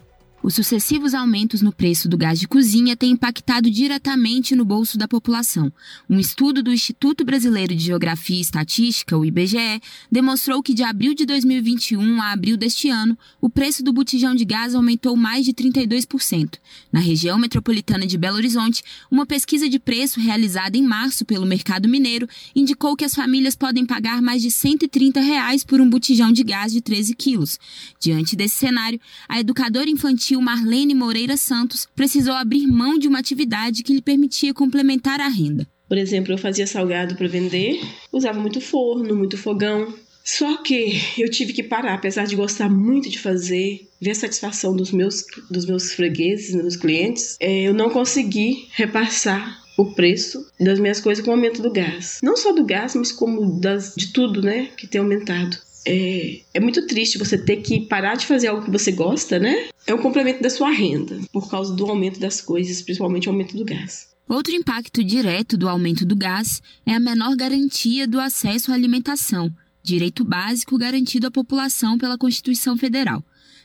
Os 0.45 0.57
sucessivos 0.57 1.14
aumentos 1.14 1.62
no 1.62 1.72
preço 1.72 2.07
do 2.07 2.18
gás 2.18 2.38
de 2.38 2.47
cozinha 2.47 2.95
têm 2.95 3.12
impactado 3.12 3.70
diretamente 3.70 4.55
no 4.55 4.62
bolso 4.62 4.99
da 4.99 5.09
população. 5.09 5.72
Um 6.09 6.18
estudo 6.18 6.62
do 6.62 6.70
Instituto 6.70 7.24
Brasileiro 7.24 7.74
de 7.74 7.82
Geografia 7.82 8.36
e 8.36 8.42
Estatística, 8.42 9.16
o 9.16 9.24
IBGE, 9.24 9.80
demonstrou 10.12 10.62
que 10.62 10.74
de 10.74 10.82
abril 10.82 11.14
de 11.14 11.24
2021 11.24 12.20
a 12.20 12.32
abril 12.32 12.59
deste 12.59 12.90
ano, 12.90 13.16
o 13.40 13.49
preço 13.49 13.82
do 13.82 13.90
botijão 13.90 14.34
de 14.34 14.45
gás 14.45 14.74
aumentou 14.74 15.16
mais 15.16 15.47
de 15.47 15.55
32%. 15.55 16.59
Na 16.92 17.01
região 17.01 17.38
metropolitana 17.38 18.07
de 18.07 18.18
Belo 18.18 18.36
Horizonte, 18.36 18.84
uma 19.11 19.24
pesquisa 19.24 19.66
de 19.66 19.78
preço 19.78 20.20
realizada 20.20 20.76
em 20.76 20.82
março 20.82 21.24
pelo 21.24 21.47
Mercado 21.47 21.88
Mineiro 21.88 22.28
indicou 22.55 22.95
que 22.95 23.07
as 23.07 23.14
famílias 23.14 23.57
podem 23.57 23.86
pagar 23.86 24.20
mais 24.20 24.42
de 24.42 24.51
130 24.51 25.22
reais 25.22 25.64
por 25.64 25.80
um 25.80 25.88
botijão 25.88 26.30
de 26.30 26.45
gás 26.45 26.70
de 26.70 26.82
13 26.82 27.14
quilos. 27.14 27.59
Diante 27.99 28.36
desse 28.36 28.57
cenário, 28.57 29.01
a 29.26 29.40
educadora 29.40 29.88
infantil 29.88 30.34
infantil 30.35 30.41
Marlene 30.41 30.95
Moreira 30.95 31.37
Santos 31.37 31.87
precisou 31.95 32.35
abrir 32.35 32.66
mão 32.66 32.99
de 32.99 33.09
uma 33.09 33.18
atividade 33.18 33.82
que 33.82 33.95
lhe 33.95 34.03
permitia 34.03 34.53
complementar 34.53 35.20
a 35.20 35.28
renda. 35.28 35.66
Por 35.89 35.99
exemplo, 35.99 36.32
eu 36.32 36.39
fazia 36.39 36.66
salgado 36.66 37.14
para 37.14 37.28
vender, 37.28 37.80
usava 38.12 38.41
muito 38.41 38.61
forno, 38.61 39.14
muito 39.14 39.37
fogão. 39.37 39.95
Só 40.24 40.57
que 40.57 40.99
eu 41.18 41.30
tive 41.30 41.53
que 41.53 41.62
parar, 41.62 41.95
apesar 41.95 42.24
de 42.24 42.35
gostar 42.35 42.70
muito 42.70 43.11
de 43.11 43.18
fazer, 43.18 43.87
ver 44.01 44.12
a 44.12 44.14
satisfação 44.14 44.74
dos 44.74 44.91
meus, 44.91 45.22
dos 45.51 45.66
meus 45.66 45.93
fregueses, 45.93 46.53
dos 46.53 46.62
meus 46.62 46.76
clientes, 46.76 47.37
é, 47.39 47.64
eu 47.64 47.74
não 47.74 47.91
consegui 47.91 48.68
repassar 48.72 49.62
o 49.76 49.93
preço 49.95 50.47
das 50.59 50.78
minhas 50.78 51.01
coisas 51.01 51.22
com 51.22 51.30
o 51.30 51.35
aumento 51.35 51.61
do 51.61 51.70
gás. 51.70 52.20
Não 52.22 52.37
só 52.37 52.53
do 52.53 52.64
gás, 52.64 52.95
mas 52.95 53.12
como 53.12 53.61
das, 53.61 53.93
de 53.95 54.12
tudo, 54.12 54.41
né, 54.41 54.70
que 54.76 54.87
tem 54.87 55.01
aumentado 55.01 55.59
é, 55.87 56.41
é 56.55 56.61
muito 56.61 56.87
triste 56.87 57.18
você 57.18 57.37
ter 57.37 57.57
que 57.57 57.80
parar 57.87 58.16
de 58.16 58.26
fazer 58.26 58.49
algo 58.49 58.64
que 58.64 58.70
você 58.70 58.91
gosta, 58.93 59.39
né? 59.39 59.68
É 59.87 59.95
um 59.95 60.01
complemento 60.01 60.43
da 60.43 60.51
sua 60.51 60.70
renda, 60.70 61.20
por 61.32 61.51
causa 61.51 61.74
do 61.74 61.87
aumento 61.87 62.18
das 62.18 62.41
coisas, 62.41 62.82
principalmente 62.82 63.28
o 63.28 63.32
aumento 63.32 63.57
do 63.57 63.64
gás. 63.64 64.14
Outro 64.26 64.55
impacto 64.55 65.05
direto 65.05 65.57
do 65.57 65.68
aumento 65.68 66.07
do 66.07 66.16
gás 66.16 66.62
é 66.87 66.95
a 66.95 67.01
menor 67.01 67.37
garantia 67.37 68.07
do 68.09 68.18
acesso 68.18 68.72
à 68.72 68.74
alimentação, 68.74 69.53
direito 69.82 70.24
básico 70.24 70.78
garantido 70.78 71.26
à 71.26 71.30
população 71.30 71.99
pela 71.99 72.16
Constituição 72.16 72.76
Federal. 72.76 73.22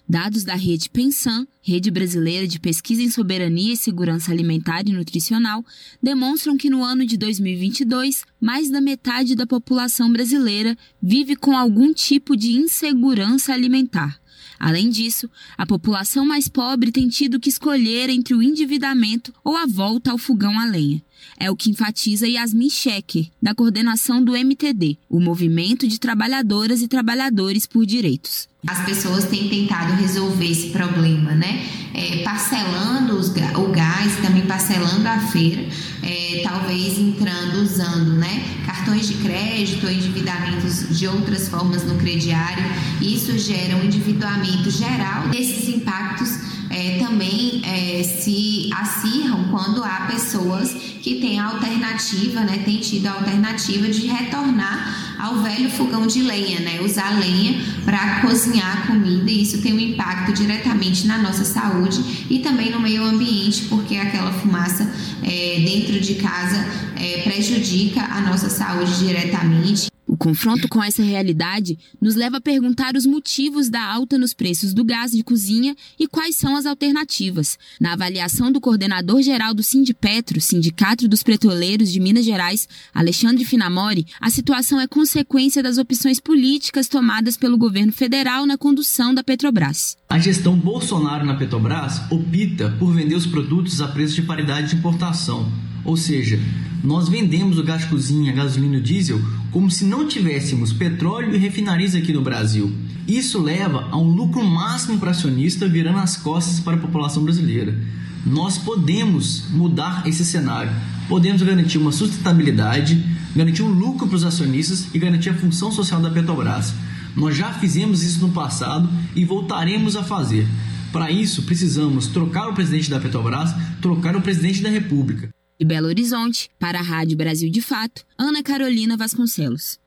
Dados 0.09 0.43
da 0.43 0.55
rede 0.55 0.89
Pensan, 0.89 1.45
Rede 1.61 1.91
Brasileira 1.91 2.47
de 2.47 2.59
Pesquisa 2.59 3.03
em 3.03 3.11
Soberania 3.11 3.73
e 3.73 3.77
Segurança 3.77 4.31
Alimentar 4.31 4.81
e 4.87 4.91
Nutricional, 4.91 5.63
demonstram 6.01 6.57
que 6.57 6.67
no 6.67 6.83
ano 6.83 7.05
de 7.05 7.15
2022, 7.15 8.23
mais 8.41 8.71
da 8.71 8.81
metade 8.81 9.35
da 9.35 9.45
população 9.45 10.11
brasileira 10.11 10.75
vive 10.99 11.35
com 11.35 11.55
algum 11.55 11.93
tipo 11.93 12.35
de 12.35 12.53
insegurança 12.53 13.53
alimentar. 13.53 14.19
Além 14.59 14.89
disso, 14.89 15.29
a 15.55 15.63
população 15.63 16.25
mais 16.25 16.47
pobre 16.47 16.91
tem 16.91 17.07
tido 17.07 17.39
que 17.39 17.49
escolher 17.49 18.09
entre 18.09 18.33
o 18.33 18.41
endividamento 18.41 19.31
ou 19.43 19.55
a 19.55 19.67
volta 19.67 20.09
ao 20.09 20.17
fogão 20.17 20.59
a 20.59 20.65
lenha. 20.65 21.03
É 21.39 21.49
o 21.49 21.55
que 21.55 21.69
enfatiza 21.69 22.27
Yasmin 22.27 22.69
Schecker, 22.69 23.27
da 23.41 23.55
coordenação 23.55 24.23
do 24.23 24.35
MTD, 24.35 24.97
o 25.09 25.19
Movimento 25.19 25.87
de 25.87 25.99
Trabalhadoras 25.99 26.81
e 26.81 26.87
Trabalhadores 26.87 27.65
por 27.65 27.85
Direitos. 27.85 28.47
As 28.67 28.83
pessoas 28.83 29.23
têm 29.25 29.47
tentado 29.47 29.93
resolver 29.93 30.51
esse 30.51 30.69
problema, 30.71 31.31
né? 31.31 31.65
É, 31.93 32.23
parcelando 32.23 33.15
os, 33.15 33.29
o 33.29 33.71
gás, 33.71 34.17
também 34.21 34.45
parcelando 34.45 35.07
a 35.07 35.19
feira, 35.19 35.65
é, 36.03 36.41
talvez 36.43 36.99
entrando, 36.99 37.61
usando 37.61 38.13
né, 38.13 38.43
cartões 38.65 39.07
de 39.07 39.15
crédito 39.15 39.85
ou 39.85 39.91
endividamentos 39.91 40.97
de 40.97 41.07
outras 41.07 41.47
formas 41.47 41.83
no 41.83 41.95
crediário. 41.95 42.63
Isso 43.01 43.37
gera 43.37 43.77
um 43.77 43.83
endividamento 43.83 44.69
geral. 44.69 45.29
Esses 45.33 45.69
impactos 45.69 46.48
é, 46.69 46.99
também 46.99 47.61
é, 47.65 48.03
se 48.03 48.69
acirram 48.73 49.45
quando 49.45 49.83
há 49.83 50.07
pessoas 50.11 50.73
que 51.01 51.15
têm 51.15 51.39
a 51.39 51.45
alternativa, 51.45 52.41
né, 52.41 52.61
têm 52.63 52.77
tido 52.77 53.07
a 53.07 53.13
alternativa 53.13 53.87
de 53.87 54.05
retornar 54.05 55.09
ao 55.19 55.41
velho 55.41 55.69
fogão 55.69 56.07
de 56.07 56.21
lenha, 56.23 56.61
né? 56.61 56.79
Usar 56.81 57.19
lenha 57.19 57.61
para 57.83 58.21
cozinhar 58.21 58.83
a 58.83 58.87
comida 58.87 59.29
e 59.29 59.41
isso 59.41 59.61
tem 59.61 59.73
um 59.73 59.79
impacto 59.79 60.31
diretamente 60.31 61.05
na 61.05 61.17
nossa 61.17 61.43
saúde 61.43 62.25
e 62.29 62.39
também 62.39 62.71
no 62.71 62.79
meio 62.79 63.03
ambiente, 63.03 63.63
porque 63.65 63.97
aquela 63.97 64.31
fumaça 64.31 64.89
é, 65.21 65.59
dentro 65.59 65.99
de 65.99 66.15
casa 66.15 66.65
é, 66.95 67.21
prejudica 67.23 68.01
a 68.01 68.21
nossa 68.21 68.49
saúde 68.49 68.97
diretamente. 68.99 69.89
O 70.09 70.17
confronto 70.17 70.67
com 70.67 70.83
essa 70.83 71.03
realidade 71.03 71.77
nos 72.01 72.15
leva 72.15 72.37
a 72.37 72.41
perguntar 72.41 72.95
os 72.95 73.05
motivos 73.05 73.69
da 73.69 73.79
alta 73.79 74.17
nos 74.17 74.33
preços 74.33 74.73
do 74.73 74.83
gás 74.83 75.11
de 75.11 75.23
cozinha 75.23 75.75
e 75.99 76.07
quais 76.07 76.35
são 76.35 76.55
as 76.55 76.65
alternativas. 76.65 77.59
Na 77.79 77.93
avaliação 77.93 78.51
do 78.51 78.59
coordenador 78.59 79.21
geral 79.21 79.53
do 79.53 79.61
Sindipetro, 79.61 80.41
Sindicato 80.41 81.07
dos 81.07 81.21
Petroleiros 81.21 81.91
de 81.93 81.99
Minas 81.99 82.25
Gerais, 82.25 82.67
Alexandre 82.91 83.45
Finamori, 83.45 84.07
a 84.19 84.31
situação 84.31 84.81
é 84.81 84.87
consequência 84.87 85.61
das 85.61 85.77
opções 85.77 86.19
políticas 86.19 86.87
tomadas 86.87 87.37
pelo 87.37 87.55
governo 87.55 87.91
federal 87.91 88.47
na 88.47 88.57
condução 88.57 89.13
da 89.13 89.23
Petrobras. 89.23 89.95
A 90.09 90.17
gestão 90.17 90.57
Bolsonaro 90.57 91.23
na 91.23 91.35
Petrobras 91.35 92.01
opta 92.09 92.75
por 92.79 92.95
vender 92.95 93.13
os 93.13 93.27
produtos 93.27 93.79
a 93.79 93.87
preço 93.87 94.15
de 94.15 94.23
paridade 94.23 94.69
de 94.69 94.77
importação, 94.77 95.47
ou 95.89 95.97
seja, 95.97 96.39
nós 96.83 97.09
vendemos 97.09 97.57
o 97.57 97.63
gás 97.63 97.83
cozinha, 97.83 98.31
gasolina 98.31 98.77
e 98.77 98.79
diesel 98.79 99.19
como 99.49 99.71
se 99.71 99.83
não 99.83 100.07
tivéssemos 100.07 100.71
petróleo 100.71 101.33
e 101.33 101.37
refinarias 101.39 101.95
aqui 101.95 102.13
no 102.13 102.21
Brasil. 102.21 102.71
Isso 103.07 103.41
leva 103.41 103.87
a 103.89 103.97
um 103.97 104.11
lucro 104.11 104.45
máximo 104.45 104.99
para 104.99 105.09
acionista 105.09 105.67
virando 105.67 105.97
as 105.97 106.15
costas 106.15 106.59
para 106.59 106.75
a 106.75 106.79
população 106.79 107.23
brasileira. 107.23 107.75
Nós 108.23 108.55
podemos 108.55 109.45
mudar 109.49 110.03
esse 110.05 110.23
cenário. 110.23 110.71
Podemos 111.07 111.41
garantir 111.41 111.79
uma 111.79 111.91
sustentabilidade, 111.91 113.03
garantir 113.35 113.63
um 113.63 113.71
lucro 113.71 114.05
para 114.05 114.17
os 114.17 114.23
acionistas 114.23 114.93
e 114.93 114.99
garantir 114.99 115.31
a 115.31 115.37
função 115.37 115.71
social 115.71 115.99
da 115.99 116.11
Petrobras. 116.11 116.71
Nós 117.15 117.35
já 117.35 117.51
fizemos 117.51 118.03
isso 118.03 118.19
no 118.19 118.31
passado 118.31 118.87
e 119.15 119.25
voltaremos 119.25 119.95
a 119.95 120.03
fazer. 120.03 120.47
Para 120.91 121.09
isso, 121.09 121.41
precisamos 121.41 122.05
trocar 122.05 122.47
o 122.47 122.53
presidente 122.53 122.91
da 122.91 122.99
Petrobras, 122.99 123.55
trocar 123.81 124.15
o 124.15 124.21
presidente 124.21 124.61
da 124.61 124.69
República. 124.69 125.31
De 125.59 125.65
Belo 125.65 125.87
Horizonte, 125.87 126.49
para 126.57 126.79
a 126.79 126.81
Rádio 126.81 127.17
Brasil 127.17 127.51
de 127.51 127.61
Fato, 127.61 128.05
Ana 128.17 128.41
Carolina 128.41 128.95
Vasconcelos. 128.95 129.77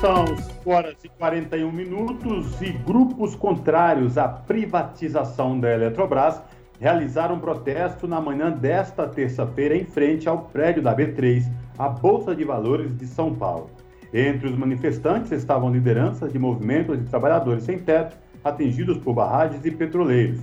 São 0.00 0.24
horas 0.64 0.96
e 1.04 1.08
41 1.10 1.70
minutos 1.70 2.46
e 2.62 2.72
grupos 2.72 3.34
contrários 3.34 4.16
à 4.16 4.26
privatização 4.26 5.60
da 5.60 5.70
Eletrobras 5.70 6.40
realizaram 6.80 7.38
protesto 7.38 8.08
na 8.08 8.22
manhã 8.22 8.50
desta 8.50 9.06
terça-feira 9.06 9.76
em 9.76 9.84
frente 9.84 10.26
ao 10.26 10.44
prédio 10.44 10.82
da 10.82 10.96
B3, 10.96 11.44
a 11.76 11.90
Bolsa 11.90 12.34
de 12.34 12.42
Valores 12.42 12.96
de 12.96 13.06
São 13.06 13.34
Paulo. 13.34 13.68
Entre 14.14 14.48
os 14.48 14.56
manifestantes 14.56 15.30
estavam 15.30 15.70
lideranças 15.70 16.32
de 16.32 16.38
movimentos 16.38 16.98
de 16.98 17.04
trabalhadores 17.04 17.64
sem 17.64 17.78
teto 17.78 18.16
atingidos 18.42 18.96
por 18.96 19.12
barragens 19.12 19.62
e 19.66 19.70
petroleiros. 19.70 20.40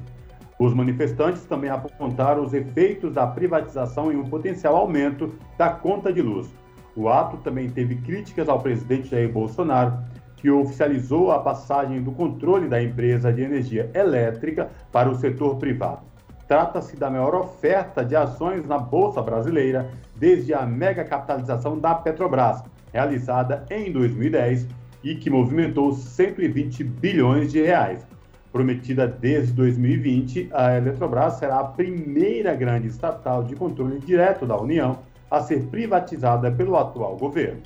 Os 0.58 0.74
manifestantes 0.74 1.44
também 1.46 1.70
apontaram 1.70 2.42
os 2.42 2.54
efeitos 2.54 3.14
da 3.14 3.28
privatização 3.28 4.12
em 4.12 4.16
um 4.16 4.30
potencial 4.30 4.76
aumento 4.76 5.34
da 5.58 5.70
conta 5.70 6.14
de 6.14 6.22
luz. 6.22 6.54
O 6.96 7.10
ato 7.10 7.38
também 7.38 7.70
teve 7.70 7.96
críticas 7.96 8.48
ao 8.48 8.62
presidente 8.62 9.10
Jair 9.10 9.30
Bolsonaro, 9.30 9.98
que 10.38 10.50
oficializou 10.50 11.32
a 11.32 11.40
passagem 11.40 12.02
do 12.02 12.12
controle 12.12 12.70
da 12.70 12.82
empresa 12.82 13.34
de 13.34 13.42
energia 13.42 13.92
elétrica 13.94 14.70
para 14.92 15.10
o 15.10 15.16
setor 15.16 15.58
privado. 15.58 16.04
Trata-se 16.48 16.96
da 16.96 17.10
maior 17.10 17.36
oferta 17.36 18.06
de 18.06 18.16
ações 18.16 18.66
na 18.66 18.78
Bolsa 18.78 19.22
Brasileira 19.22 19.90
desde 20.16 20.54
a 20.54 20.66
mega 20.66 21.04
capitalização 21.04 21.78
da 21.78 21.96
Petrobras, 21.96 22.64
realizada 22.94 23.66
em 23.70 23.92
2010 23.92 24.68
e 25.04 25.16
que 25.16 25.30
movimentou 25.30 25.92
120 25.92 26.84
bilhões 26.84 27.52
de 27.52 27.62
reais. 27.62 28.06
Prometida 28.56 29.06
desde 29.06 29.52
2020, 29.52 30.48
a 30.54 30.78
Eletrobras 30.78 31.40
será 31.40 31.60
a 31.60 31.66
primeira 31.66 32.56
grande 32.56 32.88
estatal 32.88 33.44
de 33.44 33.54
controle 33.54 34.00
direto 34.00 34.46
da 34.46 34.56
União 34.56 35.00
a 35.30 35.42
ser 35.42 35.64
privatizada 35.64 36.50
pelo 36.50 36.78
atual 36.78 37.18
governo. 37.18 37.62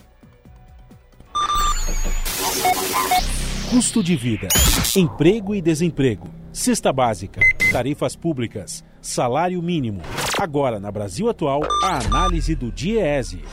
Custo 3.70 4.02
de 4.02 4.16
vida, 4.16 4.48
emprego 4.96 5.54
e 5.54 5.62
desemprego, 5.62 6.28
cesta 6.52 6.92
básica, 6.92 7.40
tarifas 7.72 8.16
públicas, 8.16 8.84
salário 9.00 9.62
mínimo. 9.62 10.02
Agora, 10.40 10.80
na 10.80 10.92
Brasil 10.92 11.30
Atual, 11.30 11.62
a 11.84 12.00
análise 12.00 12.56
do 12.56 12.72
DIEESE. 12.72 13.44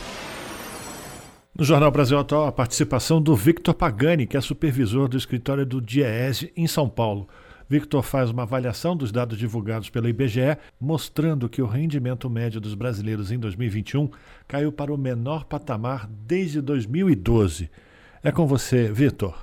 No 1.58 1.64
Jornal 1.64 1.90
Brasil 1.90 2.18
Atual, 2.18 2.46
a 2.46 2.52
participação 2.52 3.18
do 3.20 3.34
Victor 3.34 3.72
Pagani, 3.72 4.26
que 4.26 4.36
é 4.36 4.40
supervisor 4.42 5.08
do 5.08 5.16
escritório 5.16 5.64
do 5.64 5.80
DIEESE 5.80 6.52
em 6.54 6.66
São 6.66 6.86
Paulo. 6.86 7.26
Victor 7.66 8.02
faz 8.02 8.28
uma 8.28 8.42
avaliação 8.42 8.94
dos 8.94 9.10
dados 9.10 9.38
divulgados 9.38 9.88
pela 9.88 10.06
IBGE, 10.06 10.58
mostrando 10.78 11.48
que 11.48 11.62
o 11.62 11.66
rendimento 11.66 12.28
médio 12.28 12.60
dos 12.60 12.74
brasileiros 12.74 13.32
em 13.32 13.38
2021 13.38 14.10
caiu 14.46 14.70
para 14.70 14.92
o 14.92 14.98
menor 14.98 15.46
patamar 15.46 16.06
desde 16.26 16.60
2012. 16.60 17.70
É 18.22 18.30
com 18.30 18.46
você, 18.46 18.92
Victor. 18.92 19.34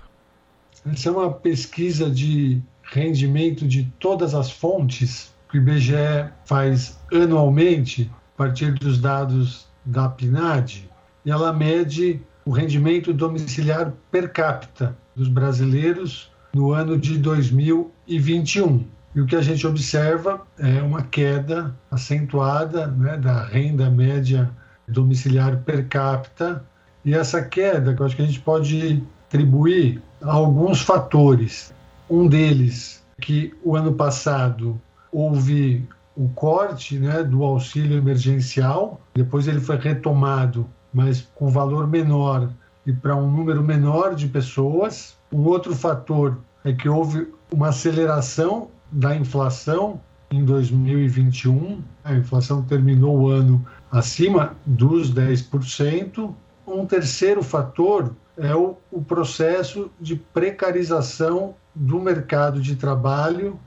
Essa 0.86 1.10
é 1.10 1.12
uma 1.12 1.34
pesquisa 1.34 2.12
de 2.12 2.62
rendimento 2.84 3.68
de 3.68 3.92
todas 4.00 4.36
as 4.36 4.52
fontes 4.52 5.34
que 5.50 5.58
o 5.58 5.62
IBGE 5.62 6.30
faz 6.46 6.96
anualmente 7.12 8.08
a 8.36 8.38
partir 8.38 8.72
dos 8.74 9.00
dados 9.00 9.68
da 9.84 10.08
PNAD 10.08 10.93
e 11.26 11.32
ela 11.32 11.54
mede 11.54 12.22
o 12.46 12.52
rendimento 12.52 13.14
domiciliar 13.14 13.94
per 14.12 14.32
capita 14.32 14.96
dos 15.16 15.28
brasileiros 15.28 16.32
no 16.54 16.72
ano 16.72 16.98
de 16.98 17.18
2021. 17.18 18.86
E 19.16 19.22
o 19.22 19.26
que 19.26 19.36
a 19.36 19.42
gente 19.42 19.66
observa 19.66 20.42
é 20.58 20.82
uma 20.82 21.04
queda 21.04 21.76
acentuada 21.90 22.88
né, 22.88 23.18
da 23.18 23.46
renda 23.46 23.90
média 23.90 24.50
domiciliar 24.88 25.58
per 25.58 25.88
capita. 25.88 26.64
E 27.06 27.14
essa 27.14 27.42
queda, 27.42 27.94
que 27.94 28.02
eu 28.02 28.06
acho 28.06 28.16
que 28.16 28.22
a 28.22 28.26
gente 28.26 28.40
pode 28.40 29.04
atribuir 29.28 30.02
a 30.22 30.34
alguns 30.34 30.82
fatores. 30.82 31.74
Um 32.10 32.28
deles, 32.28 33.04
que 33.22 33.54
o 33.64 33.76
ano 33.76 33.94
passado 33.94 34.80
houve 35.12 35.88
o 36.16 36.28
corte 36.30 36.98
né, 36.98 37.24
do 37.24 37.44
auxílio 37.44 37.98
emergencial, 37.98 39.02
depois 39.14 39.48
ele 39.48 39.60
foi 39.60 39.78
retomado 39.78 40.68
mas 40.94 41.28
com 41.36 41.50
valor 41.50 41.88
menor 41.88 42.50
e 42.86 42.94
para 42.94 43.16
um 43.16 43.30
número 43.30 43.64
menor 43.64 44.16
de 44.16 44.28
pessoas. 44.28 45.18
Um 45.32 45.42
outro 45.46 45.76
fator 45.76 46.38
é 46.64 46.72
que 46.74 46.88
houve 46.88 47.28
uma 47.52 47.70
aceleração 47.70 48.70
da 48.92 49.16
inflação 49.16 50.00
em 50.30 50.44
2021. 50.44 51.82
A 52.04 52.14
inflação 52.14 52.62
terminou 52.62 53.22
o 53.22 53.28
ano 53.30 53.66
acima 53.92 54.56
dos 54.66 55.14
10%. 55.14 56.34
Um 56.68 56.86
terceiro 56.86 57.42
fator 57.42 58.16
é 58.38 58.56
o, 58.56 58.76
o 58.92 59.02
processo 59.02 59.92
de 60.00 60.16
precarização 60.16 61.56
do 61.76 62.00
mercado 62.00 62.62
de 62.62 62.76
trabalho 62.76 63.60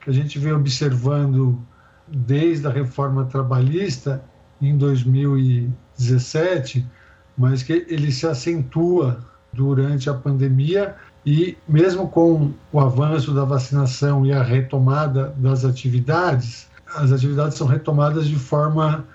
que 0.00 0.10
a 0.10 0.12
gente 0.12 0.38
vem 0.38 0.52
observando 0.52 1.58
desde 2.06 2.66
a 2.66 2.70
reforma 2.70 3.24
trabalhista 3.24 4.22
em 4.68 4.76
2017, 4.76 6.84
mas 7.36 7.62
que 7.62 7.86
ele 7.88 8.12
se 8.12 8.26
acentua 8.26 9.24
durante 9.52 10.08
a 10.10 10.14
pandemia 10.14 10.96
e 11.24 11.56
mesmo 11.66 12.08
com 12.08 12.52
o 12.72 12.80
avanço 12.80 13.32
da 13.32 13.44
vacinação 13.44 14.26
e 14.26 14.32
a 14.32 14.42
retomada 14.42 15.32
das 15.38 15.64
atividades, 15.64 16.68
as 16.94 17.12
atividades 17.12 17.56
são 17.56 17.66
retomadas 17.66 18.26
de 18.26 18.36
forma 18.36 19.06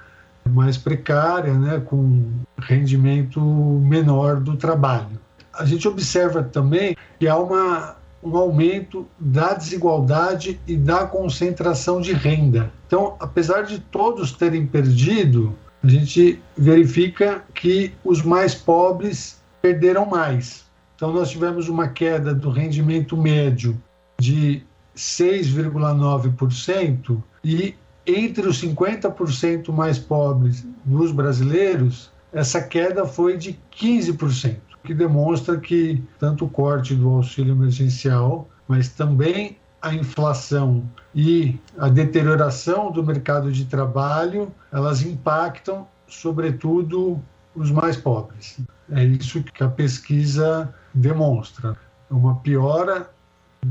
mais 0.49 0.77
precária, 0.77 1.53
né, 1.53 1.79
com 1.79 2.25
rendimento 2.57 3.39
menor 3.39 4.39
do 4.39 4.55
trabalho. 4.55 5.19
A 5.53 5.65
gente 5.65 5.87
observa 5.87 6.41
também 6.41 6.95
que 7.19 7.27
há 7.27 7.37
uma 7.37 7.98
um 8.23 8.37
aumento 8.37 9.07
da 9.17 9.53
desigualdade 9.53 10.59
e 10.67 10.75
da 10.75 11.05
concentração 11.05 12.01
de 12.01 12.11
renda. 12.13 12.71
Então, 12.85 13.15
apesar 13.19 13.63
de 13.63 13.79
todos 13.79 14.31
terem 14.31 14.67
perdido, 14.67 15.55
a 15.83 15.87
gente 15.87 16.39
verifica 16.57 17.43
que 17.53 17.93
os 18.03 18.21
mais 18.21 18.53
pobres 18.53 19.41
perderam 19.61 20.05
mais. 20.05 20.65
Então, 20.95 21.13
nós 21.13 21.29
tivemos 21.29 21.69
uma 21.69 21.87
queda 21.87 22.33
do 22.33 22.49
rendimento 22.49 23.15
médio 23.15 23.81
de 24.19 24.63
6,9% 24.95 27.23
e 27.43 27.75
entre 28.05 28.47
os 28.47 28.61
50% 28.61 29.71
mais 29.71 29.97
pobres 29.97 30.67
dos 30.83 31.11
brasileiros, 31.11 32.11
essa 32.33 32.61
queda 32.61 33.05
foi 33.05 33.37
de 33.37 33.57
15% 33.79 34.57
que 34.83 34.93
demonstra 34.93 35.57
que 35.57 36.03
tanto 36.19 36.45
o 36.45 36.49
corte 36.49 36.95
do 36.95 37.09
auxílio 37.09 37.53
emergencial, 37.53 38.47
mas 38.67 38.89
também 38.89 39.57
a 39.81 39.93
inflação 39.93 40.83
e 41.15 41.59
a 41.77 41.89
deterioração 41.89 42.91
do 42.91 43.03
mercado 43.03 43.51
de 43.51 43.65
trabalho, 43.65 44.51
elas 44.71 45.01
impactam, 45.01 45.87
sobretudo, 46.07 47.21
os 47.55 47.71
mais 47.71 47.97
pobres. 47.97 48.59
É 48.91 49.03
isso 49.03 49.43
que 49.43 49.63
a 49.63 49.67
pesquisa 49.67 50.73
demonstra. 50.93 51.77
Uma 52.09 52.35
piora 52.35 53.09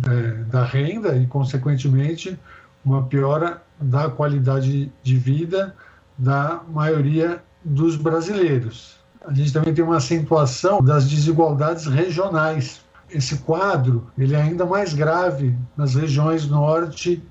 é, 0.08 0.44
da 0.44 0.64
renda 0.64 1.16
e, 1.16 1.26
consequentemente, 1.26 2.38
uma 2.84 3.02
piora 3.04 3.62
da 3.80 4.08
qualidade 4.08 4.92
de 5.02 5.16
vida 5.16 5.74
da 6.16 6.62
maioria 6.68 7.42
dos 7.64 7.96
brasileiros. 7.96 8.97
A 9.26 9.32
gente 9.32 9.52
também 9.52 9.74
tem 9.74 9.84
uma 9.84 9.96
acentuação 9.96 10.82
das 10.82 11.08
desigualdades 11.08 11.86
regionais. 11.86 12.80
Esse 13.10 13.38
quadro 13.38 14.06
ele 14.16 14.34
é 14.34 14.42
ainda 14.42 14.64
mais 14.64 14.94
grave 14.94 15.56
nas 15.76 15.94
regiões 15.94 16.46
norte 16.46 17.22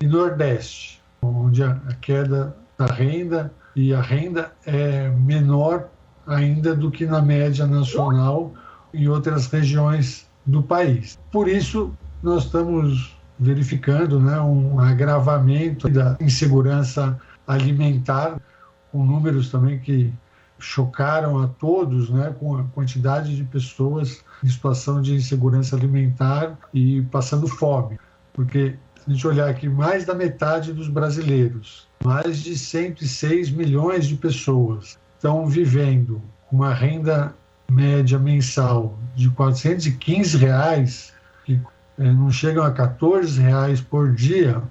e 0.00 0.06
nordeste, 0.06 1.02
onde 1.22 1.62
a 1.62 1.78
queda 2.00 2.56
da 2.78 2.86
renda 2.86 3.52
e 3.74 3.92
a 3.92 4.00
renda 4.00 4.52
é 4.64 5.08
menor 5.08 5.88
ainda 6.26 6.74
do 6.74 6.90
que 6.90 7.06
na 7.06 7.22
média 7.22 7.66
nacional 7.66 8.52
em 8.92 9.08
outras 9.08 9.46
regiões 9.46 10.26
do 10.44 10.62
país. 10.62 11.18
Por 11.30 11.48
isso, 11.48 11.92
nós 12.22 12.44
estamos 12.44 13.16
verificando 13.38 14.18
né, 14.18 14.40
um 14.40 14.80
agravamento 14.80 15.88
da 15.88 16.16
insegurança 16.20 17.20
alimentar, 17.46 18.40
com 18.90 19.04
números 19.04 19.50
também 19.50 19.78
que 19.78 20.12
chocaram 20.58 21.42
a 21.42 21.48
todos, 21.48 22.08
né, 22.10 22.34
com 22.38 22.56
a 22.56 22.64
quantidade 22.64 23.36
de 23.36 23.44
pessoas 23.44 24.24
em 24.42 24.48
situação 24.48 25.00
de 25.00 25.14
insegurança 25.14 25.76
alimentar 25.76 26.58
e 26.72 27.02
passando 27.02 27.46
fome. 27.46 27.98
Porque, 28.32 28.74
se 28.96 29.10
a 29.10 29.12
gente 29.12 29.26
olhar 29.26 29.48
aqui, 29.48 29.68
mais 29.68 30.04
da 30.04 30.14
metade 30.14 30.72
dos 30.72 30.88
brasileiros, 30.88 31.86
mais 32.04 32.38
de 32.38 32.56
106 32.56 33.50
milhões 33.50 34.06
de 34.06 34.16
pessoas, 34.16 34.98
estão 35.16 35.46
vivendo 35.46 36.20
com 36.48 36.56
uma 36.56 36.72
renda 36.72 37.34
média 37.70 38.18
mensal 38.18 38.96
de 39.14 39.28
415 39.30 40.36
reais, 40.36 41.12
que 41.44 41.60
é, 41.98 42.12
não 42.12 42.30
chegam 42.30 42.62
a 42.64 42.70
14 42.70 43.40
reais 43.40 43.80
por 43.80 44.12
dia, 44.12 44.62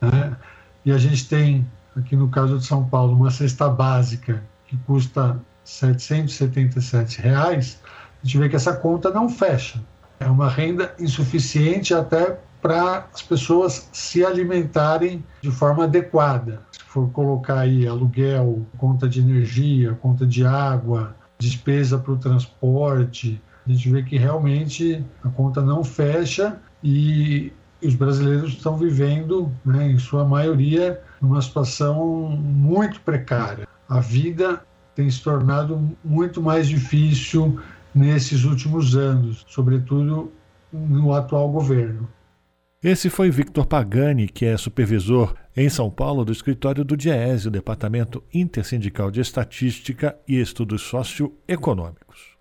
né? 0.00 0.36
e 0.84 0.92
a 0.92 0.98
gente 0.98 1.28
tem, 1.28 1.66
aqui 1.96 2.14
no 2.14 2.28
caso 2.28 2.58
de 2.58 2.66
São 2.66 2.84
Paulo, 2.84 3.14
uma 3.14 3.30
cesta 3.30 3.68
básica 3.68 4.42
que 4.68 4.76
custa 4.78 5.40
777 5.64 7.20
reais, 7.20 7.80
a 8.22 8.26
gente 8.26 8.38
vê 8.38 8.48
que 8.48 8.56
essa 8.56 8.74
conta 8.74 9.10
não 9.10 9.28
fecha. 9.28 9.82
É 10.20 10.26
uma 10.26 10.48
renda 10.48 10.94
insuficiente 10.98 11.94
até 11.94 12.38
para 12.60 13.08
as 13.12 13.22
pessoas 13.22 13.88
se 13.92 14.24
alimentarem 14.24 15.24
de 15.40 15.50
forma 15.50 15.84
adequada. 15.84 16.62
Se 16.72 16.80
for 16.84 17.10
colocar 17.10 17.60
aí 17.60 17.86
aluguel, 17.86 18.66
conta 18.76 19.08
de 19.08 19.20
energia, 19.20 19.96
conta 20.00 20.26
de 20.26 20.44
água, 20.44 21.14
despesa 21.38 21.98
para 21.98 22.12
o 22.12 22.16
transporte, 22.16 23.40
a 23.66 23.70
gente 23.70 23.90
vê 23.90 24.02
que 24.02 24.16
realmente 24.16 25.04
a 25.22 25.28
conta 25.28 25.60
não 25.60 25.84
fecha 25.84 26.58
e 26.82 27.52
os 27.82 27.94
brasileiros 27.94 28.54
estão 28.54 28.76
vivendo, 28.76 29.52
né, 29.64 29.92
em 29.92 29.98
sua 29.98 30.24
maioria, 30.24 31.00
numa 31.20 31.40
situação 31.40 32.30
muito 32.30 33.00
precária. 33.02 33.68
A 33.88 34.00
vida 34.00 34.62
tem 34.94 35.10
se 35.10 35.22
tornado 35.22 35.96
muito 36.04 36.42
mais 36.42 36.68
difícil 36.68 37.58
nesses 37.94 38.44
últimos 38.44 38.94
anos, 38.94 39.46
sobretudo 39.48 40.30
no 40.70 41.14
atual 41.14 41.50
governo. 41.50 42.06
Esse 42.82 43.08
foi 43.08 43.30
Victor 43.30 43.66
Pagani, 43.66 44.28
que 44.28 44.44
é 44.44 44.56
supervisor 44.56 45.34
em 45.56 45.68
São 45.68 45.90
Paulo 45.90 46.24
do 46.24 46.30
escritório 46.30 46.84
do 46.84 46.96
DIEESE, 46.96 47.48
o 47.48 47.50
Departamento 47.50 48.22
Intersindical 48.32 49.10
de 49.10 49.20
Estatística 49.20 50.16
e 50.28 50.38
Estudos 50.38 50.82
Socioeconômicos. 50.82 52.36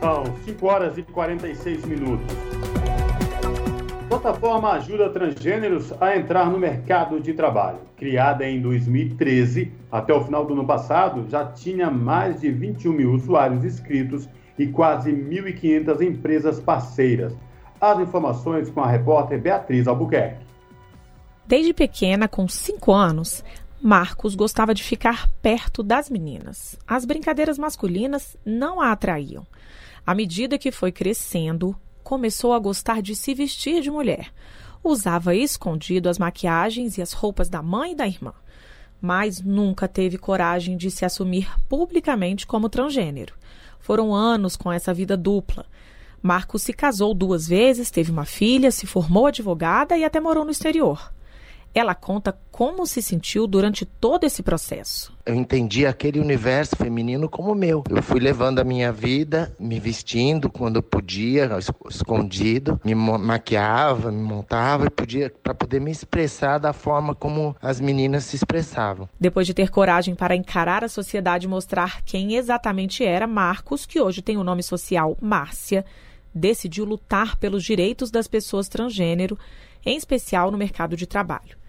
São 0.00 0.24
5 0.44 0.66
horas 0.66 0.98
e 0.98 1.02
46 1.02 1.84
minutos. 1.86 2.53
Plataforma 4.08 4.72
ajuda 4.72 5.08
transgêneros 5.08 5.92
a 6.00 6.16
entrar 6.16 6.50
no 6.50 6.58
mercado 6.58 7.18
de 7.20 7.32
trabalho. 7.32 7.78
Criada 7.96 8.46
em 8.46 8.60
2013, 8.60 9.72
até 9.90 10.12
o 10.12 10.22
final 10.22 10.44
do 10.44 10.52
ano 10.52 10.66
passado, 10.66 11.26
já 11.28 11.46
tinha 11.46 11.90
mais 11.90 12.40
de 12.40 12.50
21 12.50 12.92
mil 12.92 13.12
usuários 13.12 13.64
inscritos 13.64 14.28
e 14.58 14.66
quase 14.66 15.10
1.500 15.10 16.02
empresas 16.02 16.60
parceiras. 16.60 17.34
As 17.80 17.98
informações 17.98 18.70
com 18.70 18.82
a 18.82 18.86
repórter 18.86 19.40
Beatriz 19.40 19.88
Albuquerque. 19.88 20.44
Desde 21.46 21.72
pequena, 21.72 22.28
com 22.28 22.46
5 22.46 22.92
anos, 22.92 23.42
Marcos 23.82 24.34
gostava 24.34 24.74
de 24.74 24.82
ficar 24.82 25.28
perto 25.42 25.82
das 25.82 26.08
meninas. 26.08 26.78
As 26.86 27.04
brincadeiras 27.04 27.58
masculinas 27.58 28.36
não 28.44 28.80
a 28.80 28.92
atraíam. 28.92 29.46
À 30.06 30.14
medida 30.14 30.58
que 30.58 30.70
foi 30.70 30.92
crescendo, 30.92 31.74
começou 32.04 32.52
a 32.52 32.58
gostar 32.58 33.02
de 33.02 33.16
se 33.16 33.34
vestir 33.34 33.80
de 33.80 33.90
mulher. 33.90 34.30
Usava 34.84 35.34
escondido 35.34 36.08
as 36.08 36.18
maquiagens 36.18 36.98
e 36.98 37.02
as 37.02 37.12
roupas 37.12 37.48
da 37.48 37.62
mãe 37.62 37.92
e 37.92 37.96
da 37.96 38.06
irmã, 38.06 38.34
mas 39.00 39.40
nunca 39.40 39.88
teve 39.88 40.18
coragem 40.18 40.76
de 40.76 40.90
se 40.90 41.06
assumir 41.06 41.50
publicamente 41.68 42.46
como 42.46 42.68
transgênero. 42.68 43.34
Foram 43.80 44.14
anos 44.14 44.54
com 44.54 44.70
essa 44.70 44.92
vida 44.92 45.16
dupla. 45.16 45.66
Marcos 46.22 46.62
se 46.62 46.72
casou 46.72 47.12
duas 47.14 47.48
vezes, 47.48 47.90
teve 47.90 48.10
uma 48.10 48.24
filha, 48.24 48.70
se 48.70 48.86
formou 48.86 49.26
advogada 49.26 49.96
e 49.96 50.04
até 50.04 50.20
morou 50.20 50.44
no 50.44 50.50
exterior. 50.50 51.12
Ela 51.74 51.92
conta 51.92 52.38
como 52.52 52.86
se 52.86 53.02
sentiu 53.02 53.48
durante 53.48 53.84
todo 53.84 54.22
esse 54.22 54.44
processo. 54.44 55.12
Eu 55.26 55.34
entendi 55.34 55.84
aquele 55.84 56.20
universo 56.20 56.76
feminino 56.76 57.28
como 57.28 57.52
meu. 57.52 57.82
Eu 57.90 58.00
fui 58.00 58.20
levando 58.20 58.60
a 58.60 58.64
minha 58.64 58.92
vida, 58.92 59.52
me 59.58 59.80
vestindo 59.80 60.48
quando 60.48 60.80
podia, 60.80 61.50
escondido, 61.90 62.80
me 62.84 62.94
maquiava, 62.94 64.12
me 64.12 64.22
montava 64.22 64.86
e 64.86 64.90
podia 64.90 65.32
para 65.42 65.52
poder 65.52 65.80
me 65.80 65.90
expressar 65.90 66.58
da 66.58 66.72
forma 66.72 67.12
como 67.12 67.56
as 67.60 67.80
meninas 67.80 68.22
se 68.22 68.36
expressavam. 68.36 69.08
Depois 69.18 69.44
de 69.44 69.52
ter 69.52 69.68
coragem 69.68 70.14
para 70.14 70.36
encarar 70.36 70.84
a 70.84 70.88
sociedade 70.88 71.46
e 71.46 71.50
mostrar 71.50 72.02
quem 72.02 72.36
exatamente 72.36 73.04
era 73.04 73.26
Marcos, 73.26 73.84
que 73.84 74.00
hoje 74.00 74.22
tem 74.22 74.36
o 74.36 74.44
nome 74.44 74.62
social 74.62 75.16
Márcia, 75.20 75.84
decidiu 76.32 76.84
lutar 76.84 77.36
pelos 77.36 77.64
direitos 77.64 78.12
das 78.12 78.28
pessoas 78.28 78.68
transgênero, 78.68 79.36
em 79.84 79.96
especial 79.96 80.52
no 80.52 80.58
mercado 80.58 80.96
de 80.96 81.06
trabalho. 81.06 81.63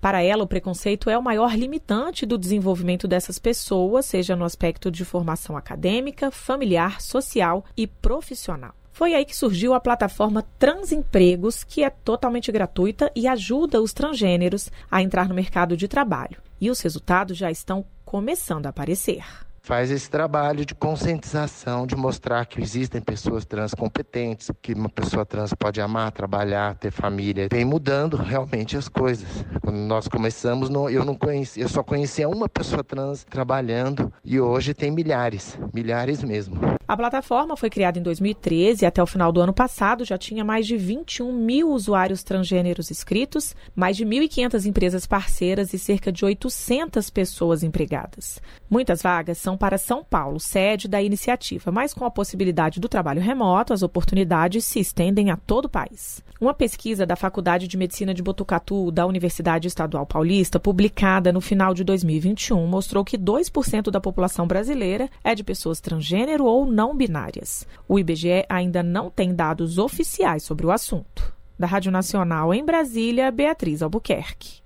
Para 0.00 0.22
ela, 0.22 0.44
o 0.44 0.46
preconceito 0.46 1.10
é 1.10 1.18
o 1.18 1.22
maior 1.22 1.56
limitante 1.56 2.26
do 2.26 2.38
desenvolvimento 2.38 3.08
dessas 3.08 3.38
pessoas, 3.38 4.06
seja 4.06 4.36
no 4.36 4.44
aspecto 4.44 4.90
de 4.90 5.04
formação 5.04 5.56
acadêmica, 5.56 6.30
familiar, 6.30 7.00
social 7.00 7.64
e 7.76 7.86
profissional. 7.86 8.74
Foi 8.92 9.14
aí 9.14 9.24
que 9.24 9.36
surgiu 9.36 9.74
a 9.74 9.80
plataforma 9.80 10.46
Transempregos, 10.58 11.62
que 11.62 11.84
é 11.84 11.90
totalmente 11.90 12.50
gratuita 12.50 13.12
e 13.14 13.28
ajuda 13.28 13.82
os 13.82 13.92
transgêneros 13.92 14.70
a 14.90 15.02
entrar 15.02 15.28
no 15.28 15.34
mercado 15.34 15.76
de 15.76 15.86
trabalho. 15.86 16.40
E 16.58 16.70
os 16.70 16.80
resultados 16.80 17.36
já 17.36 17.50
estão 17.50 17.84
começando 18.04 18.64
a 18.64 18.70
aparecer 18.70 19.22
faz 19.66 19.90
esse 19.90 20.08
trabalho 20.08 20.64
de 20.64 20.76
conscientização, 20.76 21.88
de 21.88 21.96
mostrar 21.96 22.46
que 22.46 22.62
existem 22.62 23.00
pessoas 23.00 23.44
trans 23.44 23.74
competentes, 23.74 24.48
que 24.62 24.72
uma 24.72 24.88
pessoa 24.88 25.26
trans 25.26 25.52
pode 25.52 25.80
amar, 25.80 26.12
trabalhar, 26.12 26.76
ter 26.76 26.92
família. 26.92 27.48
Vem 27.50 27.64
mudando 27.64 28.16
realmente 28.16 28.76
as 28.76 28.88
coisas. 28.88 29.26
Quando 29.60 29.78
nós 29.78 30.06
começamos, 30.06 30.70
eu 30.70 31.04
não 31.04 31.16
conhecia, 31.16 31.64
eu 31.64 31.68
só 31.68 31.82
conhecia 31.82 32.28
uma 32.28 32.48
pessoa 32.48 32.84
trans 32.84 33.24
trabalhando 33.24 34.12
e 34.24 34.38
hoje 34.38 34.72
tem 34.72 34.92
milhares, 34.92 35.58
milhares 35.74 36.22
mesmo. 36.22 36.60
A 36.86 36.96
plataforma 36.96 37.56
foi 37.56 37.68
criada 37.68 37.98
em 37.98 38.02
2013 38.02 38.84
e 38.84 38.86
até 38.86 39.02
o 39.02 39.06
final 39.06 39.32
do 39.32 39.40
ano 39.40 39.52
passado 39.52 40.04
já 40.04 40.16
tinha 40.16 40.44
mais 40.44 40.64
de 40.68 40.76
21 40.76 41.32
mil 41.32 41.70
usuários 41.70 42.22
transgêneros 42.22 42.92
inscritos, 42.92 43.56
mais 43.74 43.96
de 43.96 44.06
1.500 44.06 44.64
empresas 44.64 45.04
parceiras 45.04 45.74
e 45.74 45.78
cerca 45.80 46.12
de 46.12 46.24
800 46.24 47.10
pessoas 47.10 47.64
empregadas. 47.64 48.40
Muitas 48.70 49.02
vagas 49.02 49.38
são 49.38 49.55
para 49.56 49.78
São 49.78 50.04
Paulo, 50.04 50.38
sede 50.38 50.88
da 50.88 51.02
iniciativa, 51.02 51.72
mas 51.72 51.94
com 51.94 52.04
a 52.04 52.10
possibilidade 52.10 52.80
do 52.80 52.88
trabalho 52.88 53.20
remoto, 53.20 53.72
as 53.72 53.82
oportunidades 53.82 54.64
se 54.64 54.80
estendem 54.80 55.30
a 55.30 55.36
todo 55.36 55.66
o 55.66 55.68
país. 55.68 56.22
Uma 56.40 56.52
pesquisa 56.52 57.06
da 57.06 57.16
Faculdade 57.16 57.66
de 57.66 57.76
Medicina 57.76 58.12
de 58.12 58.22
Botucatu 58.22 58.90
da 58.90 59.06
Universidade 59.06 59.68
Estadual 59.68 60.04
Paulista, 60.04 60.60
publicada 60.60 61.32
no 61.32 61.40
final 61.40 61.72
de 61.72 61.82
2021, 61.82 62.66
mostrou 62.66 63.04
que 63.04 63.16
2% 63.16 63.90
da 63.90 64.00
população 64.00 64.46
brasileira 64.46 65.08
é 65.24 65.34
de 65.34 65.42
pessoas 65.42 65.80
transgênero 65.80 66.44
ou 66.44 66.66
não 66.66 66.96
binárias. 66.96 67.66
O 67.88 67.98
IBGE 67.98 68.44
ainda 68.48 68.82
não 68.82 69.10
tem 69.10 69.34
dados 69.34 69.78
oficiais 69.78 70.42
sobre 70.42 70.66
o 70.66 70.70
assunto. 70.70 71.34
Da 71.58 71.66
Rádio 71.66 71.90
Nacional 71.90 72.52
em 72.52 72.64
Brasília, 72.64 73.30
Beatriz 73.30 73.82
Albuquerque. 73.82 74.60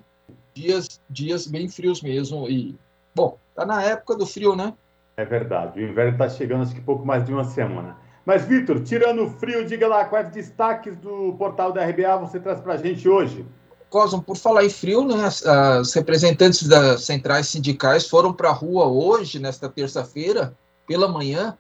Dias, 0.54 1.02
dias 1.10 1.46
bem 1.46 1.68
frios 1.68 2.02
mesmo. 2.02 2.48
E, 2.48 2.76
bom, 3.14 3.38
tá 3.54 3.66
na 3.66 3.84
época 3.84 4.16
do 4.16 4.26
frio, 4.26 4.56
né? 4.56 4.74
É 5.18 5.26
verdade, 5.26 5.80
o 5.80 5.90
inverno 5.90 6.14
está 6.14 6.30
chegando 6.30 6.62
acho 6.62 6.76
que 6.76 6.82
pouco 6.82 7.06
mais 7.06 7.26
de 7.26 7.34
uma 7.34 7.44
semana. 7.44 7.98
Mas, 8.26 8.46
Vitor, 8.46 8.82
tirando 8.84 9.24
o 9.24 9.30
frio, 9.30 9.66
diga 9.66 9.88
lá 9.88 10.06
quais 10.06 10.30
destaques 10.30 10.96
do 10.98 11.34
portal 11.38 11.72
da 11.72 11.86
RBA 11.86 12.18
você 12.18 12.40
traz 12.40 12.60
para 12.60 12.74
a 12.74 12.78
gente 12.78 13.08
hoje. 13.08 13.46
Cosmo, 13.90 14.22
por 14.22 14.36
falar 14.36 14.66
em 14.66 14.70
frio, 14.70 15.06
né, 15.06 15.26
as, 15.26 15.46
as 15.46 15.94
representantes 15.94 16.68
das 16.68 17.06
centrais 17.06 17.48
sindicais 17.48 18.08
foram 18.08 18.34
para 18.34 18.50
a 18.50 18.54
rua 18.54 18.86
hoje, 18.86 19.40
nesta 19.40 19.70
terça-feira, 19.70 20.54
pela 20.86 21.08
manhã, 21.08 21.58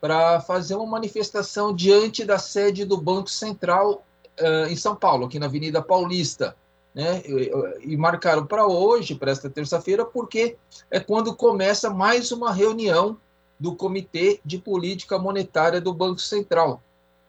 para 0.00 0.40
fazer 0.40 0.74
uma 0.74 0.86
manifestação 0.86 1.74
diante 1.74 2.24
da 2.24 2.38
sede 2.38 2.84
do 2.84 2.96
Banco 2.96 3.30
Central 3.30 4.04
uh, 4.40 4.66
em 4.70 4.76
São 4.76 4.96
Paulo, 4.96 5.26
aqui 5.26 5.38
na 5.38 5.46
Avenida 5.46 5.82
Paulista. 5.82 6.56
Né, 6.92 7.22
e, 7.24 7.92
e 7.92 7.96
marcaram 7.96 8.44
para 8.44 8.66
hoje, 8.66 9.14
para 9.14 9.30
esta 9.30 9.48
terça-feira, 9.48 10.04
porque 10.04 10.56
é 10.90 10.98
quando 10.98 11.36
começa 11.36 11.88
mais 11.88 12.32
uma 12.32 12.52
reunião 12.52 13.16
do 13.60 13.76
Comitê 13.76 14.40
de 14.44 14.58
Política 14.58 15.16
Monetária 15.16 15.80
do 15.80 15.94
Banco 15.94 16.20
Central, 16.20 16.82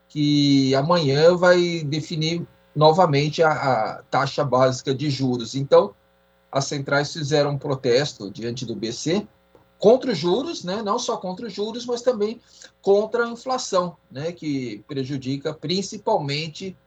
que 0.09 0.73
amanhã 0.73 1.35
vai 1.35 1.83
definir 1.85 2.43
novamente 2.75 3.43
a, 3.43 3.51
a 3.51 4.03
taxa 4.09 4.43
básica 4.43 4.95
de 4.95 5.11
juros. 5.11 5.53
Então, 5.53 5.93
as 6.51 6.65
centrais 6.65 7.13
fizeram 7.13 7.51
um 7.51 7.57
protesto 7.57 8.31
diante 8.31 8.65
do 8.65 8.75
BC 8.75 9.27
contra 9.81 10.11
os 10.11 10.17
juros, 10.17 10.63
né? 10.63 10.83
não 10.83 10.99
só 10.99 11.17
contra 11.17 11.47
os 11.47 11.53
juros, 11.53 11.87
mas 11.87 12.03
também 12.03 12.39
contra 12.83 13.25
a 13.25 13.29
inflação, 13.29 13.97
né? 14.11 14.31
que 14.31 14.83
prejudica 14.87 15.53
principalmente 15.55 16.77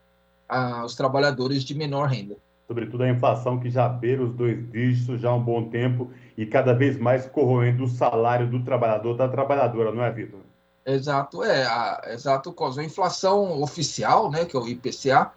a, 0.49 0.84
os 0.84 0.95
trabalhadores 0.95 1.64
de 1.64 1.74
menor 1.74 2.07
renda. 2.07 2.36
Sobretudo 2.68 3.03
a 3.03 3.11
inflação 3.11 3.59
que 3.59 3.68
já 3.68 3.88
beira 3.88 4.22
os 4.22 4.32
dois 4.34 4.70
dígitos 4.70 5.20
já 5.20 5.28
há 5.28 5.34
um 5.34 5.42
bom 5.42 5.68
tempo 5.68 6.09
e 6.38 6.47
cada 6.47 6.72
vez 6.72 6.97
mais 6.97 7.26
corroendo 7.26 7.84
o 7.84 7.88
salário 7.88 8.49
do 8.49 8.62
trabalhador, 8.62 9.16
da 9.16 9.28
trabalhadora, 9.28 9.92
não 9.92 10.03
é, 10.03 10.12
Vitor? 10.12 10.40
Exato, 10.86 11.42
é, 11.42 11.64
a, 11.64 12.01
exato, 12.12 12.53
Cosmo. 12.53 12.80
A 12.80 12.84
inflação 12.84 13.61
oficial, 13.61 14.30
né, 14.30 14.45
que 14.45 14.57
é 14.57 14.61
o 14.61 14.68
IPCA, 14.68 15.32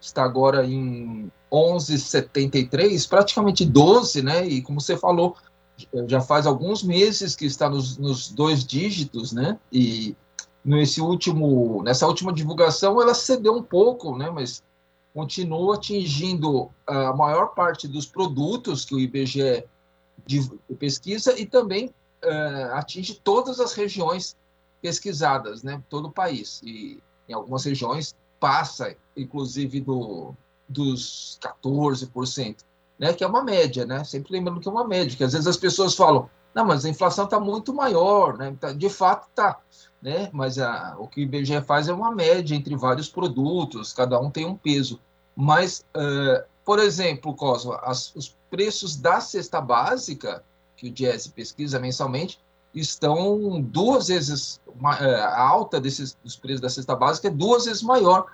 está 0.00 0.24
agora 0.24 0.64
em 0.64 1.30
11,73, 1.52 3.06
praticamente 3.08 3.66
12, 3.66 4.22
né, 4.22 4.46
e 4.46 4.62
como 4.62 4.80
você 4.80 4.96
falou, 4.96 5.36
já 6.06 6.20
faz 6.20 6.46
alguns 6.46 6.82
meses 6.82 7.36
que 7.36 7.44
está 7.44 7.68
nos, 7.68 7.96
nos 7.98 8.28
dois 8.30 8.64
dígitos, 8.64 9.32
né, 9.32 9.58
e 9.70 10.16
nesse 10.64 11.00
último, 11.00 11.82
nessa 11.82 12.06
última 12.06 12.32
divulgação 12.32 13.00
ela 13.00 13.14
cedeu 13.14 13.54
um 13.54 13.62
pouco, 13.62 14.16
né, 14.16 14.30
mas 14.30 14.62
continua 15.12 15.74
atingindo 15.74 16.70
a 16.86 17.12
maior 17.12 17.48
parte 17.48 17.86
dos 17.86 18.06
produtos 18.06 18.84
que 18.84 18.94
o 18.94 19.00
IBGE 19.00 19.64
pesquisa 20.78 21.38
e 21.38 21.44
também 21.46 21.90
uh, 22.24 22.74
atinge 22.74 23.20
todas 23.22 23.60
as 23.60 23.74
regiões 23.74 24.36
pesquisadas, 24.80 25.62
né, 25.62 25.82
todo 25.88 26.08
o 26.08 26.12
país. 26.12 26.60
E 26.64 27.02
em 27.28 27.32
algumas 27.32 27.64
regiões 27.64 28.14
passa, 28.40 28.96
inclusive, 29.16 29.80
do, 29.80 30.34
dos 30.68 31.38
14%, 31.40 32.56
né, 33.02 33.12
que 33.12 33.24
é 33.24 33.26
uma 33.26 33.42
média, 33.42 33.84
né? 33.84 34.04
Sempre 34.04 34.34
lembrando 34.34 34.60
que 34.60 34.68
é 34.68 34.70
uma 34.70 34.86
média, 34.86 35.16
que 35.16 35.24
às 35.24 35.32
vezes 35.32 35.48
as 35.48 35.56
pessoas 35.56 35.96
falam, 35.96 36.30
não, 36.54 36.64
mas 36.64 36.84
a 36.84 36.88
inflação 36.88 37.24
está 37.24 37.40
muito 37.40 37.74
maior, 37.74 38.38
né? 38.38 38.56
Tá, 38.60 38.72
de 38.72 38.88
fato 38.88 39.26
está, 39.28 39.58
né? 40.00 40.30
Mas 40.32 40.56
a, 40.56 40.94
o 40.96 41.08
que 41.08 41.20
o 41.20 41.24
IBGE 41.24 41.60
faz 41.62 41.88
é 41.88 41.92
uma 41.92 42.14
média 42.14 42.54
entre 42.54 42.76
vários 42.76 43.08
produtos, 43.08 43.92
cada 43.92 44.20
um 44.20 44.30
tem 44.30 44.46
um 44.46 44.56
peso. 44.56 45.00
Mas, 45.34 45.84
uh, 45.96 46.44
por 46.64 46.78
exemplo, 46.78 47.34
Cosmo, 47.34 47.72
as, 47.82 48.14
os 48.14 48.36
preços 48.48 48.94
da 48.94 49.20
cesta 49.20 49.60
básica, 49.60 50.44
que 50.76 50.86
o 50.86 50.92
Diese 50.92 51.28
pesquisa 51.30 51.80
mensalmente, 51.80 52.38
estão 52.72 53.60
duas 53.60 54.06
vezes 54.06 54.60
é, 55.00 55.14
a 55.16 55.42
alta 55.42 55.80
desses 55.80 56.16
dos 56.22 56.36
preços 56.36 56.60
da 56.60 56.68
cesta 56.68 56.94
básica 56.94 57.26
é 57.26 57.30
duas 57.32 57.64
vezes 57.64 57.82
maior 57.82 58.26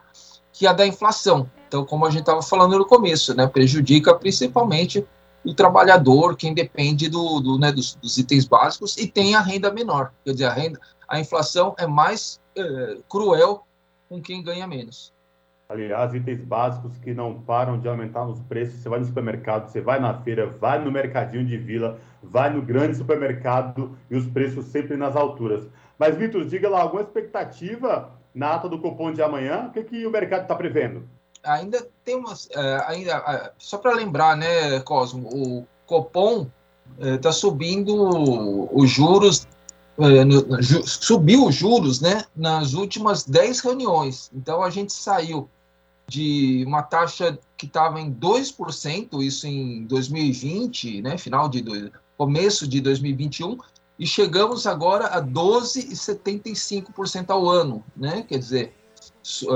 que 0.52 0.66
a 0.66 0.74
da 0.74 0.86
inflação. 0.86 1.50
Então, 1.68 1.84
como 1.84 2.06
a 2.06 2.10
gente 2.10 2.20
estava 2.20 2.42
falando 2.42 2.78
no 2.78 2.86
começo, 2.86 3.36
né, 3.36 3.46
prejudica 3.46 4.14
principalmente 4.14 5.06
o 5.44 5.54
trabalhador, 5.54 6.34
quem 6.34 6.54
depende 6.54 7.08
do, 7.08 7.40
do 7.40 7.58
né, 7.58 7.70
dos, 7.70 7.94
dos, 7.94 8.16
itens 8.16 8.46
básicos 8.46 8.96
e 8.96 9.06
tem 9.06 9.34
a 9.34 9.40
renda 9.40 9.70
menor. 9.70 10.10
Quer 10.24 10.32
dizer, 10.32 10.46
a 10.46 10.52
renda, 10.52 10.80
a 11.06 11.20
inflação 11.20 11.74
é 11.78 11.86
mais 11.86 12.40
é, 12.56 12.96
cruel 13.08 13.64
com 14.08 14.20
quem 14.20 14.42
ganha 14.42 14.66
menos. 14.66 15.12
Aliás, 15.68 16.14
itens 16.14 16.42
básicos 16.42 16.96
que 16.96 17.12
não 17.12 17.42
param 17.42 17.78
de 17.78 17.86
aumentar 17.86 18.24
nos 18.24 18.40
preços. 18.40 18.80
Você 18.80 18.88
vai 18.88 19.00
no 19.00 19.04
supermercado, 19.04 19.68
você 19.68 19.82
vai 19.82 20.00
na 20.00 20.14
feira, 20.22 20.46
vai 20.46 20.82
no 20.82 20.90
mercadinho 20.90 21.44
de 21.44 21.58
vila, 21.58 21.98
vai 22.22 22.50
no 22.50 22.62
grande 22.62 22.96
supermercado 22.96 23.94
e 24.10 24.16
os 24.16 24.26
preços 24.26 24.64
sempre 24.66 24.96
nas 24.96 25.14
alturas. 25.14 25.68
Mas, 25.98 26.16
Vitor, 26.16 26.46
diga 26.46 26.70
lá, 26.70 26.80
alguma 26.80 27.02
expectativa 27.02 28.10
na 28.34 28.54
ata 28.54 28.68
do 28.68 28.78
cupom 28.78 29.12
de 29.12 29.20
amanhã? 29.20 29.66
O 29.66 29.72
que, 29.72 29.82
que 29.82 30.06
o 30.06 30.10
mercado 30.10 30.42
está 30.42 30.54
prevendo? 30.54 31.06
Ainda 31.48 31.86
tem 32.04 32.16
umas. 32.16 32.48
É, 32.50 32.84
ainda, 32.86 33.12
é, 33.12 33.52
só 33.58 33.78
para 33.78 33.94
lembrar, 33.94 34.36
né, 34.36 34.80
Cosmo, 34.80 35.28
o 35.28 35.66
Copom 35.86 36.48
está 36.98 37.28
é, 37.28 37.32
subindo 37.32 38.68
os 38.72 38.90
juros 38.90 39.46
subiu 40.84 41.46
os 41.46 41.54
juros 41.54 42.00
né, 42.00 42.24
nas 42.36 42.74
últimas 42.74 43.24
10 43.24 43.60
reuniões. 43.60 44.28
Então, 44.32 44.62
a 44.62 44.68
gente 44.70 44.92
saiu 44.92 45.48
de 46.06 46.62
uma 46.66 46.82
taxa 46.82 47.38
que 47.56 47.66
estava 47.66 48.00
em 48.00 48.12
2%, 48.12 49.22
isso 49.22 49.46
em 49.46 49.84
2020, 49.84 51.02
né, 51.02 51.18
final 51.18 51.48
de 51.48 51.90
começo 52.16 52.68
de 52.68 52.80
2021, 52.80 53.58
e 53.98 54.06
chegamos 54.06 54.66
agora 54.66 55.08
a 55.08 55.20
12,75% 55.20 57.30
ao 57.30 57.48
ano, 57.48 57.84
né? 57.96 58.24
Quer 58.28 58.38
dizer, 58.38 58.72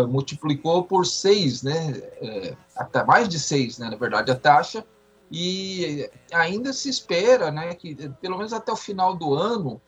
multiplicou 0.09 0.85
por 0.85 1.07
6, 1.07 1.62
né? 1.62 1.91
É, 2.20 2.57
até 2.77 3.05
mais 3.05 3.29
de 3.29 3.39
6, 3.39 3.79
né, 3.79 3.91
na 3.91 3.97
verdade, 3.97 4.31
a 4.31 4.35
taxa, 4.35 4.85
e 5.31 6.11
ainda 6.31 6.73
se 6.73 6.91
espera, 6.91 7.51
né, 7.51 7.75
que 7.75 7.95
pelo 8.20 8.37
menos 8.37 8.53
até 8.53 8.70
o 8.70 8.77
final 8.77 9.16
do 9.16 9.35
ano 9.35 9.81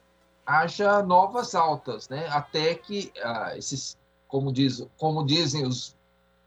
haja 0.47 1.03
novas 1.03 1.55
altas, 1.55 2.09
né? 2.09 2.27
Até 2.29 2.75
que 2.75 3.13
ah, 3.23 3.57
esses, 3.57 3.99
como 4.27 4.53
diz, 4.53 4.87
como 4.97 5.25
dizem 5.25 5.67
os 5.67 5.95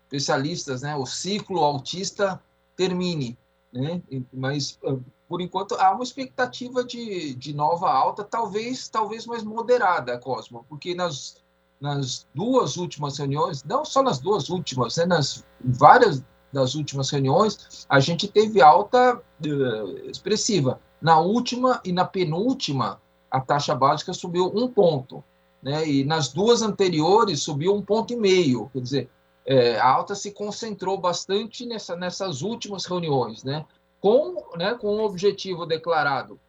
especialistas, 0.05 0.81
né, 0.81 0.95
o 0.95 1.05
ciclo 1.05 1.63
autista 1.63 2.41
termine, 2.75 3.37
né? 3.71 4.01
Mas 4.33 4.79
ah, 4.83 4.97
por 5.27 5.41
enquanto 5.41 5.75
há 5.75 5.91
uma 5.91 6.03
expectativa 6.03 6.83
de, 6.83 7.35
de 7.35 7.53
nova 7.53 7.91
alta, 7.91 8.23
talvez 8.23 8.89
talvez 8.89 9.27
mais 9.27 9.43
moderada, 9.43 10.17
Cosmo, 10.17 10.65
porque 10.67 10.95
nas 10.95 11.37
nas 11.79 12.27
duas 12.33 12.77
últimas 12.77 13.17
reuniões, 13.17 13.63
não 13.63 13.85
só 13.85 14.01
nas 14.01 14.19
duas 14.19 14.49
últimas, 14.49 14.97
né, 14.97 15.05
nas 15.05 15.45
várias 15.63 16.23
das 16.51 16.75
últimas 16.75 17.09
reuniões, 17.09 17.85
a 17.89 17.99
gente 17.99 18.27
teve 18.27 18.61
alta 18.61 19.15
uh, 19.15 20.09
expressiva. 20.09 20.79
Na 21.01 21.19
última 21.19 21.79
e 21.83 21.91
na 21.91 22.05
penúltima, 22.05 22.99
a 23.29 23.39
taxa 23.39 23.75
básica 23.75 24.13
subiu 24.13 24.51
um 24.55 24.67
ponto, 24.67 25.23
né? 25.61 25.87
E 25.87 26.03
nas 26.03 26.29
duas 26.29 26.61
anteriores 26.61 27.43
subiu 27.43 27.75
um 27.75 27.81
ponto 27.81 28.13
e 28.13 28.15
meio. 28.15 28.69
Quer 28.73 28.81
dizer, 28.81 29.09
é, 29.45 29.77
a 29.77 29.87
alta 29.87 30.15
se 30.15 30.31
concentrou 30.31 30.97
bastante 30.97 31.65
nessa, 31.65 31.95
nessas 31.95 32.41
últimas 32.41 32.85
reuniões, 32.85 33.43
né? 33.43 33.65
Com, 33.99 34.57
né, 34.57 34.73
com 34.75 34.87
o 34.87 35.03
objetivo 35.03 35.65
declarado 35.65 36.39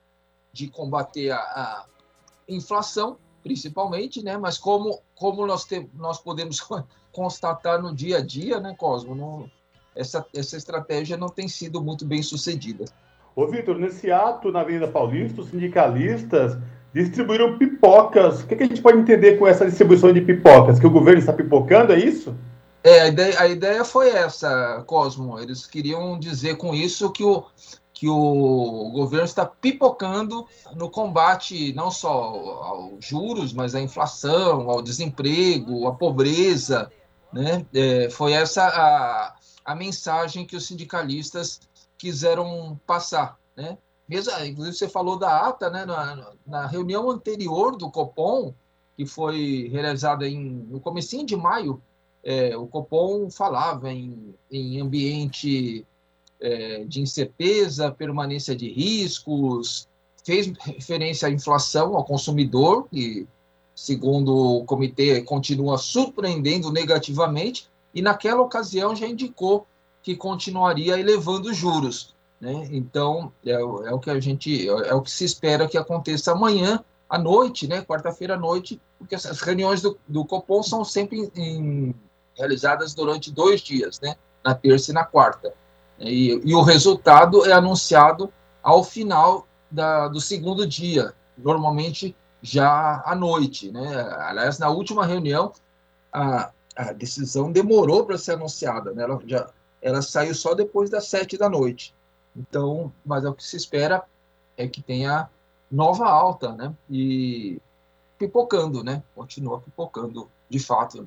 de 0.53 0.68
combater 0.68 1.31
a, 1.31 1.39
a 1.39 1.87
inflação, 2.49 3.18
principalmente, 3.43 4.22
né? 4.22 4.36
Mas 4.36 4.59
como, 4.59 5.01
como 5.14 5.47
nós, 5.47 5.64
te, 5.64 5.89
nós 5.95 6.18
podemos 6.18 6.61
constatar 7.12 7.80
no 7.80 7.95
dia 7.95 8.18
a 8.18 8.24
dia, 8.24 8.61
né, 8.61 8.74
Cosmo? 8.76 9.14
Não, 9.14 9.51
essa, 9.95 10.24
essa 10.34 10.57
estratégia 10.57 11.16
não 11.16 11.28
tem 11.28 11.49
sido 11.49 11.82
muito 11.82 12.05
bem 12.05 12.22
sucedida. 12.22 12.84
Ô, 13.34 13.47
Vitor, 13.47 13.78
nesse 13.78 14.11
ato 14.11 14.51
na 14.51 14.61
Avenida 14.61 14.89
Paulista, 14.89 15.41
os 15.41 15.49
sindicalistas 15.49 16.59
distribuíram 16.93 17.59
pipocas. 17.59 18.43
O 18.43 18.47
que, 18.47 18.55
a 18.55 18.66
gente 18.66 18.82
pode 18.82 18.99
entender 18.99 19.39
com 19.39 19.47
essa 19.47 19.66
distribuição 19.66 20.12
de 20.12 20.20
pipocas? 20.20 20.78
Que 20.78 20.86
o 20.86 20.91
governo 20.91 21.20
está 21.20 21.32
pipocando, 21.32 21.93
é 21.93 21.99
isso? 21.99 22.34
É, 22.82 23.03
a 23.03 23.09
ideia, 23.09 23.41
a 23.41 23.49
ideia 23.49 23.84
foi 23.84 24.09
essa, 24.11 24.82
Cosmo. 24.86 25.39
Eles 25.39 25.66
queriam 25.66 26.18
dizer 26.18 26.57
com 26.57 26.74
isso 26.74 27.11
que, 27.12 27.22
o, 27.22 27.45
que 27.99 28.09
o 28.09 28.90
governo 28.92 29.24
está 29.24 29.44
pipocando 29.44 30.46
no 30.76 30.88
combate 30.88 31.72
não 31.72 31.90
só 31.90 32.12
aos 32.12 33.05
juros, 33.05 33.53
mas 33.53 33.74
à 33.74 33.80
inflação, 33.80 34.70
ao 34.70 34.80
desemprego, 34.80 35.88
à 35.88 35.92
pobreza. 35.92 36.92
Né? 37.32 37.66
É, 37.74 38.09
foi 38.09 38.34
essa 38.34 38.68
a, 38.68 39.34
a 39.64 39.74
mensagem 39.74 40.46
que 40.46 40.55
os 40.55 40.64
sindicalistas 40.64 41.61
quiseram 41.99 42.80
passar. 42.86 43.36
Né? 43.57 43.76
Mesmo, 44.09 44.32
inclusive, 44.44 44.76
você 44.76 44.88
falou 44.88 45.18
da 45.18 45.49
ata, 45.49 45.68
né? 45.68 45.84
na, 45.84 46.30
na 46.46 46.66
reunião 46.68 47.11
anterior 47.11 47.76
do 47.76 47.90
Copom, 47.90 48.55
que 48.96 49.07
foi 49.07 49.68
realizada 49.72 50.28
em, 50.28 50.38
no 50.38 50.78
comecinho 50.78 51.26
de 51.26 51.34
maio, 51.34 51.82
é, 52.22 52.57
o 52.57 52.68
Copom 52.68 53.28
falava 53.28 53.92
em, 53.92 54.36
em 54.49 54.80
ambiente 54.80 55.84
é, 56.41 56.84
de 56.84 57.01
incerteza, 57.01 57.91
permanência 57.91 58.55
de 58.55 58.68
riscos, 58.70 59.89
fez 60.24 60.53
referência 60.61 61.28
à 61.28 61.30
inflação 61.30 61.97
ao 61.97 62.05
consumidor, 62.05 62.86
que, 62.91 63.26
segundo 63.74 64.59
o 64.59 64.64
comitê, 64.64 65.22
continua 65.22 65.78
surpreendendo 65.78 66.70
negativamente, 66.70 67.68
e 67.95 68.03
naquela 68.03 68.43
ocasião 68.43 68.95
já 68.95 69.07
indicou 69.07 69.66
que 70.03 70.14
continuaria 70.14 70.99
elevando 70.99 71.51
os 71.51 71.57
juros. 71.57 72.14
Né? 72.41 72.68
Então, 72.70 73.32
é, 73.45 73.53
é, 73.53 73.62
o 73.62 73.99
que 73.99 74.11
a 74.11 74.20
gente, 74.20 74.68
é 74.68 74.95
o 74.95 75.03
que 75.03 75.11
se 75.11 75.24
espera 75.24 75.66
que 75.66 75.76
aconteça 75.76 76.32
amanhã 76.32 76.84
à 77.09 77.18
noite, 77.18 77.66
né? 77.66 77.82
quarta-feira 77.82 78.34
à 78.34 78.39
noite, 78.39 78.80
porque 78.99 79.14
essas 79.14 79.41
reuniões 79.41 79.80
do, 79.80 79.99
do 80.07 80.24
Copom 80.24 80.62
são 80.62 80.84
sempre 80.84 81.30
em, 81.34 81.95
realizadas 82.36 82.95
durante 82.95 83.32
dois 83.32 83.61
dias, 83.61 83.99
né? 84.01 84.14
na 84.45 84.55
terça 84.55 84.91
e 84.91 84.95
na 84.95 85.05
quarta. 85.05 85.53
E, 86.01 86.40
e 86.44 86.55
o 86.55 86.62
resultado 86.62 87.44
é 87.44 87.53
anunciado 87.53 88.32
ao 88.62 88.84
final 88.84 89.46
da, 89.70 90.09
do 90.09 90.20
segundo 90.20 90.66
dia, 90.66 91.14
normalmente 91.36 92.16
já 92.40 93.03
à 93.05 93.14
noite. 93.14 93.70
Né? 93.70 94.01
Aliás, 94.20 94.59
na 94.59 94.68
última 94.68 95.05
reunião, 95.05 95.53
a, 96.12 96.51
a 96.76 96.92
decisão 96.92 97.51
demorou 97.51 98.05
para 98.05 98.18
ser 98.18 98.32
anunciada, 98.32 98.92
né? 98.92 99.03
ela, 99.03 99.20
já, 99.26 99.51
ela 99.82 100.03
saiu 100.03 100.34
só 100.34 100.55
depois 100.55 100.88
das 100.90 101.09
sete 101.09 101.36
da 101.36 101.49
noite. 101.49 101.94
Então, 102.36 102.92
mas 103.05 103.24
é 103.24 103.28
o 103.28 103.34
que 103.34 103.42
se 103.42 103.57
espera 103.57 104.05
é 104.57 104.68
que 104.68 104.82
tenha 104.82 105.28
nova 105.70 106.07
alta, 106.07 106.53
né? 106.53 106.74
E 106.90 107.61
pipocando, 108.18 108.82
né? 108.82 109.03
Continua 109.14 109.61
pipocando, 109.61 110.28
de 110.49 110.59
fato 110.59 111.07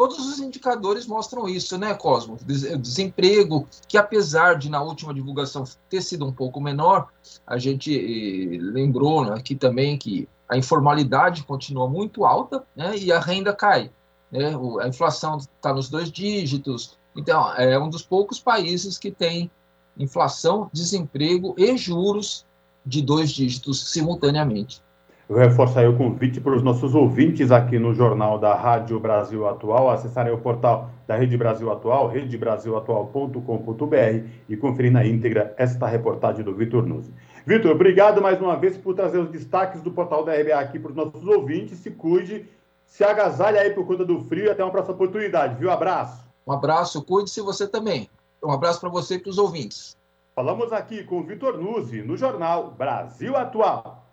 todos 0.00 0.26
os 0.26 0.40
indicadores 0.40 1.06
mostram 1.06 1.46
isso, 1.46 1.76
né, 1.76 1.92
Cosmo? 1.92 2.38
Desemprego, 2.46 3.68
que 3.86 3.98
apesar 3.98 4.54
de 4.54 4.70
na 4.70 4.82
última 4.82 5.12
divulgação 5.12 5.64
ter 5.90 6.00
sido 6.00 6.24
um 6.26 6.32
pouco 6.32 6.58
menor, 6.58 7.08
a 7.46 7.58
gente 7.58 7.94
eh, 7.94 8.58
lembrou 8.58 9.26
né, 9.26 9.34
aqui 9.34 9.54
também 9.54 9.98
que 9.98 10.26
a 10.48 10.56
informalidade 10.56 11.42
continua 11.42 11.86
muito 11.86 12.24
alta 12.24 12.64
né, 12.74 12.96
e 12.96 13.12
a 13.12 13.20
renda 13.20 13.52
cai. 13.52 13.90
Né? 14.32 14.54
A 14.80 14.88
inflação 14.88 15.36
está 15.36 15.74
nos 15.74 15.90
dois 15.90 16.10
dígitos. 16.10 16.98
Então, 17.14 17.54
é 17.56 17.78
um 17.78 17.90
dos 17.90 18.02
poucos 18.02 18.40
países 18.40 18.96
que 18.96 19.10
tem 19.10 19.50
inflação, 19.98 20.70
desemprego 20.72 21.54
e 21.58 21.76
juros 21.76 22.46
de 22.86 23.02
dois 23.02 23.30
dígitos 23.30 23.90
simultaneamente. 23.90 24.82
Eu 25.30 25.36
reforço 25.36 25.78
aí 25.78 25.86
o 25.86 25.96
convite 25.96 26.40
para 26.40 26.56
os 26.56 26.62
nossos 26.62 26.92
ouvintes 26.92 27.52
aqui 27.52 27.78
no 27.78 27.94
Jornal 27.94 28.36
da 28.36 28.52
Rádio 28.52 28.98
Brasil 28.98 29.46
Atual, 29.46 29.88
acessarem 29.88 30.32
o 30.32 30.38
portal 30.38 30.90
da 31.06 31.14
Rede 31.14 31.36
Brasil 31.36 31.70
Atual, 31.70 32.08
redebrasilatual.com.br 32.08 34.26
e 34.48 34.56
conferir 34.56 34.90
na 34.90 35.06
íntegra 35.06 35.54
esta 35.56 35.86
reportagem 35.86 36.44
do 36.44 36.52
Vitor 36.52 36.84
Nuzzi. 36.84 37.14
Vitor, 37.46 37.70
obrigado 37.70 38.20
mais 38.20 38.40
uma 38.40 38.56
vez 38.56 38.76
por 38.76 38.92
trazer 38.92 39.18
os 39.18 39.30
destaques 39.30 39.80
do 39.82 39.92
portal 39.92 40.24
da 40.24 40.34
RBA 40.34 40.58
aqui 40.58 40.80
para 40.80 40.90
os 40.90 40.96
nossos 40.96 41.24
ouvintes. 41.24 41.78
Se 41.78 41.92
cuide, 41.92 42.44
se 42.84 43.04
agasalhe 43.04 43.56
aí 43.56 43.70
por 43.70 43.86
conta 43.86 44.04
do 44.04 44.18
frio 44.24 44.46
e 44.46 44.50
até 44.50 44.64
uma 44.64 44.72
próxima 44.72 44.96
oportunidade, 44.96 45.54
viu? 45.60 45.70
Abraço. 45.70 46.26
Um 46.44 46.50
abraço, 46.50 47.04
cuide-se 47.04 47.40
você 47.40 47.68
também. 47.68 48.10
Um 48.42 48.50
abraço 48.50 48.80
para 48.80 48.88
você 48.88 49.14
e 49.14 49.20
para 49.20 49.30
os 49.30 49.38
ouvintes. 49.38 49.96
Falamos 50.34 50.72
aqui 50.72 51.04
com 51.04 51.20
o 51.20 51.22
Vitor 51.22 51.56
Nuzzi 51.56 52.02
no 52.02 52.16
Jornal 52.16 52.74
Brasil 52.76 53.36
Atual. 53.36 54.09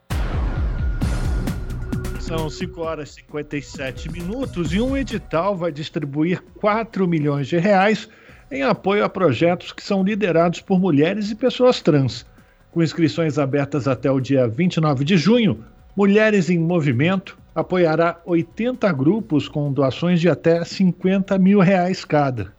São 2.27 2.49
5 2.49 2.81
horas 2.81 3.11
e 3.11 3.13
57 3.21 4.11
minutos 4.11 4.73
e 4.73 4.81
um 4.81 4.97
edital 4.97 5.55
vai 5.55 5.71
distribuir 5.71 6.43
4 6.59 7.07
milhões 7.07 7.47
de 7.47 7.57
reais 7.57 8.09
em 8.51 8.63
apoio 8.63 9.05
a 9.05 9.07
projetos 9.07 9.71
que 9.71 9.81
são 9.81 10.03
liderados 10.03 10.59
por 10.59 10.77
mulheres 10.77 11.31
e 11.31 11.35
pessoas 11.35 11.81
trans. 11.81 12.25
Com 12.69 12.83
inscrições 12.83 13.39
abertas 13.39 13.87
até 13.87 14.11
o 14.11 14.19
dia 14.19 14.45
29 14.45 15.05
de 15.05 15.15
junho, 15.15 15.63
Mulheres 15.95 16.49
em 16.49 16.59
Movimento 16.59 17.37
apoiará 17.55 18.19
80 18.25 18.91
grupos 18.91 19.47
com 19.47 19.71
doações 19.71 20.19
de 20.19 20.27
até 20.27 20.65
50 20.65 21.39
mil 21.39 21.61
reais 21.61 22.03
cada. 22.03 22.53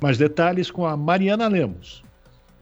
Mais 0.00 0.16
detalhes 0.16 0.70
com 0.70 0.86
a 0.86 0.96
Mariana 0.96 1.46
Lemos. 1.46 2.02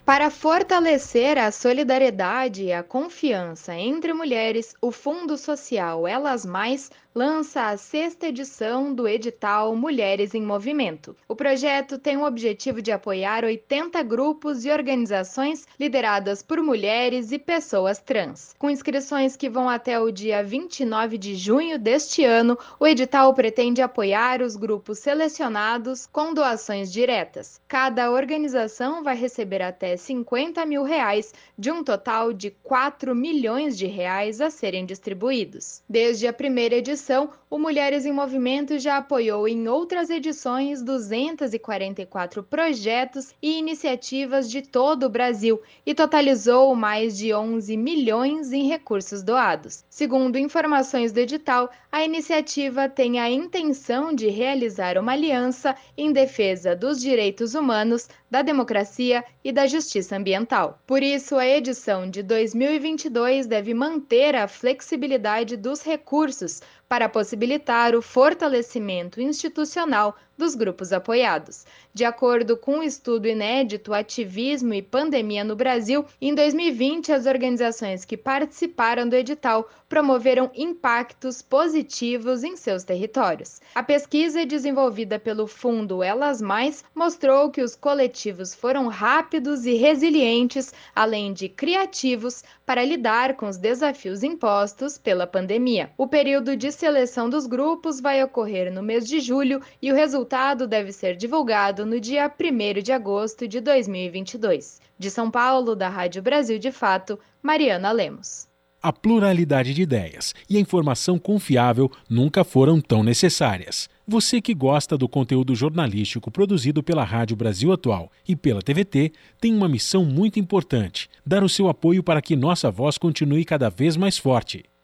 Para 0.09 0.31
fortalecer 0.31 1.37
a 1.37 1.53
solidariedade 1.53 2.63
e 2.65 2.73
a 2.73 2.83
confiança 2.83 3.75
entre 3.75 4.15
mulheres, 4.15 4.75
o 4.81 4.91
Fundo 4.91 5.37
Social 5.37 6.09
Elas 6.09 6.47
Mais 6.47 6.91
lança 7.15 7.69
a 7.69 7.77
sexta 7.77 8.29
edição 8.29 8.95
do 8.95 9.09
edital 9.09 9.75
Mulheres 9.75 10.35
em 10.35 10.43
Movimento. 10.43 11.17
O 11.27 11.35
projeto 11.35 11.99
tem 11.99 12.17
o 12.17 12.25
objetivo 12.25 12.81
de 12.81 12.93
apoiar 12.93 13.45
80 13.45 14.03
grupos 14.03 14.65
e 14.65 14.71
organizações 14.71 15.67
lideradas 15.81 16.43
por 16.43 16.63
mulheres 16.63 17.33
e 17.33 17.39
pessoas 17.39 17.99
trans. 17.99 18.55
Com 18.59 18.71
inscrições 18.71 19.37
que 19.37 19.49
vão 19.49 19.69
até 19.69 19.99
o 19.99 20.13
dia 20.13 20.45
29 20.45 21.19
de 21.19 21.35
junho 21.35 21.79
deste 21.79 22.25
ano, 22.25 22.59
o 22.79 22.87
edital 22.87 23.35
pretende 23.35 23.83
apoiar 23.83 24.43
os 24.43 24.55
grupos 24.55 24.99
selecionados 24.99 26.07
com 26.07 26.33
doações 26.33 26.93
diretas. 26.93 27.61
Cada 27.67 28.11
organização 28.11 29.03
vai 29.03 29.17
receber 29.17 29.63
até 29.63 29.97
50 29.97 30.65
mil 30.67 30.83
reais, 30.85 31.33
de 31.59 31.73
um 31.73 31.83
total 31.83 32.33
de 32.33 32.51
4 32.63 33.15
milhões 33.15 33.77
de 33.77 33.87
reais 33.87 34.41
a 34.41 34.51
serem 34.51 34.87
distribuídos. 34.87 35.83
Desde 35.89 36.27
a 36.27 36.33
primeira 36.33 36.77
edição, 36.77 36.98
edição, 36.99 37.31
o 37.49 37.59
Mulheres 37.59 38.05
em 38.05 38.13
Movimento 38.13 38.79
já 38.79 38.97
apoiou 38.97 39.47
em 39.47 39.69
outras 39.69 40.11
edições 40.11 40.83
244 40.83 42.43
projetos 42.43 43.33
e 43.41 43.59
iniciativas 43.59 44.51
de 44.51 44.61
todo 44.61 45.05
o 45.05 45.09
Brasil 45.09 45.63
e 45.87 45.95
totalizou 45.95 46.75
mais 46.75 47.17
de 47.17 47.33
11 47.33 47.77
milhões 47.77 48.53
em 48.53 48.69
recursos 48.69 49.23
doados. 49.23 49.85
Segundo 49.89 50.37
informações 50.37 51.13
do 51.13 51.21
edital, 51.21 51.71
a 51.91 52.05
iniciativa 52.05 52.89
tem 52.89 53.19
a 53.19 53.31
intenção 53.31 54.13
de 54.13 54.29
realizar 54.29 54.99
uma 54.99 55.13
aliança 55.13 55.75
em 55.97 56.13
defesa 56.13 56.77
dos 56.77 57.01
direitos 57.01 57.55
humanos, 57.55 58.09
da 58.31 58.43
democracia 58.43 59.25
e 59.43 59.51
da 59.51 59.67
justiça 59.67 60.17
ambiental. 60.17 60.79
Por 60.87 61.03
isso, 61.03 61.37
a 61.37 61.47
edição 61.47 62.11
de 62.11 62.23
2022 62.23 63.47
deve 63.47 63.73
manter 63.73 64.35
a 64.35 64.47
flexibilidade 64.47 65.57
dos 65.57 65.83
recursos 65.83 66.61
para 66.89 67.09
possibilitar 67.09 67.95
o 67.95 68.01
fortalecimento 68.01 69.21
institucional 69.21 70.17
dos 70.39 70.55
grupos 70.55 70.93
apoiados. 70.93 71.67
De 71.93 72.05
acordo 72.05 72.57
com 72.57 72.77
o 72.77 72.79
um 72.79 72.83
estudo 72.83 73.27
inédito 73.27 73.93
Ativismo 73.93 74.73
e 74.73 74.81
Pandemia 74.81 75.43
no 75.43 75.57
Brasil, 75.57 76.05
em 76.21 76.33
2020 76.33 77.13
as 77.13 77.27
organizações 77.27 78.05
que 78.05 78.17
participaram 78.17 79.09
do 79.09 79.17
edital 79.17 79.69
promoveram 79.89 80.49
impactos 80.55 81.43
positivos 81.43 82.45
em 82.45 82.57
seus 82.57 82.85
territórios. 82.85 83.61
A 83.75 83.83
pesquisa 83.83 84.47
desenvolvida 84.47 85.19
pelo 85.19 85.49
fundo 85.49 86.05
Elas 86.05 86.41
Mais 86.41 86.85
mostrou 86.95 87.51
que 87.51 87.63
os 87.63 87.75
coletivos 87.75 88.55
foram 88.55 88.87
rápidos 88.87 89.67
e 89.67 89.75
resilientes, 89.75 90.73
além 90.95 91.33
de 91.33 91.49
criativos, 91.49 92.45
para 92.65 92.85
lidar 92.85 93.35
com 93.35 93.49
os 93.49 93.57
desafios 93.57 94.23
impostos 94.23 94.99
pela 94.99 95.27
pandemia. 95.27 95.91
O 95.97 96.07
período 96.07 96.55
de 96.55 96.71
seleção 96.79 97.29
dos 97.29 97.45
grupos 97.45 98.01
vai 98.01 98.23
ocorrer 98.23 98.73
no 98.73 98.85
mês 98.85 99.05
de 99.05 99.19
julho 99.19 99.61
e 99.83 99.91
o 99.91 99.97
resultado 99.97 100.65
deve 100.65 100.93
ser 100.93 101.17
divulgado 101.17 101.85
no 101.85 101.99
dia 101.99 102.31
1 102.31 102.81
de 102.81 102.93
agosto 102.93 103.49
de 103.49 103.61
2022. 103.61 104.81
De 104.97 105.11
São 105.11 105.29
Paulo, 105.29 105.75
da 105.75 105.89
Rádio 105.89 106.23
Brasil 106.23 106.57
de 106.57 106.71
Fato, 106.71 107.19
Mariana 107.43 107.91
Lemos. 107.91 108.47
A 108.81 108.93
pluralidade 108.93 109.75
de 109.75 109.83
ideias 109.83 110.33
e 110.49 110.57
a 110.57 110.61
informação 110.61 111.19
confiável 111.19 111.91
nunca 112.09 112.45
foram 112.45 112.81
tão 112.81 113.03
necessárias. 113.03 113.91
Você 114.07 114.41
que 114.41 114.55
gosta 114.55 114.97
do 114.97 115.09
conteúdo 115.09 115.57
jornalístico 115.57 116.31
produzido 116.31 116.81
pela 116.81 117.03
Rádio 117.03 117.37
Brasil 117.37 117.73
Atual 117.73 118.09
e 118.27 118.37
pela 118.37 118.63
TVT 118.63 119.11
tem 119.41 119.53
uma 119.53 119.69
missão 119.69 120.05
muito 120.05 120.39
importante: 120.39 121.11
dar 121.27 121.43
o 121.43 121.49
seu 121.49 121.69
apoio 121.69 122.05
para 122.05 122.23
que 122.23 122.37
nossa 122.37 122.71
voz 122.71 122.97
continue 122.97 123.45
cada 123.45 123.69
vez 123.69 123.97
mais 123.97 124.17
forte. 124.17 124.65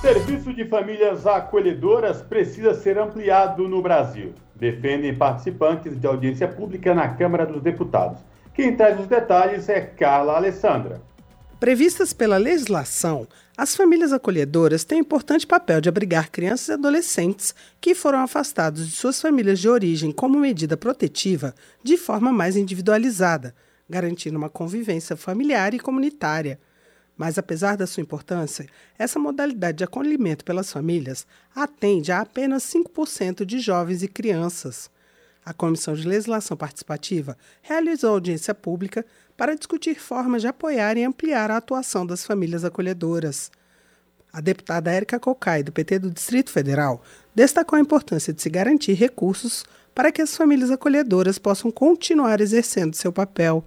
Serviço 0.00 0.54
de 0.54 0.64
famílias 0.64 1.26
acolhedoras 1.26 2.22
precisa 2.22 2.72
ser 2.72 2.98
ampliado 2.98 3.68
no 3.68 3.82
Brasil, 3.82 4.32
defendem 4.56 5.14
participantes 5.14 6.00
de 6.00 6.06
audiência 6.06 6.48
pública 6.48 6.94
na 6.94 7.06
Câmara 7.06 7.44
dos 7.44 7.62
Deputados. 7.62 8.18
Quem 8.54 8.74
traz 8.74 8.98
os 8.98 9.06
detalhes 9.06 9.68
é 9.68 9.78
Carla 9.82 10.36
Alessandra. 10.36 11.02
Previstas 11.60 12.14
pela 12.14 12.38
legislação, 12.38 13.28
as 13.54 13.76
famílias 13.76 14.10
acolhedoras 14.10 14.84
têm 14.84 15.00
importante 15.00 15.46
papel 15.46 15.82
de 15.82 15.90
abrigar 15.90 16.30
crianças 16.30 16.68
e 16.68 16.72
adolescentes 16.72 17.54
que 17.78 17.94
foram 17.94 18.20
afastados 18.20 18.88
de 18.88 18.96
suas 18.96 19.20
famílias 19.20 19.58
de 19.58 19.68
origem 19.68 20.12
como 20.12 20.38
medida 20.38 20.78
protetiva 20.78 21.54
de 21.84 21.98
forma 21.98 22.32
mais 22.32 22.56
individualizada, 22.56 23.54
garantindo 23.86 24.38
uma 24.38 24.48
convivência 24.48 25.14
familiar 25.14 25.74
e 25.74 25.78
comunitária. 25.78 26.58
Mas, 27.20 27.36
apesar 27.36 27.76
da 27.76 27.86
sua 27.86 28.00
importância, 28.00 28.66
essa 28.98 29.18
modalidade 29.18 29.76
de 29.76 29.84
acolhimento 29.84 30.42
pelas 30.42 30.72
famílias 30.72 31.26
atende 31.54 32.10
a 32.10 32.22
apenas 32.22 32.62
5% 32.62 33.44
de 33.44 33.58
jovens 33.58 34.02
e 34.02 34.08
crianças. 34.08 34.88
A 35.44 35.52
Comissão 35.52 35.92
de 35.92 36.08
Legislação 36.08 36.56
Participativa 36.56 37.36
realizou 37.60 38.12
audiência 38.12 38.54
pública 38.54 39.04
para 39.36 39.54
discutir 39.54 40.00
formas 40.00 40.40
de 40.40 40.48
apoiar 40.48 40.96
e 40.96 41.04
ampliar 41.04 41.50
a 41.50 41.58
atuação 41.58 42.06
das 42.06 42.24
famílias 42.24 42.64
acolhedoras. 42.64 43.50
A 44.32 44.40
deputada 44.40 44.90
Érica 44.90 45.20
Cocai, 45.20 45.62
do 45.62 45.72
PT 45.72 45.98
do 45.98 46.10
Distrito 46.10 46.50
Federal, 46.50 47.02
destacou 47.34 47.76
a 47.76 47.82
importância 47.82 48.32
de 48.32 48.40
se 48.40 48.48
garantir 48.48 48.94
recursos 48.94 49.62
para 49.94 50.10
que 50.10 50.22
as 50.22 50.34
famílias 50.34 50.70
acolhedoras 50.70 51.38
possam 51.38 51.70
continuar 51.70 52.40
exercendo 52.40 52.94
seu 52.94 53.12
papel 53.12 53.62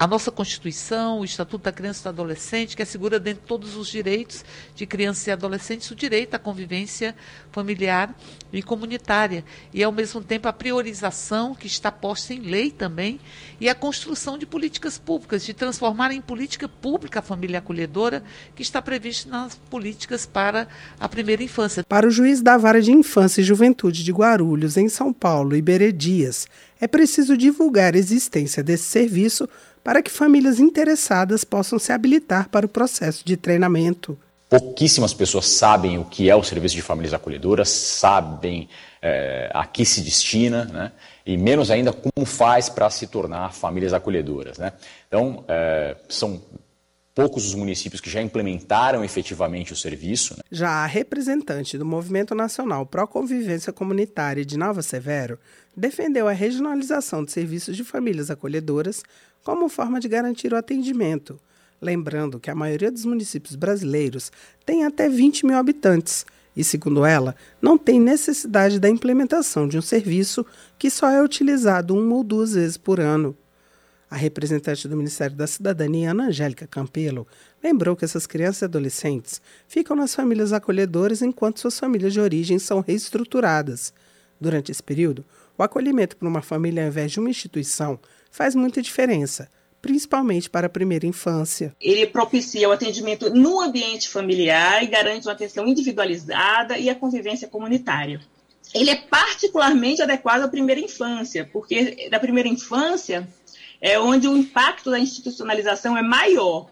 a 0.00 0.06
nossa 0.06 0.30
Constituição, 0.30 1.20
o 1.20 1.26
Estatuto 1.26 1.64
da 1.64 1.70
Criança 1.70 2.00
e 2.00 2.02
do 2.04 2.08
Adolescente, 2.08 2.74
que 2.74 2.82
assegura 2.82 3.20
dentro 3.20 3.42
de 3.42 3.46
todos 3.46 3.76
os 3.76 3.86
direitos 3.86 4.42
de 4.74 4.86
crianças 4.86 5.26
e 5.26 5.30
adolescentes 5.30 5.90
o 5.90 5.94
direito 5.94 6.34
à 6.34 6.38
convivência 6.38 7.14
familiar 7.52 8.16
e 8.50 8.62
comunitária. 8.62 9.44
E, 9.74 9.84
ao 9.84 9.92
mesmo 9.92 10.22
tempo, 10.22 10.48
a 10.48 10.54
priorização 10.54 11.54
que 11.54 11.66
está 11.66 11.92
posta 11.92 12.32
em 12.32 12.40
lei 12.40 12.70
também 12.70 13.20
e 13.60 13.68
a 13.68 13.74
construção 13.74 14.38
de 14.38 14.46
políticas 14.46 14.96
públicas, 14.96 15.44
de 15.44 15.52
transformar 15.52 16.12
em 16.12 16.22
política 16.22 16.66
pública 16.66 17.18
a 17.18 17.22
família 17.22 17.58
acolhedora, 17.58 18.22
que 18.56 18.62
está 18.62 18.80
prevista 18.80 19.28
nas 19.28 19.54
políticas 19.54 20.24
para 20.24 20.66
a 20.98 21.10
primeira 21.10 21.42
infância. 21.42 21.84
Para 21.84 22.08
o 22.08 22.10
juiz 22.10 22.40
da 22.40 22.56
Vara 22.56 22.80
de 22.80 22.90
Infância 22.90 23.42
e 23.42 23.44
Juventude 23.44 24.02
de 24.02 24.12
Guarulhos, 24.12 24.78
em 24.78 24.88
São 24.88 25.12
Paulo, 25.12 25.54
Iberê 25.54 25.92
Dias, 25.92 26.48
é 26.80 26.88
preciso 26.88 27.36
divulgar 27.36 27.94
a 27.94 27.98
existência 27.98 28.62
desse 28.62 28.84
serviço 28.84 29.48
para 29.84 30.02
que 30.02 30.10
famílias 30.10 30.58
interessadas 30.58 31.44
possam 31.44 31.78
se 31.78 31.92
habilitar 31.92 32.48
para 32.48 32.66
o 32.66 32.68
processo 32.68 33.24
de 33.24 33.36
treinamento. 33.36 34.18
Pouquíssimas 34.48 35.14
pessoas 35.14 35.46
sabem 35.46 35.98
o 35.98 36.04
que 36.04 36.28
é 36.28 36.34
o 36.34 36.42
serviço 36.42 36.74
de 36.74 36.82
famílias 36.82 37.14
acolhedoras, 37.14 37.68
sabem 37.68 38.68
é, 39.00 39.48
a 39.54 39.64
que 39.64 39.84
se 39.84 40.00
destina, 40.00 40.64
né? 40.64 40.92
e 41.24 41.36
menos 41.36 41.70
ainda 41.70 41.92
como 41.92 42.26
faz 42.26 42.68
para 42.68 42.90
se 42.90 43.06
tornar 43.06 43.52
famílias 43.52 43.92
acolhedoras. 43.92 44.58
Né? 44.58 44.72
Então, 45.06 45.44
é, 45.46 45.96
são 46.08 46.42
poucos 47.14 47.46
os 47.46 47.54
municípios 47.54 48.00
que 48.00 48.10
já 48.10 48.20
implementaram 48.20 49.04
efetivamente 49.04 49.72
o 49.72 49.76
serviço. 49.76 50.34
Né? 50.36 50.42
Já 50.50 50.70
a 50.70 50.86
representante 50.86 51.78
do 51.78 51.84
Movimento 51.84 52.34
Nacional 52.34 52.84
Pró 52.86 53.06
Convivência 53.06 53.72
Comunitária 53.72 54.44
de 54.44 54.58
Nova 54.58 54.82
Severo 54.82 55.38
defendeu 55.76 56.28
a 56.28 56.32
regionalização 56.32 57.24
de 57.24 57.32
serviços 57.32 57.76
de 57.76 57.84
famílias 57.84 58.30
acolhedoras 58.30 59.02
como 59.42 59.68
forma 59.68 60.00
de 60.00 60.08
garantir 60.08 60.52
o 60.52 60.56
atendimento. 60.56 61.38
Lembrando 61.80 62.38
que 62.38 62.50
a 62.50 62.54
maioria 62.54 62.90
dos 62.90 63.04
municípios 63.04 63.56
brasileiros 63.56 64.30
tem 64.66 64.84
até 64.84 65.08
20 65.08 65.46
mil 65.46 65.56
habitantes 65.56 66.26
e, 66.54 66.62
segundo 66.62 67.04
ela, 67.04 67.34
não 67.62 67.78
tem 67.78 67.98
necessidade 67.98 68.78
da 68.78 68.88
implementação 68.88 69.66
de 69.66 69.78
um 69.78 69.82
serviço 69.82 70.44
que 70.78 70.90
só 70.90 71.08
é 71.08 71.22
utilizado 71.22 71.96
uma 71.96 72.16
ou 72.16 72.24
duas 72.24 72.52
vezes 72.52 72.76
por 72.76 73.00
ano. 73.00 73.36
A 74.10 74.16
representante 74.16 74.88
do 74.88 74.96
Ministério 74.96 75.36
da 75.36 75.46
Cidadania, 75.46 76.10
Ana 76.10 76.26
Angélica 76.26 76.66
Campelo, 76.66 77.26
lembrou 77.62 77.94
que 77.94 78.04
essas 78.04 78.26
crianças 78.26 78.62
e 78.62 78.64
adolescentes 78.64 79.40
ficam 79.68 79.96
nas 79.96 80.14
famílias 80.14 80.52
acolhedoras 80.52 81.22
enquanto 81.22 81.60
suas 81.60 81.78
famílias 81.78 82.12
de 82.12 82.20
origem 82.20 82.58
são 82.58 82.80
reestruturadas. 82.80 83.94
Durante 84.40 84.72
esse 84.72 84.82
período, 84.82 85.24
o 85.60 85.62
acolhimento 85.62 86.16
por 86.16 86.26
uma 86.26 86.40
família 86.40 86.84
ao 86.84 86.88
invés 86.88 87.12
de 87.12 87.20
uma 87.20 87.28
instituição 87.28 88.00
faz 88.30 88.54
muita 88.54 88.80
diferença, 88.80 89.50
principalmente 89.82 90.48
para 90.48 90.68
a 90.68 90.70
primeira 90.70 91.06
infância. 91.06 91.76
Ele 91.78 92.06
propicia 92.06 92.66
o 92.66 92.72
atendimento 92.72 93.28
no 93.28 93.60
ambiente 93.60 94.08
familiar 94.08 94.82
e 94.82 94.86
garante 94.86 95.26
uma 95.26 95.34
atenção 95.34 95.66
individualizada 95.66 96.78
e 96.78 96.88
a 96.88 96.94
convivência 96.94 97.46
comunitária. 97.46 98.22
Ele 98.72 98.88
é 98.88 98.96
particularmente 98.96 100.00
adequado 100.00 100.44
à 100.44 100.48
primeira 100.48 100.80
infância, 100.80 101.46
porque 101.52 102.08
da 102.08 102.18
primeira 102.18 102.48
infância 102.48 103.28
é 103.82 104.00
onde 104.00 104.26
o 104.26 104.38
impacto 104.38 104.90
da 104.90 104.98
institucionalização 104.98 105.94
é 105.94 106.02
maior, 106.02 106.70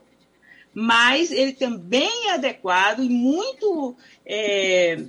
mas 0.72 1.30
ele 1.30 1.52
também 1.52 2.28
é 2.28 2.34
adequado 2.34 3.02
e 3.02 3.08
muito 3.10 3.94
é, 4.24 5.04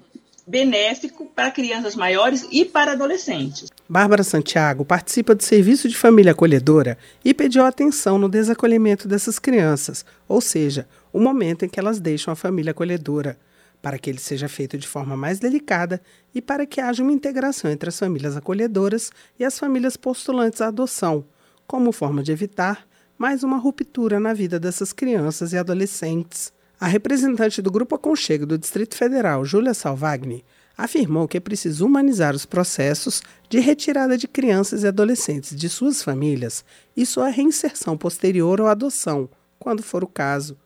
benéfico 0.50 1.28
para 1.28 1.52
crianças 1.52 1.96
maiores 1.96 2.48
e 2.52 2.66
para 2.66 2.94
adolescentes. 2.94 3.70
Bárbara 3.88 4.24
Santiago 4.24 4.84
participa 4.84 5.36
do 5.36 5.44
Serviço 5.44 5.88
de 5.88 5.96
Família 5.96 6.32
Acolhedora 6.32 6.98
e 7.24 7.36
pediu 7.36 7.64
atenção 7.64 8.18
no 8.18 8.28
desacolhimento 8.28 9.08
dessas 9.08 9.38
crianças, 9.38 10.04
ou 10.28 10.42
seja, 10.42 10.88
o 11.14 11.20
momento 11.20 11.66
em 11.66 11.70
que 11.70 11.80
elas 11.80 12.00
deixam 12.00 12.32
a 12.32 12.36
família 12.36 12.72
acolhedora, 12.72 13.38
para 13.80 14.00
que 14.00 14.10
ele 14.10 14.18
seja 14.18 14.50
feito 14.50 14.76
de 14.76 14.88
forma 14.88 15.16
mais 15.16 15.38
delicada 15.38 16.02
e 16.34 16.42
para 16.42 16.66
que 16.66 16.82
haja 16.82 17.04
uma 17.04 17.12
integração 17.12 17.70
entre 17.70 17.90
as 17.90 18.00
famílias 18.00 18.36
acolhedoras 18.36 19.12
e 19.38 19.46
as 19.46 19.60
famílias 19.60 19.96
postulantes 19.96 20.62
à 20.62 20.70
adoção, 20.70 21.26
como 21.68 21.92
forma 21.92 22.24
de 22.24 22.32
evitar 22.32 22.88
mais 23.20 23.44
uma 23.44 23.58
ruptura 23.58 24.20
na 24.20 24.34
vida 24.34 24.60
dessas 24.60 24.92
crianças 24.94 25.54
e 25.54 25.58
adolescentes. 25.58 26.52
A 26.80 26.88
representante 26.88 27.62
do 27.62 27.70
Grupo 27.70 27.96
Aconchego 27.96 28.46
do 28.46 28.58
Distrito 28.58 28.96
Federal, 28.96 29.44
Júlia 29.44 29.74
Salvagni, 29.74 30.46
afirmou 30.78 31.28
que 31.28 31.36
é 31.36 31.42
preciso 31.42 31.86
humanizar 31.86 32.34
os 32.34 32.46
processos 32.46 33.22
de 33.50 33.60
retirada 33.60 34.18
de 34.18 34.30
crianças 34.30 34.84
e 34.84 34.88
adolescentes 34.88 35.54
de 35.54 35.68
suas 35.68 36.02
famílias 36.02 36.64
e 36.96 37.06
sua 37.06 37.28
reinserção 37.28 37.98
posterior 37.98 38.62
ou 38.62 38.68
adoção, 38.68 39.30
quando 39.60 39.84
for 39.84 40.06
o 40.06 40.08
caso. 40.08 40.58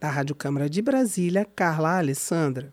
Da 0.00 0.08
Rádio 0.08 0.34
Câmara 0.34 0.70
de 0.70 0.80
Brasília, 0.80 1.46
Carla 1.54 1.98
Alessandra. 1.98 2.72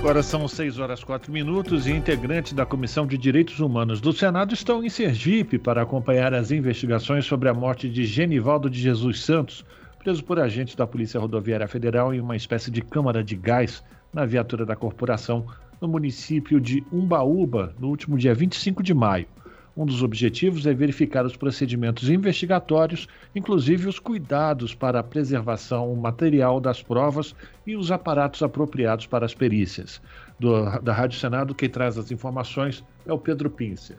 Agora 0.00 0.22
são 0.22 0.48
6 0.48 0.78
horas 0.78 1.04
4 1.04 1.30
minutos 1.30 1.86
e 1.86 1.92
integrantes 1.92 2.54
da 2.54 2.64
Comissão 2.64 3.06
de 3.06 3.18
Direitos 3.18 3.60
Humanos 3.60 4.00
do 4.00 4.14
Senado 4.14 4.54
estão 4.54 4.82
em 4.82 4.88
Sergipe 4.88 5.58
para 5.58 5.82
acompanhar 5.82 6.32
as 6.32 6.50
investigações 6.50 7.26
sobre 7.26 7.50
a 7.50 7.54
morte 7.54 7.86
de 7.86 8.06
Genivaldo 8.06 8.70
de 8.70 8.80
Jesus 8.80 9.22
Santos, 9.22 9.62
preso 9.98 10.24
por 10.24 10.40
agentes 10.40 10.74
da 10.74 10.86
Polícia 10.86 11.20
Rodoviária 11.20 11.68
Federal 11.68 12.14
em 12.14 12.20
uma 12.20 12.34
espécie 12.34 12.70
de 12.70 12.80
câmara 12.80 13.22
de 13.22 13.36
gás 13.36 13.84
na 14.10 14.24
viatura 14.24 14.64
da 14.64 14.74
corporação 14.74 15.46
no 15.78 15.86
município 15.86 16.58
de 16.58 16.82
Umbaúba 16.90 17.74
no 17.78 17.88
último 17.88 18.16
dia 18.16 18.34
25 18.34 18.82
de 18.82 18.94
maio. 18.94 19.26
Um 19.76 19.86
dos 19.86 20.02
objetivos 20.02 20.66
é 20.66 20.74
verificar 20.74 21.24
os 21.24 21.36
procedimentos 21.36 22.10
investigatórios, 22.10 23.06
inclusive 23.34 23.88
os 23.88 23.98
cuidados 23.98 24.74
para 24.74 25.00
a 25.00 25.02
preservação 25.02 25.94
material 25.94 26.60
das 26.60 26.82
provas 26.82 27.34
e 27.66 27.76
os 27.76 27.90
aparatos 27.92 28.42
apropriados 28.42 29.06
para 29.06 29.24
as 29.24 29.34
perícias. 29.34 30.02
Do, 30.38 30.80
da 30.80 30.92
Rádio 30.92 31.18
Senado, 31.18 31.54
quem 31.54 31.68
traz 31.68 31.96
as 31.96 32.10
informações 32.10 32.84
é 33.06 33.12
o 33.12 33.18
Pedro 33.18 33.48
Pincer. 33.48 33.96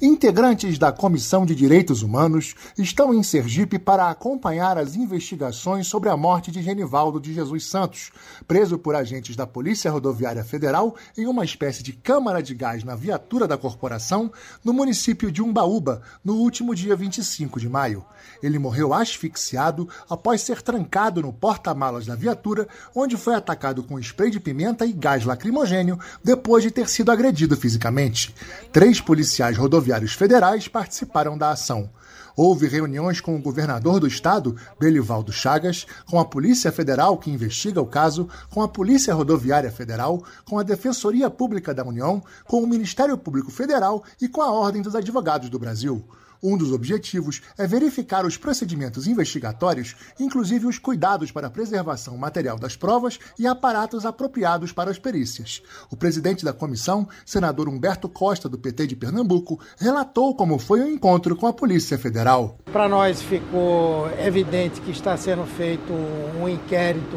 Integrantes 0.00 0.78
da 0.78 0.92
Comissão 0.92 1.46
de 1.46 1.54
Direitos 1.54 2.02
Humanos 2.02 2.54
estão 2.76 3.14
em 3.14 3.22
Sergipe 3.22 3.78
para 3.78 4.10
acompanhar 4.10 4.76
as 4.76 4.94
investigações 4.94 5.86
sobre 5.86 6.10
a 6.10 6.16
morte 6.18 6.50
de 6.50 6.62
Genivaldo 6.62 7.18
de 7.18 7.32
Jesus 7.32 7.64
Santos, 7.64 8.10
preso 8.46 8.76
por 8.76 8.94
agentes 8.94 9.34
da 9.34 9.46
Polícia 9.46 9.90
Rodoviária 9.90 10.44
Federal 10.44 10.94
em 11.16 11.26
uma 11.26 11.46
espécie 11.46 11.82
de 11.82 11.94
câmara 11.94 12.42
de 12.42 12.54
gás 12.54 12.84
na 12.84 12.94
viatura 12.94 13.48
da 13.48 13.56
corporação 13.56 14.30
no 14.62 14.74
município 14.74 15.32
de 15.32 15.40
Umbaúba, 15.40 16.02
no 16.22 16.34
último 16.34 16.74
dia 16.74 16.94
25 16.94 17.58
de 17.58 17.66
maio. 17.66 18.04
Ele 18.42 18.58
morreu 18.58 18.92
asfixiado 18.92 19.88
após 20.10 20.42
ser 20.42 20.60
trancado 20.60 21.22
no 21.22 21.32
porta-malas 21.32 22.04
da 22.04 22.14
viatura, 22.14 22.68
onde 22.94 23.16
foi 23.16 23.34
atacado 23.34 23.82
com 23.82 23.98
spray 23.98 24.30
de 24.30 24.40
pimenta 24.40 24.84
e 24.84 24.92
gás 24.92 25.24
lacrimogênio 25.24 25.98
depois 26.22 26.62
de 26.62 26.70
ter 26.70 26.86
sido 26.86 27.10
agredido 27.10 27.56
fisicamente. 27.56 28.34
Três 28.70 29.00
policiais 29.00 29.56
rodoviários 29.56 29.85
rodoviários 29.86 30.14
federais 30.14 30.66
participaram 30.66 31.38
da 31.38 31.50
ação. 31.50 31.88
Houve 32.36 32.66
reuniões 32.66 33.20
com 33.20 33.36
o 33.36 33.40
governador 33.40 34.00
do 34.00 34.06
estado, 34.06 34.56
Belivaldo 34.78 35.32
Chagas, 35.32 35.86
com 36.06 36.18
a 36.18 36.24
Polícia 36.24 36.72
Federal, 36.72 37.16
que 37.16 37.30
investiga 37.30 37.80
o 37.80 37.86
caso, 37.86 38.28
com 38.50 38.60
a 38.62 38.68
Polícia 38.68 39.14
Rodoviária 39.14 39.70
Federal, 39.70 40.22
com 40.44 40.58
a 40.58 40.62
Defensoria 40.62 41.30
Pública 41.30 41.72
da 41.72 41.84
União, 41.84 42.22
com 42.46 42.62
o 42.62 42.66
Ministério 42.66 43.16
Público 43.16 43.50
Federal 43.50 44.02
e 44.20 44.28
com 44.28 44.42
a 44.42 44.50
Ordem 44.50 44.82
dos 44.82 44.94
Advogados 44.94 45.48
do 45.48 45.58
Brasil. 45.58 46.04
Um 46.42 46.56
dos 46.56 46.72
objetivos 46.72 47.42
é 47.56 47.66
verificar 47.66 48.24
os 48.24 48.36
procedimentos 48.36 49.06
investigatórios, 49.06 49.96
inclusive 50.18 50.66
os 50.66 50.78
cuidados 50.78 51.30
para 51.30 51.46
a 51.46 51.50
preservação 51.50 52.16
material 52.16 52.58
das 52.58 52.76
provas 52.76 53.18
e 53.38 53.46
aparatos 53.46 54.04
apropriados 54.04 54.72
para 54.72 54.90
as 54.90 54.98
perícias. 54.98 55.62
O 55.90 55.96
presidente 55.96 56.44
da 56.44 56.52
comissão, 56.52 57.08
senador 57.24 57.68
Humberto 57.68 58.08
Costa, 58.08 58.48
do 58.48 58.58
PT 58.58 58.88
de 58.88 58.96
Pernambuco, 58.96 59.60
relatou 59.78 60.34
como 60.34 60.58
foi 60.58 60.80
o 60.80 60.88
encontro 60.88 61.36
com 61.36 61.46
a 61.46 61.52
Polícia 61.52 61.98
Federal. 61.98 62.58
Para 62.72 62.88
nós 62.88 63.22
ficou 63.22 64.10
evidente 64.18 64.80
que 64.80 64.90
está 64.90 65.16
sendo 65.16 65.44
feito 65.44 65.92
um 66.40 66.48
inquérito 66.48 67.16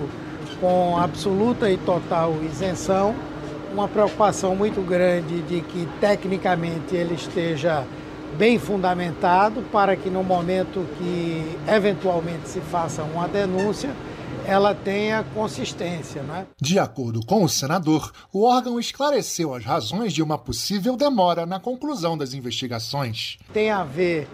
com 0.60 0.98
absoluta 0.98 1.70
e 1.72 1.78
total 1.78 2.36
isenção, 2.44 3.16
uma 3.72 3.88
preocupação 3.88 4.56
muito 4.56 4.82
grande 4.82 5.42
de 5.44 5.62
que 5.62 5.88
tecnicamente 6.00 6.96
ele 6.96 7.16
esteja 7.16 7.86
bem 8.40 8.58
fundamentado 8.58 9.62
para 9.64 9.98
que 9.98 10.10
no 10.10 10.24
momento 10.24 10.88
que 10.98 11.58
eventualmente 11.68 12.48
se 12.48 12.62
faça 12.62 13.04
uma 13.04 13.28
denúncia, 13.28 13.94
ela 14.48 14.74
tenha 14.74 15.26
consistência. 15.36 16.24
Né? 16.24 16.48
De 16.60 16.80
acordo 16.80 17.20
com 17.26 17.44
o 17.44 17.50
senador, 17.50 18.14
o 18.32 18.46
órgão 18.46 18.80
esclareceu 18.80 19.54
as 19.54 19.66
razões 19.66 20.14
de 20.14 20.24
uma 20.24 20.38
possível 20.38 20.96
demora 20.96 21.46
na 21.46 21.60
conclusão 21.60 22.18
das 22.18 22.34
investigações. 22.34 23.38
Tem 23.52 23.72
a 23.72 23.84
ver 23.84 24.26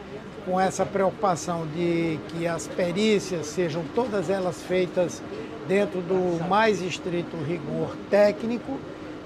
com 0.45 0.59
essa 0.59 0.85
preocupação 0.85 1.65
de 1.75 2.19
que 2.29 2.45
as 2.45 2.67
perícias 2.67 3.47
sejam 3.47 3.83
todas 3.95 4.29
elas 4.29 4.61
feitas 4.61 5.23
dentro 5.67 5.99
do 6.01 6.47
mais 6.47 6.79
estrito 6.79 7.35
rigor 7.37 7.97
técnico 8.11 8.77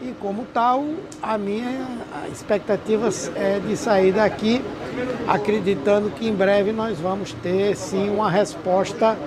e 0.02 0.14
como 0.20 0.46
tal, 0.54 0.86
a 1.22 1.38
minha 1.38 1.88
expectativa 2.32 3.10
é 3.36 3.60
de 3.60 3.76
sair 3.76 4.14
daqui 4.14 4.62
acreditando 5.28 6.10
que 6.12 6.28
em 6.28 6.34
breve 6.34 6.72
nós 6.72 7.00
vamos 7.00 7.34
ter 7.34 7.76
sim 7.76 8.10
uma 8.10 8.30
resposta 8.30 9.18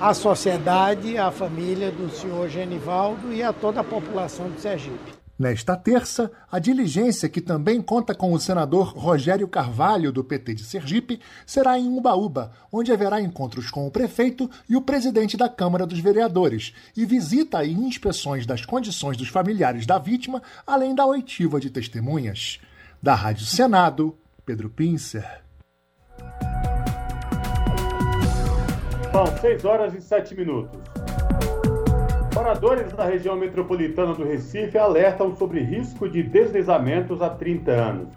à 0.00 0.14
sociedade, 0.14 1.18
à 1.18 1.30
família 1.30 1.90
do 1.90 2.08
senhor 2.10 2.48
Genivaldo 2.48 3.32
e 3.32 3.42
a 3.42 3.52
toda 3.52 3.80
a 3.80 3.84
população 3.84 4.48
de 4.50 4.60
Sergipe. 4.60 5.19
Nesta 5.40 5.74
terça, 5.74 6.30
a 6.52 6.58
diligência, 6.58 7.26
que 7.26 7.40
também 7.40 7.80
conta 7.80 8.14
com 8.14 8.30
o 8.34 8.38
senador 8.38 8.88
Rogério 8.88 9.48
Carvalho, 9.48 10.12
do 10.12 10.22
PT 10.22 10.52
de 10.52 10.64
Sergipe, 10.64 11.18
será 11.46 11.78
em 11.78 11.88
Ubaúba, 11.96 12.52
onde 12.70 12.92
haverá 12.92 13.22
encontros 13.22 13.70
com 13.70 13.86
o 13.86 13.90
prefeito 13.90 14.50
e 14.68 14.76
o 14.76 14.82
presidente 14.82 15.38
da 15.38 15.48
Câmara 15.48 15.86
dos 15.86 15.98
Vereadores, 15.98 16.74
e 16.94 17.06
visita 17.06 17.64
e 17.64 17.72
inspeções 17.72 18.44
das 18.44 18.66
condições 18.66 19.16
dos 19.16 19.28
familiares 19.28 19.86
da 19.86 19.96
vítima, 19.96 20.42
além 20.66 20.94
da 20.94 21.06
oitiva 21.06 21.58
de 21.58 21.70
testemunhas. 21.70 22.60
Da 23.02 23.14
Rádio 23.14 23.46
Senado, 23.46 24.18
Pedro 24.44 24.68
Pincer. 24.68 25.40
São 29.10 29.26
6 29.40 29.64
horas 29.64 29.94
e 29.94 30.02
7 30.02 30.34
minutos. 30.34 30.78
Moradores 32.40 32.90
da 32.94 33.04
região 33.04 33.36
metropolitana 33.36 34.14
do 34.14 34.24
Recife 34.24 34.78
alertam 34.78 35.36
sobre 35.36 35.60
risco 35.60 36.08
de 36.08 36.22
deslizamentos 36.22 37.20
há 37.20 37.28
30 37.28 37.70
anos. 37.70 38.08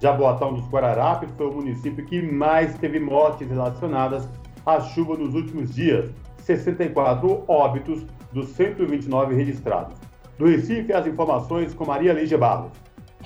Jaboatão 0.00 0.54
dos 0.54 0.64
Guararapes 0.68 1.28
foi 1.36 1.48
o 1.48 1.54
município 1.54 2.06
que 2.06 2.22
mais 2.22 2.78
teve 2.78 3.00
mortes 3.00 3.48
relacionadas 3.48 4.28
à 4.64 4.78
chuva 4.78 5.16
nos 5.16 5.34
últimos 5.34 5.74
dias, 5.74 6.08
64 6.36 7.42
óbitos 7.48 8.06
dos 8.32 8.50
129 8.50 9.34
registrados. 9.34 9.96
Do 10.38 10.46
Recife, 10.46 10.92
as 10.92 11.08
informações 11.08 11.74
com 11.74 11.84
Maria 11.84 12.12
Lígia 12.12 12.38
Barros. 12.38 12.70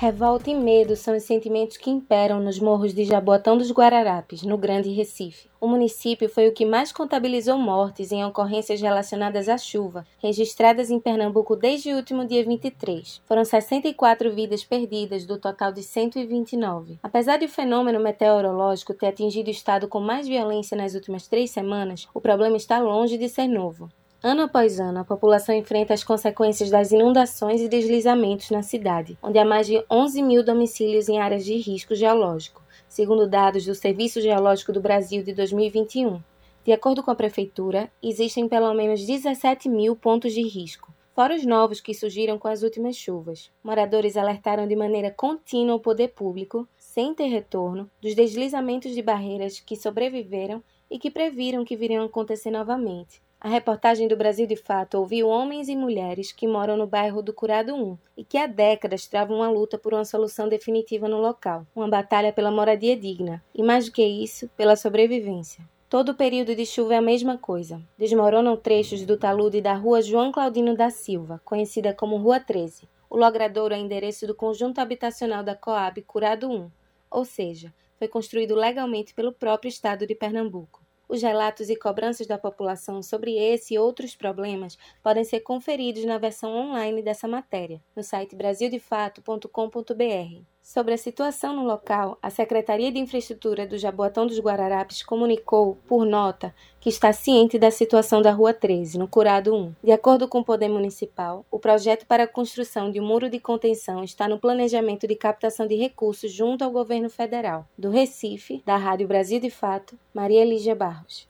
Revolta 0.01 0.49
e 0.49 0.55
medo 0.55 0.95
são 0.95 1.17
os 1.17 1.25
sentimentos 1.25 1.77
que 1.77 1.91
imperam 1.91 2.39
nos 2.39 2.61
morros 2.61 2.95
de 2.95 3.05
Jaboatão 3.05 3.59
dos 3.59 3.73
Guararapes, 3.73 4.45
no 4.45 4.57
Grande 4.57 4.91
Recife. 4.91 5.51
O 5.61 5.67
município 5.67 6.29
foi 6.29 6.47
o 6.47 6.53
que 6.53 6.65
mais 6.65 6.93
contabilizou 6.93 7.59
mortes 7.59 8.13
em 8.13 8.25
ocorrências 8.25 8.81
relacionadas 8.81 9.49
à 9.49 9.59
chuva, 9.59 10.07
registradas 10.23 10.89
em 10.89 11.01
Pernambuco 11.01 11.57
desde 11.57 11.93
o 11.93 11.97
último 11.97 12.25
dia 12.25 12.45
23. 12.45 13.21
Foram 13.27 13.45
64 13.45 14.33
vidas 14.33 14.63
perdidas 14.63 15.27
do 15.27 15.37
total 15.37 15.73
de 15.73 15.83
129. 15.83 17.01
Apesar 17.03 17.37
de 17.37 17.47
o 17.47 17.49
fenômeno 17.49 17.99
meteorológico 17.99 18.95
ter 18.95 19.09
atingido 19.09 19.49
o 19.49 19.51
estado 19.51 19.89
com 19.89 19.99
mais 19.99 20.29
violência 20.29 20.77
nas 20.77 20.95
últimas 20.95 21.27
três 21.27 21.51
semanas, 21.51 22.07
o 22.15 22.21
problema 22.21 22.57
está 22.57 22.79
longe 22.79 23.19
de 23.19 23.29
ser 23.29 23.49
novo. 23.49 23.91
Ano 24.21 24.43
após 24.43 24.81
ano, 24.81 24.99
a 24.99 25.05
população 25.05 25.55
enfrenta 25.55 25.95
as 25.95 26.03
consequências 26.03 26.69
das 26.71 26.91
inundações 26.91 27.61
e 27.61 27.69
deslizamentos 27.69 28.51
na 28.51 28.65
cidade, 28.65 29.17
onde 29.23 29.39
há 29.39 29.45
mais 29.45 29.69
de 29.69 29.81
11 29.89 30.21
mil 30.23 30.43
domicílios 30.43 31.09
em 31.09 31.21
áreas 31.21 31.45
de 31.45 31.55
risco 31.57 31.95
geológico, 31.95 32.61
segundo 32.89 33.29
dados 33.29 33.65
do 33.65 33.77
Serviço 33.77 34.21
Geológico 34.21 34.73
do 34.73 34.81
Brasil 34.81 35.23
de 35.23 35.33
2021. 35.33 36.21
De 36.65 36.73
acordo 36.73 37.01
com 37.01 37.13
a 37.13 37.15
Prefeitura, 37.15 37.89
existem 38.03 38.49
pelo 38.49 38.75
menos 38.75 39.07
17 39.07 39.69
mil 39.69 39.95
pontos 39.95 40.33
de 40.33 40.43
risco, 40.43 40.93
fora 41.15 41.37
os 41.37 41.47
novos 41.47 41.81
que 41.81 41.95
surgiram 41.95 42.41
com 42.41 42.49
as 42.49 42.65
últimas 42.65 42.97
chuvas. 42.97 43.53
Moradores 43.63 44.17
alertaram 44.17 44.67
de 44.67 44.75
maneira 44.75 45.13
contínua 45.13 45.77
o 45.77 45.81
poder 45.81 46.09
público, 46.09 46.67
sem 46.77 47.15
ter 47.15 47.29
retorno, 47.29 47.89
dos 48.03 48.17
deslizamentos 48.17 48.97
de 48.97 49.01
barreiras 49.01 49.61
que 49.61 49.77
sobreviveram 49.77 50.61
e 50.91 50.99
que 50.99 51.09
previram 51.09 51.65
que 51.65 51.77
viriam 51.77 52.05
acontecer 52.05 52.51
novamente. 52.51 53.23
A 53.41 53.49
reportagem 53.49 54.09
do 54.09 54.17
Brasil 54.17 54.49
de 54.49 54.57
Fato 54.57 54.99
ouviu 54.99 55.29
homens 55.29 55.69
e 55.69 55.77
mulheres 55.77 56.33
que 56.33 56.49
moram 56.49 56.77
no 56.77 56.89
bairro 56.89 57.23
do 57.23 57.33
Curado 57.33 57.73
1 57.73 57.97
e 58.17 58.25
que 58.25 58.37
há 58.37 58.49
décadas 58.49 59.07
travam 59.07 59.37
uma 59.37 59.49
luta 59.49 59.79
por 59.79 59.95
uma 59.95 60.05
solução 60.05 60.49
definitiva 60.49 61.07
no 61.07 61.21
local, 61.21 61.65
uma 61.73 61.87
batalha 61.87 62.33
pela 62.33 62.51
moradia 62.51 62.97
digna 62.97 63.41
e, 63.55 63.63
mais 63.63 63.87
do 63.87 63.93
que 63.93 64.05
isso, 64.05 64.51
pela 64.57 64.75
sobrevivência. 64.75 65.63
Todo 65.89 66.09
o 66.09 66.15
período 66.17 66.53
de 66.53 66.67
chuva 66.67 66.95
é 66.95 66.97
a 66.97 67.01
mesma 67.03 67.39
coisa. 67.39 67.81
Desmoronam 67.97 68.57
trechos 68.57 69.07
do 69.07 69.17
talude 69.17 69.61
da 69.61 69.75
rua 69.75 70.03
João 70.03 70.33
Claudino 70.33 70.77
da 70.77 70.91
Silva, 70.91 71.41
conhecida 71.45 71.95
como 71.95 72.17
Rua 72.17 72.41
13. 72.41 72.89
O 73.09 73.17
logradouro 73.17 73.73
é 73.73 73.79
endereço 73.79 74.27
do 74.27 74.35
conjunto 74.35 74.81
habitacional 74.81 75.45
da 75.45 75.55
Coab 75.55 76.03
Curado 76.03 76.51
1, 76.51 76.69
ou 77.09 77.25
seja, 77.25 77.73
foi 77.97 78.09
construído 78.09 78.57
legalmente 78.57 79.15
pelo 79.15 79.33
próprio 79.33 79.69
estado 79.69 80.09
de 80.09 80.15
Pernambuco. 80.17 80.88
Os 81.09 81.23
relatos 81.23 81.71
e 81.71 81.77
cobranças 81.77 82.27
da 82.27 82.37
população 82.37 83.03
sobre 83.03 83.37
esse 83.37 83.75
e 83.75 83.79
outros 83.79 84.15
problemas 84.15 84.77
podem 85.03 85.25
ser 85.25 85.41
conferidos 85.41 86.05
na 86.05 86.19
versão 86.19 86.55
online 86.55 87.03
dessa 87.03 87.27
matéria, 87.27 87.83
no 87.97 88.03
site 88.03 88.37
brasildefato.com.br. 88.37 90.58
Sobre 90.69 90.93
a 90.93 90.99
situação 90.99 91.57
no 91.57 91.65
local, 91.65 92.19
a 92.23 92.29
Secretaria 92.29 92.93
de 92.93 92.99
Infraestrutura 92.99 93.67
do 93.67 93.79
Jaboatão 93.79 94.27
dos 94.27 94.39
Guararapes 94.39 95.03
comunicou, 95.03 95.79
por 95.89 96.05
nota, 96.05 96.55
que 96.79 96.91
está 96.91 97.11
ciente 97.11 97.59
da 97.59 97.71
situação 97.71 98.21
da 98.21 98.31
Rua 98.33 98.53
13, 98.53 98.99
no 98.99 99.09
Curado 99.09 99.57
1. 99.57 99.73
De 99.83 99.93
acordo 99.93 100.29
com 100.29 100.41
o 100.41 100.45
Poder 100.45 100.69
Municipal, 100.69 101.47
o 101.51 101.59
projeto 101.59 102.05
para 102.05 102.25
a 102.25 102.29
construção 102.29 102.91
de 102.91 103.01
um 103.01 103.07
muro 103.07 103.31
de 103.31 103.41
contenção 103.41 104.05
está 104.05 104.29
no 104.29 104.39
planejamento 104.39 105.09
de 105.09 105.15
captação 105.15 105.67
de 105.67 105.75
recursos 105.75 106.31
junto 106.31 106.63
ao 106.63 106.71
governo 106.71 107.09
federal. 107.09 107.67
Do 107.79 107.89
Recife, 107.89 108.63
da 108.67 108.77
Rádio 108.77 109.09
Brasil 109.09 109.41
de 109.41 109.49
Fato, 109.49 109.99
Maria 110.13 110.45
Lígia 110.45 110.75
Barros. 110.75 111.27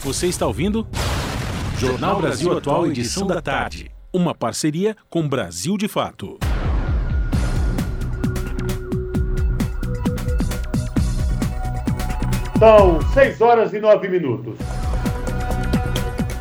Você 0.00 0.28
está 0.28 0.46
ouvindo? 0.46 0.88
Jornal 1.76 2.22
Brasil 2.22 2.56
Atual, 2.56 2.86
edição 2.86 3.26
da 3.26 3.42
tarde. 3.42 3.90
Uma 4.10 4.34
parceria 4.34 4.96
com 5.10 5.28
Brasil 5.28 5.76
de 5.76 5.88
Fato. 5.88 6.38
São 12.58 13.02
6 13.12 13.40
horas 13.42 13.72
e 13.74 13.78
9 13.78 14.08
minutos. 14.08 14.56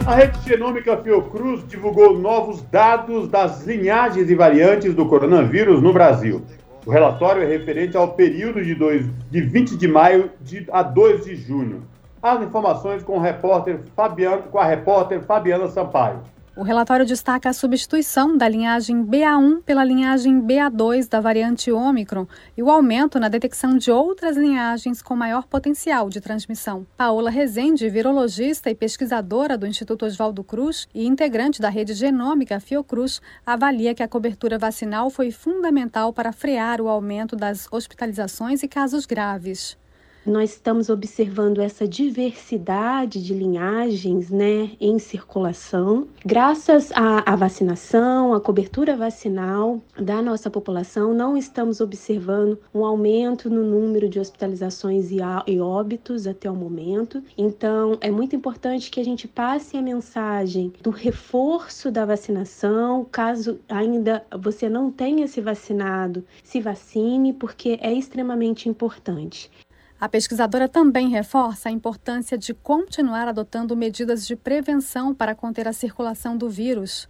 A 0.07 0.15
rede 0.15 0.39
genômica 0.47 0.95
Fiocruz 0.95 1.67
divulgou 1.67 2.17
novos 2.17 2.61
dados 2.61 3.27
das 3.27 3.65
linhagens 3.65 4.29
e 4.29 4.35
variantes 4.35 4.95
do 4.95 5.07
coronavírus 5.07 5.81
no 5.81 5.91
Brasil. 5.91 6.41
O 6.85 6.91
relatório 6.91 7.43
é 7.43 7.45
referente 7.45 7.97
ao 7.97 8.13
período 8.13 8.63
de, 8.63 8.73
dois, 8.73 9.05
de 9.29 9.41
20 9.41 9.75
de 9.75 9.87
maio 9.89 10.29
de, 10.39 10.65
a 10.71 10.83
2 10.83 11.25
de 11.25 11.35
junho. 11.35 11.83
As 12.23 12.41
informações 12.41 13.03
com, 13.03 13.19
repórter 13.19 13.81
Fabiano, 13.93 14.43
com 14.43 14.57
a 14.57 14.63
repórter 14.63 15.21
Fabiana 15.21 15.67
Sampaio. 15.67 16.21
O 16.57 16.63
relatório 16.63 17.05
destaca 17.05 17.49
a 17.49 17.53
substituição 17.53 18.37
da 18.37 18.47
linhagem 18.47 19.05
BA1 19.05 19.61
pela 19.63 19.83
linhagem 19.83 20.41
BA2 20.41 21.09
da 21.09 21.19
variante 21.19 21.69
Ômicron 21.69 22.25
e 22.55 22.63
o 22.63 22.71
aumento 22.71 23.19
na 23.19 23.27
detecção 23.27 23.77
de 23.77 23.91
outras 23.91 24.37
linhagens 24.37 25.01
com 25.01 25.17
maior 25.17 25.47
potencial 25.47 26.09
de 26.09 26.21
transmissão. 26.21 26.87
Paola 26.95 27.29
Rezende, 27.29 27.89
virologista 27.89 28.69
e 28.69 28.75
pesquisadora 28.75 29.57
do 29.57 29.67
Instituto 29.67 30.05
Oswaldo 30.05 30.45
Cruz 30.45 30.87
e 30.95 31.05
integrante 31.05 31.61
da 31.61 31.67
rede 31.67 31.93
genômica 31.93 32.61
Fiocruz, 32.61 33.21
avalia 33.45 33.93
que 33.93 34.01
a 34.01 34.07
cobertura 34.07 34.57
vacinal 34.57 35.09
foi 35.09 35.31
fundamental 35.31 36.13
para 36.13 36.31
frear 36.31 36.79
o 36.79 36.87
aumento 36.87 37.35
das 37.35 37.67
hospitalizações 37.69 38.63
e 38.63 38.67
casos 38.69 39.05
graves 39.05 39.77
nós 40.25 40.51
estamos 40.51 40.89
observando 40.89 41.59
essa 41.59 41.87
diversidade 41.87 43.23
de 43.23 43.33
linhagens 43.33 44.29
né, 44.29 44.71
em 44.79 44.97
circulação. 44.97 46.07
Graças 46.25 46.91
à, 46.93 47.31
à, 47.31 47.35
vacinação, 47.35 48.33
à 48.33 48.41
cobertura 48.41 48.95
vacinal 48.95 49.79
da 49.99 50.21
nossa 50.21 50.49
população, 50.49 51.13
não 51.13 51.37
estamos 51.37 51.79
observando 51.79 52.59
um 52.73 52.83
aumento 52.83 53.49
no 53.49 53.63
número 53.63 54.09
de 54.09 54.19
hospitalizações 54.19 55.11
e, 55.11 55.19
e 55.47 55.59
óbitos 55.59 56.25
até 56.25 56.49
o 56.49 56.55
momento. 56.55 57.21
Então, 57.37 57.97
é 58.01 58.09
muito 58.09 58.35
importante 58.35 58.89
que 58.89 58.99
a 58.99 59.05
gente 59.05 59.27
passe 59.27 59.77
a 59.77 59.81
mensagem 59.81 60.73
do 60.81 60.89
reforço 60.89 61.91
da 61.91 62.05
vacinação. 62.05 63.05
Caso 63.11 63.59
ainda 63.69 64.25
você 64.39 64.67
não 64.67 64.91
tenha 64.91 65.27
se 65.27 65.39
vacinado, 65.39 66.23
se 66.43 66.59
vacine, 66.59 67.33
porque 67.33 67.77
é 67.81 67.93
extremamente 67.93 68.67
importante. 68.67 69.51
A 69.99 70.09
pesquisadora 70.09 70.67
também 70.67 71.09
reforça 71.09 71.69
a 71.69 71.71
importância 71.71 72.37
de 72.37 72.53
continuar 72.53 73.27
adotando 73.27 73.77
medidas 73.77 74.27
de 74.27 74.35
prevenção 74.35 75.15
para 75.15 75.33
conter 75.33 75.67
a 75.67 75.73
circulação 75.73 76.37
do 76.37 76.49
vírus 76.49 77.07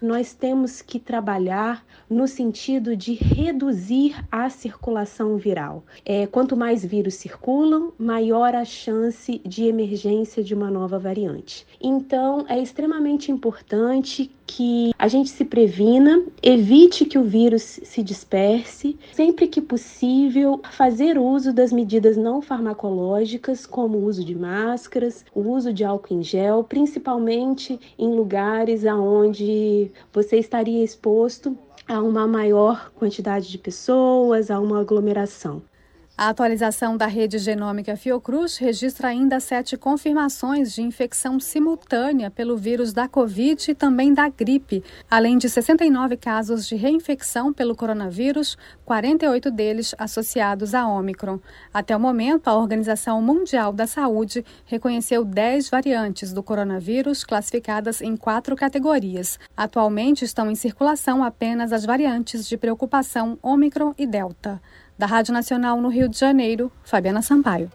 nós 0.00 0.34
temos 0.34 0.82
que 0.82 0.98
trabalhar 0.98 1.84
no 2.08 2.28
sentido 2.28 2.96
de 2.96 3.14
reduzir 3.14 4.16
a 4.30 4.48
circulação 4.48 5.36
viral. 5.36 5.84
É, 6.04 6.26
quanto 6.26 6.56
mais 6.56 6.84
vírus 6.84 7.14
circulam, 7.14 7.92
maior 7.98 8.54
a 8.54 8.64
chance 8.64 9.40
de 9.44 9.64
emergência 9.64 10.42
de 10.42 10.54
uma 10.54 10.70
nova 10.70 10.98
variante. 10.98 11.66
Então, 11.80 12.44
é 12.48 12.60
extremamente 12.60 13.30
importante 13.32 14.30
que 14.46 14.92
a 14.96 15.08
gente 15.08 15.28
se 15.28 15.44
previna, 15.44 16.24
evite 16.42 17.04
que 17.04 17.18
o 17.18 17.24
vírus 17.24 17.80
se 17.82 18.02
disperse, 18.02 18.96
sempre 19.12 19.48
que 19.48 19.60
possível, 19.60 20.60
fazer 20.70 21.18
uso 21.18 21.52
das 21.52 21.72
medidas 21.72 22.16
não 22.16 22.40
farmacológicas, 22.40 23.66
como 23.66 23.98
o 23.98 24.04
uso 24.04 24.24
de 24.24 24.34
máscaras, 24.34 25.24
o 25.34 25.40
uso 25.40 25.72
de 25.72 25.84
álcool 25.84 26.14
em 26.14 26.22
gel, 26.22 26.62
principalmente 26.62 27.78
em 27.98 28.14
lugares 28.14 28.86
aonde 28.86 29.85
você 30.12 30.36
estaria 30.38 30.82
exposto 30.84 31.56
a 31.88 32.00
uma 32.02 32.26
maior 32.26 32.90
quantidade 32.92 33.48
de 33.48 33.58
pessoas, 33.58 34.50
a 34.50 34.58
uma 34.58 34.80
aglomeração. 34.80 35.62
A 36.18 36.30
atualização 36.30 36.96
da 36.96 37.04
rede 37.06 37.36
genômica 37.36 37.94
Fiocruz 37.94 38.56
registra 38.56 39.08
ainda 39.08 39.38
sete 39.38 39.76
confirmações 39.76 40.72
de 40.72 40.80
infecção 40.80 41.38
simultânea 41.38 42.30
pelo 42.30 42.56
vírus 42.56 42.90
da 42.90 43.06
Covid 43.06 43.70
e 43.70 43.74
também 43.74 44.14
da 44.14 44.26
gripe, 44.26 44.82
além 45.10 45.36
de 45.36 45.46
69 45.46 46.16
casos 46.16 46.66
de 46.66 46.74
reinfecção 46.74 47.52
pelo 47.52 47.76
coronavírus, 47.76 48.56
48 48.86 49.50
deles 49.50 49.94
associados 49.98 50.74
a 50.74 50.88
Ômicron. 50.88 51.38
Até 51.72 51.94
o 51.94 52.00
momento, 52.00 52.48
a 52.48 52.56
Organização 52.56 53.20
Mundial 53.20 53.70
da 53.70 53.86
Saúde 53.86 54.42
reconheceu 54.64 55.22
10 55.22 55.68
variantes 55.68 56.32
do 56.32 56.42
coronavírus 56.42 57.24
classificadas 57.24 58.00
em 58.00 58.16
quatro 58.16 58.56
categorias. 58.56 59.38
Atualmente 59.54 60.24
estão 60.24 60.50
em 60.50 60.54
circulação 60.54 61.22
apenas 61.22 61.74
as 61.74 61.84
variantes 61.84 62.48
de 62.48 62.56
preocupação 62.56 63.38
Ômicron 63.42 63.92
e 63.98 64.06
Delta. 64.06 64.62
Da 64.98 65.04
Rádio 65.04 65.34
Nacional 65.34 65.78
no 65.78 65.90
Rio 65.90 66.08
de 66.08 66.18
Janeiro, 66.18 66.72
Fabiana 66.82 67.20
Sampaio. 67.20 67.70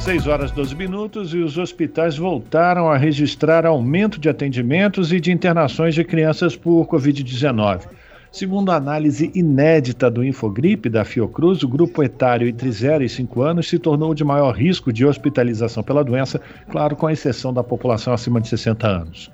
6 0.00 0.26
horas 0.26 0.50
12 0.50 0.74
minutos 0.74 1.32
e 1.32 1.38
os 1.38 1.56
hospitais 1.56 2.18
voltaram 2.18 2.90
a 2.90 2.98
registrar 2.98 3.64
aumento 3.64 4.20
de 4.20 4.28
atendimentos 4.28 5.10
e 5.10 5.18
de 5.18 5.32
internações 5.32 5.94
de 5.94 6.04
crianças 6.04 6.54
por 6.54 6.86
Covid-19. 6.86 7.88
Segundo 8.30 8.70
a 8.70 8.76
análise 8.76 9.32
inédita 9.34 10.10
do 10.10 10.22
Infogripe 10.22 10.90
da 10.90 11.02
Fiocruz, 11.02 11.62
o 11.62 11.68
grupo 11.68 12.02
etário 12.02 12.46
entre 12.46 12.70
0 12.70 13.02
e 13.02 13.08
5 13.08 13.40
anos 13.40 13.70
se 13.70 13.78
tornou 13.78 14.12
de 14.12 14.24
maior 14.24 14.54
risco 14.54 14.92
de 14.92 15.06
hospitalização 15.06 15.82
pela 15.82 16.04
doença, 16.04 16.42
claro, 16.70 16.94
com 16.94 17.08
exceção 17.08 17.54
da 17.54 17.64
população 17.64 18.12
acima 18.12 18.38
de 18.38 18.48
60 18.48 18.86
anos. 18.86 19.30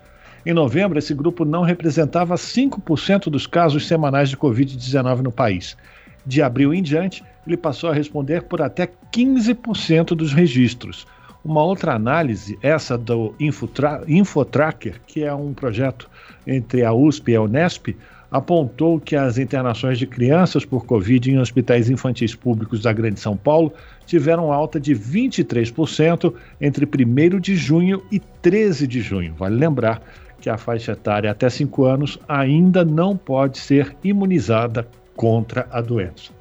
Em 0.47 0.53
novembro, 0.53 0.97
esse 0.97 1.13
grupo 1.13 1.45
não 1.45 1.63
representava 1.63 2.37
5% 2.37 3.31
dos 3.31 3.49
casos 3.49 3.89
semanais 3.89 4.29
de 4.29 4.37
Covid-19 4.37 5.23
no 5.23 5.33
país 5.33 5.77
de 6.27 6.43
abril 6.43 6.73
em 6.73 6.83
diante, 6.83 7.23
ele 7.47 7.57
passou 7.57 7.91
a 7.91 7.95
responder 7.95 8.43
por 8.43 8.63
até 8.63 8.89
15% 9.13 10.15
dos 10.15 10.33
registros. 10.33 11.07
Uma 11.45 11.63
outra 11.63 11.93
análise, 11.95 12.59
essa 12.63 12.97
do 12.97 13.35
Infotra 13.39 14.03
Infotracker, 14.09 15.01
que 15.07 15.23
é 15.23 15.35
um 15.35 15.53
projeto 15.53 16.09
entre 16.47 16.83
a 16.83 16.93
USP 16.93 17.33
e 17.33 17.37
a 17.37 17.43
Unesp, 17.43 17.89
apontou 18.31 18.99
que 18.99 19.15
as 19.15 19.39
internações 19.39 19.99
de 19.99 20.07
crianças 20.07 20.65
por 20.65 20.87
Covid 20.87 21.31
em 21.31 21.39
hospitais 21.39 21.91
infantis 21.91 22.35
públicos 22.35 22.83
da 22.83 22.93
Grande 22.93 23.21
São 23.21 23.37
Paulo 23.37 23.73
tiveram 24.07 24.53
alta 24.53 24.81
de 24.81 24.95
23% 24.95 26.35
entre 26.61 26.85
1 26.85 27.39
de 27.39 27.55
junho 27.55 28.03
e 28.11 28.19
13 28.19 28.87
de 28.87 29.01
junho. 29.01 29.35
Vale 29.35 29.55
lembrar 29.57 30.03
que 30.41 30.51
a 30.51 30.57
faixa 30.57 30.93
etária 30.93 31.31
até 31.31 31.49
5 31.49 31.85
anos 31.85 32.19
ainda 32.27 32.85
não 32.85 33.17
pode 33.17 33.59
ser 33.59 33.95
imunizada 34.03 34.89
contra 35.17 35.67
a 35.71 35.81
doença. 35.81 36.33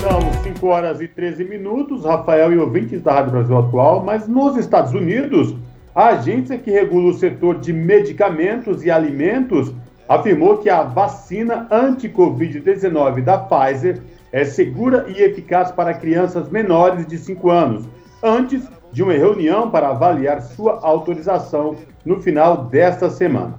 São 0.00 0.32
5 0.42 0.66
horas 0.66 1.00
e 1.00 1.08
13 1.08 1.44
minutos, 1.44 2.04
Rafael 2.04 2.52
e 2.52 2.58
ouvintes 2.58 3.00
da 3.02 3.12
Rádio 3.12 3.32
Brasil 3.32 3.58
Atual, 3.58 4.02
mas 4.04 4.26
nos 4.26 4.56
Estados 4.56 4.92
Unidos, 4.92 5.54
a 5.94 6.08
agência 6.08 6.58
que 6.58 6.70
regula 6.70 7.10
o 7.10 7.14
setor 7.14 7.58
de 7.58 7.72
medicamentos 7.72 8.84
e 8.84 8.90
alimentos 8.90 9.72
afirmou 10.08 10.58
que 10.58 10.68
a 10.68 10.82
vacina 10.82 11.66
anti-Covid-19 11.70 13.22
da 13.22 13.38
Pfizer 13.38 14.00
é 14.32 14.44
segura 14.44 15.06
e 15.08 15.22
eficaz 15.22 15.70
para 15.70 15.94
crianças 15.94 16.48
menores 16.48 17.06
de 17.06 17.18
5 17.18 17.50
anos, 17.50 17.88
antes 18.22 18.68
de 18.92 19.02
uma 19.02 19.12
reunião 19.12 19.70
para 19.70 19.88
avaliar 19.88 20.42
sua 20.42 20.80
autorização 20.82 21.76
no 22.04 22.20
final 22.20 22.64
desta 22.64 23.08
semana. 23.08 23.54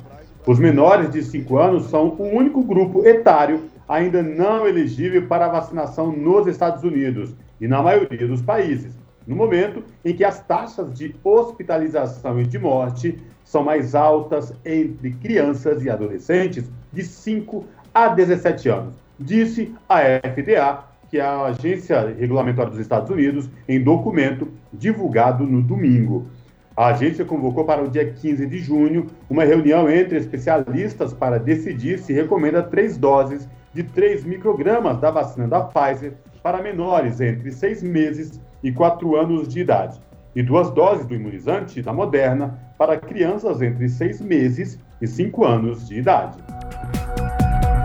Os 0.45 0.59
menores 0.59 1.09
de 1.09 1.23
5 1.23 1.57
anos 1.57 1.89
são 1.89 2.09
o 2.09 2.35
único 2.35 2.61
grupo 2.61 3.05
etário 3.05 3.61
ainda 3.87 4.21
não 4.21 4.67
elegível 4.67 5.25
para 5.25 5.47
vacinação 5.47 6.11
nos 6.11 6.47
Estados 6.47 6.83
Unidos 6.83 7.33
e 7.61 7.67
na 7.67 7.81
maioria 7.81 8.27
dos 8.27 8.41
países, 8.41 8.93
no 9.25 9.37
momento 9.37 9.83
em 10.03 10.13
que 10.13 10.25
as 10.25 10.45
taxas 10.45 10.93
de 10.93 11.15
hospitalização 11.23 12.41
e 12.41 12.45
de 12.45 12.59
morte 12.59 13.17
são 13.45 13.63
mais 13.63 13.95
altas 13.95 14.53
entre 14.65 15.11
crianças 15.11 15.83
e 15.83 15.89
adolescentes 15.89 16.69
de 16.91 17.03
5 17.03 17.63
a 17.93 18.09
17 18.09 18.67
anos, 18.67 18.95
disse 19.17 19.73
a 19.87 19.99
FDA, 20.27 20.83
que 21.09 21.19
é 21.19 21.21
a 21.21 21.43
agência 21.43 22.13
regulamentar 22.19 22.69
dos 22.69 22.79
Estados 22.79 23.09
Unidos, 23.09 23.49
em 23.67 23.81
documento 23.81 24.49
divulgado 24.73 25.45
no 25.45 25.61
domingo. 25.61 26.25
A 26.75 26.87
agência 26.87 27.23
convocou 27.23 27.65
para 27.65 27.83
o 27.83 27.87
dia 27.87 28.11
15 28.11 28.47
de 28.47 28.57
junho 28.57 29.07
uma 29.29 29.43
reunião 29.43 29.87
entre 29.87 30.17
especialistas 30.17 31.13
para 31.13 31.37
decidir 31.37 31.99
se 31.99 32.11
recomenda 32.11 32.63
três 32.63 32.97
doses 32.97 33.47
de 33.71 33.83
3 33.83 34.23
microgramas 34.23 34.99
da 34.99 35.11
vacina 35.11 35.47
da 35.47 35.61
Pfizer 35.61 36.13
para 36.41 36.63
menores 36.63 37.21
entre 37.21 37.51
6 37.51 37.83
meses 37.83 38.41
e 38.63 38.71
4 38.71 39.15
anos 39.15 39.47
de 39.47 39.59
idade, 39.59 40.01
e 40.35 40.41
duas 40.41 40.71
doses 40.71 41.05
do 41.05 41.13
imunizante 41.13 41.79
da 41.79 41.93
Moderna 41.93 42.59
para 42.75 42.97
crianças 42.97 43.61
entre 43.61 43.87
6 43.87 44.21
meses 44.21 44.79
e 44.99 45.05
5 45.05 45.45
anos 45.45 45.87
de 45.87 45.99
idade. 45.99 46.39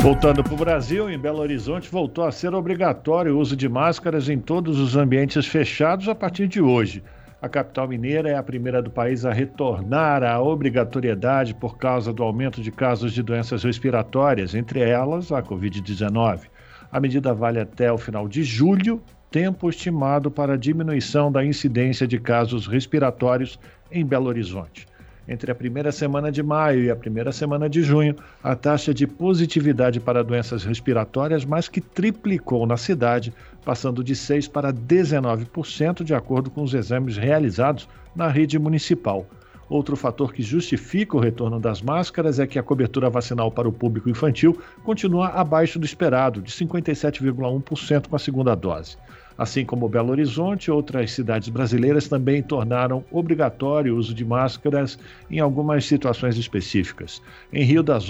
Voltando 0.01 0.43
para 0.43 0.55
o 0.55 0.57
Brasil, 0.57 1.11
em 1.11 1.19
Belo 1.19 1.41
Horizonte 1.41 1.91
voltou 1.91 2.25
a 2.25 2.33
ser 2.33 2.55
obrigatório 2.55 3.37
o 3.37 3.39
uso 3.39 3.55
de 3.55 3.69
máscaras 3.69 4.31
em 4.31 4.39
todos 4.39 4.79
os 4.79 4.97
ambientes 4.97 5.47
fechados 5.47 6.09
a 6.09 6.15
partir 6.15 6.49
de 6.49 6.63
hoje. 6.63 7.03
A 7.41 7.49
capital 7.49 7.87
mineira 7.87 8.29
é 8.29 8.35
a 8.35 8.43
primeira 8.43 8.83
do 8.83 8.91
país 8.91 9.25
a 9.25 9.33
retornar 9.33 10.25
à 10.25 10.41
obrigatoriedade 10.41 11.55
por 11.55 11.79
causa 11.79 12.13
do 12.13 12.25
aumento 12.25 12.61
de 12.61 12.73
casos 12.73 13.13
de 13.13 13.23
doenças 13.23 13.63
respiratórias, 13.63 14.57
entre 14.57 14.81
elas 14.81 15.31
a 15.31 15.41
Covid-19. 15.41 16.49
A 16.91 16.99
medida 16.99 17.33
vale 17.33 17.61
até 17.61 17.93
o 17.93 17.99
final 17.99 18.27
de 18.27 18.43
julho 18.43 19.01
tempo 19.31 19.69
estimado 19.69 20.33
para 20.33 20.55
a 20.55 20.57
diminuição 20.57 21.31
da 21.31 21.45
incidência 21.45 22.09
de 22.09 22.19
casos 22.19 22.67
respiratórios 22.67 23.57
em 23.89 24.05
Belo 24.05 24.27
Horizonte. 24.27 24.89
Entre 25.29 25.53
a 25.53 25.55
primeira 25.55 25.93
semana 25.93 26.33
de 26.33 26.43
maio 26.43 26.85
e 26.85 26.91
a 26.91 26.97
primeira 26.97 27.31
semana 27.33 27.69
de 27.69 27.83
junho, 27.83 28.17
a 28.43 28.57
taxa 28.57 28.95
de 28.95 29.07
positividade 29.07 30.01
para 30.01 30.25
doenças 30.25 30.65
respiratórias 30.65 31.45
mais 31.45 31.69
que 31.69 31.83
triplicou 31.83 32.67
na 32.67 32.79
cidade, 32.79 33.35
passando 33.63 34.03
de 34.03 34.15
6% 34.15 34.51
para 34.51 34.73
19%, 34.73 36.03
de 36.03 36.15
acordo 36.15 36.51
com 36.51 36.63
os 36.63 36.73
exames 36.73 37.19
realizados 37.19 37.87
na 38.17 38.27
rede 38.27 38.59
municipal. 38.59 39.27
Outro 39.69 39.97
fator 39.97 40.33
que 40.33 40.43
justifica 40.43 41.15
o 41.15 41.21
retorno 41.21 41.61
das 41.61 41.83
máscaras 41.83 42.39
é 42.39 42.47
que 42.47 42.59
a 42.59 42.63
cobertura 42.63 43.11
vacinal 43.11 43.53
para 43.53 43.69
o 43.69 43.73
público 43.73 44.09
infantil 44.09 44.59
continua 44.83 45.29
abaixo 45.29 45.79
do 45.79 45.85
esperado, 45.85 46.41
de 46.41 46.51
57,1% 46.51 48.09
com 48.09 48.17
a 48.17 48.19
segunda 48.19 48.55
dose. 48.55 48.97
Assim 49.39 49.65
como 49.65 49.89
Belo 49.89 50.11
Horizonte, 50.11 50.69
outras 50.69 51.13
cidades 51.13 51.49
brasileiras 51.49 52.09
também 52.09 52.43
tornaram 52.43 53.05
obrigatório 53.09 53.95
o 53.95 53.97
uso 53.97 54.13
de 54.13 54.25
máscaras 54.25 54.99
em 55.31 55.39
algumas 55.39 55.85
situações 55.85 56.37
específicas. 56.37 57.23
Em 57.53 57.63
Rio 57.63 57.85
das, 57.85 58.09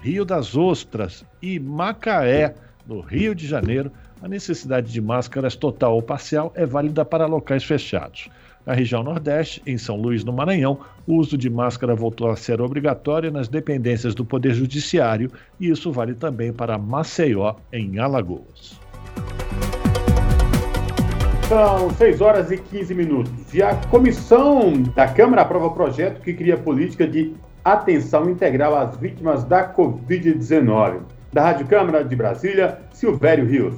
Rio 0.00 0.24
das 0.24 0.56
Ostras 0.56 1.24
e 1.40 1.60
Macaé, 1.60 2.56
no 2.84 3.00
Rio 3.00 3.36
de 3.36 3.46
Janeiro, 3.46 3.92
a 4.20 4.26
necessidade 4.26 4.90
de 4.90 5.00
máscaras 5.00 5.54
total 5.54 5.94
ou 5.94 6.02
parcial 6.02 6.52
é 6.56 6.66
válida 6.66 7.04
para 7.04 7.26
locais 7.26 7.62
fechados. 7.62 8.28
Na 8.66 8.72
região 8.72 9.02
Nordeste, 9.02 9.62
em 9.66 9.76
São 9.78 9.96
Luís, 9.96 10.24
no 10.24 10.32
Maranhão, 10.32 10.80
o 11.06 11.16
uso 11.16 11.36
de 11.36 11.50
máscara 11.50 11.94
voltou 11.94 12.30
a 12.30 12.36
ser 12.36 12.60
obrigatório 12.60 13.30
nas 13.30 13.46
dependências 13.46 14.14
do 14.14 14.24
Poder 14.24 14.54
Judiciário 14.54 15.30
e 15.60 15.68
isso 15.68 15.92
vale 15.92 16.14
também 16.14 16.52
para 16.52 16.78
Maceió, 16.78 17.54
em 17.72 17.98
Alagoas. 17.98 18.80
São 21.54 21.88
6 21.88 22.20
horas 22.20 22.50
e 22.50 22.56
15 22.56 22.92
minutos. 22.96 23.54
E 23.54 23.62
a 23.62 23.76
comissão 23.88 24.72
da 24.92 25.06
Câmara 25.06 25.42
aprova 25.42 25.70
projeto 25.70 26.20
que 26.20 26.34
cria 26.34 26.56
política 26.56 27.06
de 27.06 27.32
atenção 27.64 28.28
integral 28.28 28.74
às 28.74 28.96
vítimas 28.96 29.44
da 29.44 29.72
Covid-19. 29.72 31.02
Da 31.32 31.42
Rádio 31.42 31.68
Câmara 31.68 32.04
de 32.04 32.16
Brasília, 32.16 32.80
Silvério 32.92 33.46
Rios. 33.46 33.76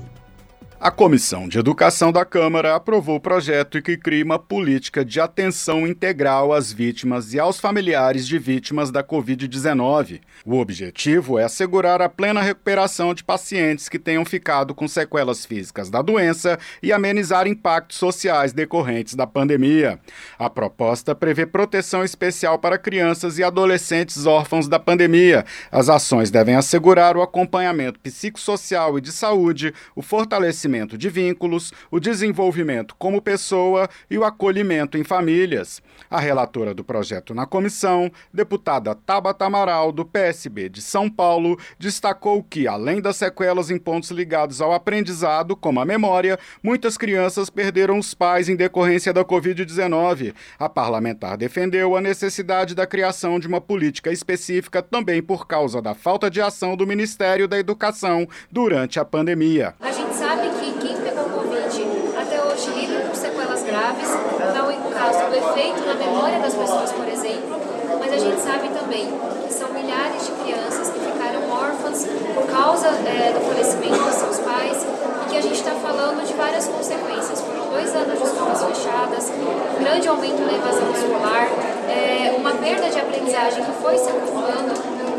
A 0.78 0.90
Comissão 0.90 1.48
de 1.48 1.59
Educação 1.59 2.12
da 2.12 2.23
Câmara 2.23 2.74
aprovou 2.74 3.16
o 3.16 3.20
projeto 3.20 3.81
que 3.81 3.97
cria 3.97 4.23
uma 4.23 4.39
política 4.39 5.03
de 5.03 5.19
atenção 5.19 5.86
integral 5.86 6.53
às 6.53 6.70
vítimas 6.70 7.32
e 7.32 7.40
aos 7.40 7.59
familiares 7.59 8.27
de 8.27 8.39
vítimas 8.39 8.90
da 8.90 9.03
Covid-19. 9.03 10.20
O 10.44 10.59
objetivo 10.59 11.39
é 11.39 11.44
assegurar 11.44 12.03
a 12.03 12.11
plena 12.11 12.43
recuperação 12.43 13.15
de 13.15 13.24
pacientes 13.24 13.89
que 13.89 13.98
tenham 13.98 14.23
ficado 14.23 14.74
com 14.74 14.86
sequelas 14.86 15.47
físicas 15.47 15.89
da 15.89 16.03
doença 16.03 16.59
e 16.82 16.93
amenizar 16.93 17.48
impactos 17.48 17.97
sociais 17.97 18.53
decorrentes 18.53 19.15
da 19.15 19.27
pandemia. 19.27 19.98
A 20.39 20.51
proposta 20.51 21.15
prevê 21.15 21.47
proteção 21.47 22.05
especial 22.05 22.59
para 22.59 22.77
crianças 22.77 23.39
e 23.39 23.43
adolescentes 23.43 24.27
órfãos 24.27 24.69
da 24.69 24.78
pandemia. 24.78 25.43
As 25.73 25.89
ações 25.89 26.31
devem 26.31 26.55
assegurar 26.55 27.16
o 27.16 27.23
acompanhamento 27.23 27.98
psicossocial 27.98 28.98
e 28.98 29.01
de 29.01 29.11
saúde, 29.11 29.73
o 29.94 30.03
fortalecimento 30.03 30.65
fortalecimento 30.66 30.98
de 30.98 31.09
vínculos, 31.09 31.72
o 31.90 32.01
desenvolvimento 32.01 32.94
como 32.98 33.22
pessoa 33.22 33.88
e 34.10 34.18
o 34.18 34.24
acolhimento 34.24 34.98
em 34.98 35.05
famílias. 35.05 35.80
A 36.10 36.20
relatora 36.20 36.74
do 36.74 36.84
projeto 36.84 37.34
na 37.34 37.47
comissão, 37.47 38.10
deputada 38.32 38.94
Tabata 38.94 39.47
Amaral, 39.47 39.93
do 39.93 40.05
PSB 40.05 40.68
de 40.68 40.82
São 40.82 41.09
Paulo, 41.09 41.59
destacou 41.78 42.43
que, 42.43 42.66
além 42.66 43.01
das 43.01 43.16
sequelas 43.16 43.70
em 43.70 43.78
pontos 43.78 44.10
ligados 44.10 44.60
ao 44.60 44.72
aprendizado, 44.72 45.56
como 45.56 45.80
a 45.80 45.84
memória, 45.84 46.38
muitas 46.62 46.98
crianças 46.98 47.48
perderam 47.48 47.98
os 47.98 48.12
pais 48.12 48.48
em 48.48 48.56
decorrência 48.56 49.12
da 49.12 49.24
Covid-19. 49.24 50.34
A 50.59 50.68
parlamentar 50.68 51.36
defendeu 51.36 51.97
a 51.97 52.01
necessidade 52.01 52.74
da 52.74 52.86
criação 52.86 53.38
de 53.38 53.47
uma 53.47 53.60
política 53.60 54.10
específica 54.10 54.82
também 54.82 55.22
por 55.22 55.47
causa 55.47 55.80
da 55.80 55.94
falta 55.94 56.30
de 56.30 56.40
ação 56.40 56.76
do 56.76 56.86
Ministério 56.86 57.48
da 57.48 57.59
Educação 57.59 58.26
durante 58.51 58.98
a 58.98 59.05
pandemia. 59.05 59.74
A 59.80 59.93
gente 59.93 60.06
sabe 60.14 60.48
que 60.48 60.72
quem 60.78 60.97
pegou 60.97 61.24
Covid 61.24 61.68
até 62.16 62.43
hoje 62.43 62.70
lida 62.70 63.01
com 63.01 63.14
sequelas 63.14 63.62
graves, 63.62 64.09
não 64.55 64.70
é 64.70 64.78
o 64.78 64.90
caso 64.90 65.30
do 65.30 65.36
efeito 65.36 65.86
na 65.86 65.94
memória 65.94 66.38
das 66.38 66.55
pessoas, 66.55 66.90
por 66.93 67.06
exemplo, 67.06 67.60
mas 68.01 68.12
a 68.12 68.18
gente 68.18 68.40
sabe 68.40 68.68
também 68.70 69.06
que 69.47 69.52
são 69.52 69.72
milhares 69.72 70.26
de 70.26 70.32
crianças 70.32 70.88
que 70.90 71.01
ficaram 71.01 71.51
órfãs 71.51 72.06
por 72.34 72.47
causa 72.47 72.88
é, 72.88 73.32
do 73.32 73.40
falecimento 73.40 74.02
dos 74.02 74.14
seus 74.14 74.38
pais 74.38 74.86
e 75.26 75.30
que 75.30 75.36
a 75.36 75.40
gente 75.43 75.56
está 75.56 75.72
falando 75.72 76.26
de 76.26 76.32
várias 76.32 76.66
consequências. 76.66 77.40
Foram 77.43 77.68
dois 77.68 77.94
anos 77.94 78.18
de 78.18 78.24
escolas 78.24 78.64
fechadas, 78.64 79.30
um 79.30 79.76
grande 79.87 80.09
aumento 80.09 80.43
na 80.43 80.53
evasão 80.53 80.91
escolar, 80.91 81.47
é, 81.89 82.35
uma 82.37 82.53
perda 82.55 82.91
de 82.91 82.99
aprendizagem 82.99 83.65
que 83.65 83.71
foi 83.81 83.97
se 83.97 84.09
acumulando 84.11 84.75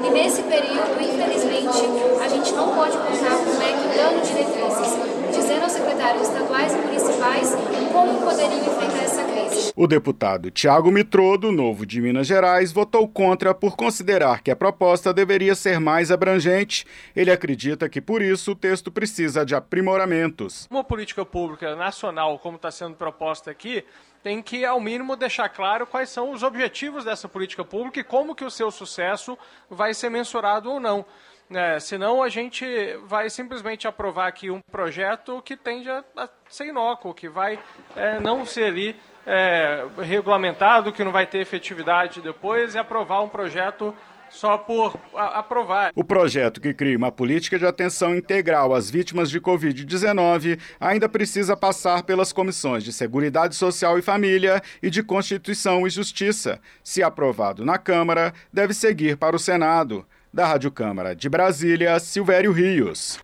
e 0.05 0.09
nesse 0.09 0.43
período, 0.43 1.01
infelizmente, 1.01 1.85
a 2.21 2.27
gente 2.27 2.51
não 2.51 2.75
pode 2.75 2.97
contar 2.97 3.37
com 3.37 3.49
o 3.49 3.59
MEC 3.59 3.95
dando 3.95 4.21
diretrizes, 4.27 5.35
dizendo 5.35 5.63
aos 5.63 5.71
secretários 5.71 6.27
estaduais 6.27 6.73
e 6.73 6.77
municipais 6.77 7.55
como 7.93 8.19
poderiam 8.21 8.59
enfrentar 8.59 9.03
essa 9.03 9.23
crise. 9.23 9.73
O 9.75 9.87
deputado 9.87 10.51
Tiago 10.51 10.91
Mitrô, 10.91 11.37
do 11.37 11.51
Novo 11.51 11.85
de 11.85 12.01
Minas 12.01 12.27
Gerais, 12.27 12.71
votou 12.71 13.07
contra 13.07 13.53
por 13.53 13.75
considerar 13.75 14.41
que 14.41 14.51
a 14.51 14.55
proposta 14.55 15.13
deveria 15.13 15.55
ser 15.55 15.79
mais 15.79 16.11
abrangente. 16.11 16.85
Ele 17.15 17.31
acredita 17.31 17.87
que, 17.87 18.01
por 18.01 18.21
isso, 18.21 18.51
o 18.51 18.55
texto 18.55 18.91
precisa 18.91 19.45
de 19.45 19.55
aprimoramentos. 19.55 20.67
Uma 20.69 20.83
política 20.83 21.25
pública 21.25 21.75
nacional, 21.75 22.37
como 22.39 22.57
está 22.57 22.69
sendo 22.69 22.95
proposta 22.95 23.49
aqui, 23.49 23.83
tem 24.27 24.41
que, 24.41 24.65
ao 24.65 24.81
mínimo, 24.81 25.15
deixar 25.15 25.47
claro 25.47 25.87
quais 25.87 26.09
são 26.09 26.31
os 26.31 26.43
objetivos 26.43 27.05
dessa 27.05 27.29
política 27.29 27.63
pública 27.63 28.01
e 28.01 28.03
como 28.03 28.35
que 28.35 28.43
o 28.43 28.51
seu 28.51 28.69
sucesso 28.69 29.39
vai 29.69 29.93
ser 29.93 30.09
mensurado 30.09 30.69
ou 30.69 30.81
não. 30.81 31.05
É, 31.49 31.79
senão 31.79 32.21
a 32.21 32.27
gente 32.27 32.65
vai 33.05 33.29
simplesmente 33.29 33.87
aprovar 33.87 34.27
aqui 34.27 34.51
um 34.51 34.59
projeto 34.69 35.41
que 35.41 35.55
tende 35.55 35.89
a, 35.89 36.03
a 36.17 36.27
ser 36.49 36.65
inócuo, 36.65 37.13
que 37.13 37.29
vai 37.29 37.57
é, 37.95 38.19
não 38.19 38.45
ser 38.45 38.65
ali 38.65 38.99
é, 39.25 39.85
regulamentado, 39.99 40.91
que 40.91 41.05
não 41.05 41.11
vai 41.13 41.25
ter 41.25 41.37
efetividade 41.37 42.19
depois, 42.19 42.75
e 42.75 42.77
aprovar 42.77 43.21
um 43.21 43.29
projeto 43.29 43.95
só 44.29 44.57
por 44.57 44.97
aprovar. 45.15 45.91
O 45.95 46.03
projeto 46.03 46.61
que 46.61 46.73
cria 46.73 46.97
uma 46.97 47.11
política 47.11 47.57
de 47.57 47.65
atenção 47.65 48.15
integral 48.15 48.73
às 48.73 48.89
vítimas 48.89 49.29
de 49.29 49.39
Covid-19 49.39 50.59
ainda 50.79 51.09
precisa 51.09 51.55
passar 51.55 52.03
pelas 52.03 52.31
comissões 52.31 52.83
de 52.83 52.93
Seguridade 52.93 53.55
Social 53.55 53.97
e 53.97 54.01
Família 54.01 54.61
e 54.81 54.89
de 54.89 55.03
Constituição 55.03 55.85
e 55.85 55.89
Justiça. 55.89 56.59
Se 56.83 57.01
aprovado 57.01 57.65
na 57.65 57.77
Câmara, 57.77 58.33
deve 58.51 58.73
seguir 58.73 59.17
para 59.17 59.35
o 59.35 59.39
Senado. 59.39 60.05
Da 60.33 60.45
Rádio 60.45 60.69
Câmara 60.71 61.15
de 61.15 61.29
Brasília, 61.29 61.99
Silvério 61.99 62.51
Rios. 62.51 63.19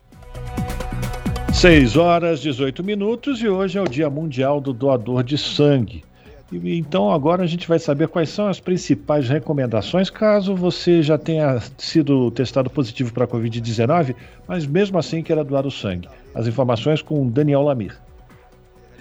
6 1.52 1.96
horas 1.96 2.40
18 2.40 2.82
minutos 2.82 3.40
e 3.40 3.48
hoje 3.48 3.78
é 3.78 3.80
o 3.80 3.88
Dia 3.88 4.10
Mundial 4.10 4.60
do 4.60 4.72
Doador 4.72 5.22
de 5.22 5.38
Sangue. 5.38 6.04
Então 6.62 7.10
agora 7.10 7.42
a 7.42 7.46
gente 7.46 7.66
vai 7.66 7.78
saber 7.78 8.08
quais 8.08 8.28
são 8.28 8.46
as 8.46 8.60
principais 8.60 9.28
recomendações 9.28 10.10
caso 10.10 10.54
você 10.54 11.02
já 11.02 11.18
tenha 11.18 11.60
sido 11.78 12.30
testado 12.30 12.70
positivo 12.70 13.12
para 13.12 13.24
a 13.24 13.28
Covid-19, 13.28 14.14
mas 14.46 14.66
mesmo 14.66 14.98
assim 14.98 15.22
queira 15.22 15.44
doar 15.44 15.66
o 15.66 15.70
sangue. 15.70 16.08
As 16.34 16.46
informações 16.46 17.02
com 17.02 17.28
Daniel 17.28 17.62
Lamir. 17.62 17.98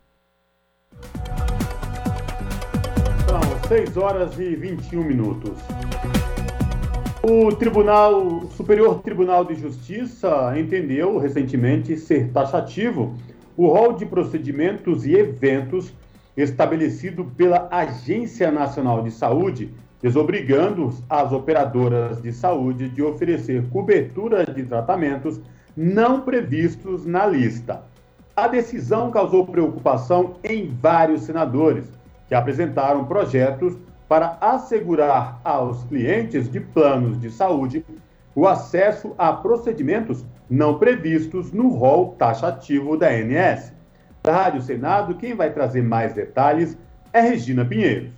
6 3.67 3.97
horas 3.97 4.39
e 4.39 4.55
21 4.55 5.03
minutos. 5.03 5.59
O 7.23 7.51
Tribunal 7.57 8.43
Superior 8.51 9.03
Tribunal 9.03 9.45
de 9.45 9.57
Justiça 9.57 10.55
entendeu 10.57 11.19
recentemente 11.19 11.97
ser 11.97 12.29
taxativo 12.29 13.17
o 13.57 13.67
rol 13.67 13.95
de 13.95 14.07
procedimentos 14.07 15.05
e 15.05 15.15
eventos 15.15 15.93
estabelecido 16.37 17.25
pela 17.25 17.67
Agência 17.71 18.53
Nacional 18.53 19.03
de 19.03 19.11
Saúde, 19.11 19.71
desobrigando 20.07 20.95
as 21.11 21.33
operadoras 21.33 22.23
de 22.23 22.33
saúde 22.33 22.89
de 22.89 23.03
oferecer 23.03 23.69
cobertura 23.71 24.47
de 24.47 24.63
tratamentos 24.63 25.41
não 25.77 26.21
previstos 26.21 27.05
na 27.05 27.27
lista. 27.27 27.83
A 28.37 28.47
decisão 28.47 29.11
causou 29.11 29.45
preocupação 29.45 30.37
em 30.45 30.73
vários 30.81 31.23
senadores, 31.23 31.87
que 32.29 32.37
apresentaram 32.37 33.05
projetos 33.05 33.77
para 34.09 34.39
assegurar 34.41 35.41
aos 35.43 35.83
clientes 35.83 36.49
de 36.49 36.61
planos 36.61 37.21
de 37.21 37.29
saúde 37.29 37.85
o 38.33 38.47
acesso 38.47 39.13
a 39.19 39.33
procedimentos 39.33 40.25
não 40.49 40.79
previstos 40.79 41.51
no 41.51 41.67
rol 41.67 42.15
taxativo 42.17 42.97
da 42.97 43.09
ANS. 43.09 43.73
Da 44.23 44.37
Rádio 44.45 44.63
Senado, 44.63 45.17
quem 45.17 45.35
vai 45.35 45.53
trazer 45.53 45.83
mais 45.83 46.15
detalhes 46.15 46.79
é 47.13 47.21
Regina 47.21 47.65
Pinheiros. 47.65 48.16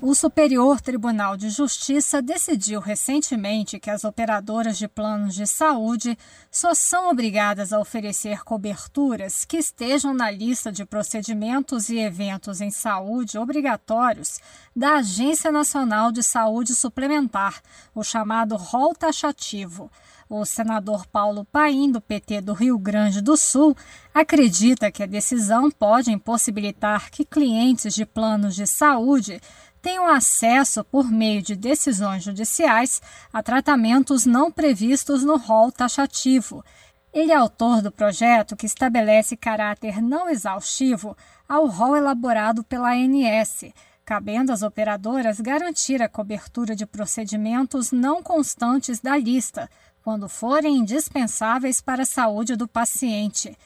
O 0.00 0.14
Superior 0.14 0.80
Tribunal 0.80 1.36
de 1.36 1.50
Justiça 1.50 2.22
decidiu 2.22 2.78
recentemente 2.78 3.80
que 3.80 3.90
as 3.90 4.04
operadoras 4.04 4.78
de 4.78 4.86
planos 4.86 5.34
de 5.34 5.44
saúde 5.44 6.16
só 6.52 6.72
são 6.72 7.10
obrigadas 7.10 7.72
a 7.72 7.80
oferecer 7.80 8.44
coberturas 8.44 9.44
que 9.44 9.56
estejam 9.56 10.14
na 10.14 10.30
lista 10.30 10.70
de 10.70 10.84
procedimentos 10.84 11.88
e 11.88 11.98
eventos 11.98 12.60
em 12.60 12.70
saúde 12.70 13.38
obrigatórios 13.38 14.38
da 14.74 14.98
Agência 14.98 15.50
Nacional 15.50 16.12
de 16.12 16.22
Saúde 16.22 16.76
Suplementar, 16.76 17.60
o 17.92 18.04
chamado 18.04 18.54
rol 18.54 18.94
taxativo. 18.94 19.90
O 20.30 20.44
senador 20.44 21.06
Paulo 21.06 21.42
Paim, 21.46 21.90
do 21.90 22.02
PT 22.02 22.42
do 22.42 22.52
Rio 22.52 22.78
Grande 22.78 23.22
do 23.22 23.34
Sul, 23.34 23.74
acredita 24.12 24.92
que 24.92 25.02
a 25.02 25.06
decisão 25.06 25.70
pode 25.70 26.12
impossibilitar 26.12 27.10
que 27.10 27.24
clientes 27.24 27.94
de 27.94 28.04
planos 28.04 28.54
de 28.54 28.66
saúde 28.66 29.40
tenham 29.80 30.08
acesso, 30.08 30.84
por 30.84 31.10
meio 31.10 31.42
de 31.42 31.56
decisões 31.56 32.22
judiciais, 32.22 33.00
a 33.32 33.42
tratamentos 33.42 34.26
não 34.26 34.50
previstos 34.50 35.24
no 35.24 35.36
rol 35.36 35.72
taxativo. 35.72 36.64
Ele 37.12 37.32
é 37.32 37.36
autor 37.36 37.80
do 37.82 37.90
projeto 37.90 38.56
que 38.56 38.66
estabelece 38.66 39.36
caráter 39.36 40.02
não 40.02 40.28
exaustivo 40.28 41.16
ao 41.48 41.66
rol 41.66 41.96
elaborado 41.96 42.62
pela 42.62 42.92
ANS, 42.92 43.72
cabendo 44.04 44.52
às 44.52 44.62
operadoras 44.62 45.40
garantir 45.40 46.02
a 46.02 46.08
cobertura 46.08 46.76
de 46.76 46.86
procedimentos 46.86 47.92
não 47.92 48.22
constantes 48.22 49.00
da 49.00 49.16
lista, 49.16 49.68
quando 50.02 50.28
forem 50.28 50.78
indispensáveis 50.78 51.80
para 51.80 52.02
a 52.02 52.06
saúde 52.06 52.56
do 52.56 52.66
paciente. 52.66 53.56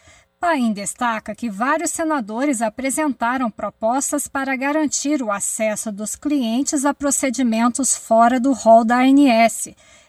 Paim 0.43 0.73
destaca 0.73 1.37
que 1.37 1.49
vários 1.49 1.93
senadores 1.93 2.61
apresentaram 2.61 3.49
propostas 3.49 4.27
para 4.27 4.57
garantir 4.57 5.23
o 5.23 5.31
acesso 5.31 5.93
dos 5.93 6.17
clientes 6.17 6.85
a 6.85 6.93
procedimentos 6.93 7.95
fora 7.97 8.41
do 8.41 8.53
rol 8.53 8.85
da 8.85 9.03
ANS 9.03 9.69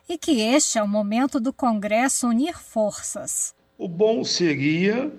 e 0.10 0.18
que 0.18 0.42
este 0.42 0.80
é 0.80 0.82
o 0.82 0.88
momento 0.88 1.40
do 1.40 1.54
Congresso 1.54 2.28
unir 2.28 2.58
forças. 2.58 3.54
O 3.78 3.88
bom 3.88 4.24
seria 4.24 5.12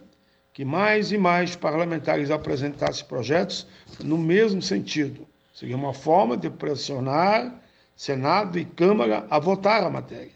que 0.52 0.64
mais 0.64 1.12
e 1.12 1.16
mais 1.16 1.54
parlamentares 1.54 2.32
apresentassem 2.32 3.06
projetos 3.06 3.68
no 4.02 4.18
mesmo 4.18 4.60
sentido. 4.60 5.28
Seria 5.54 5.76
uma 5.76 5.94
forma 5.94 6.36
de 6.36 6.50
pressionar 6.50 7.54
Senado 7.94 8.58
e 8.58 8.64
Câmara 8.64 9.28
a 9.30 9.38
votar 9.38 9.84
a 9.84 9.90
matéria. 9.90 10.34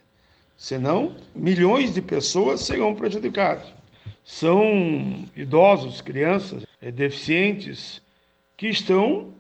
Senão, 0.57 1.17
milhões 1.35 1.93
de 1.93 2.01
pessoas 2.01 2.61
serão 2.61 2.95
prejudicadas 2.95 3.77
são 4.29 5.25
idosos, 5.35 6.03
crianças, 6.03 6.63
é, 6.83 6.93
deficientes, 6.93 8.03
que 8.59 8.69
estão 8.69 9.33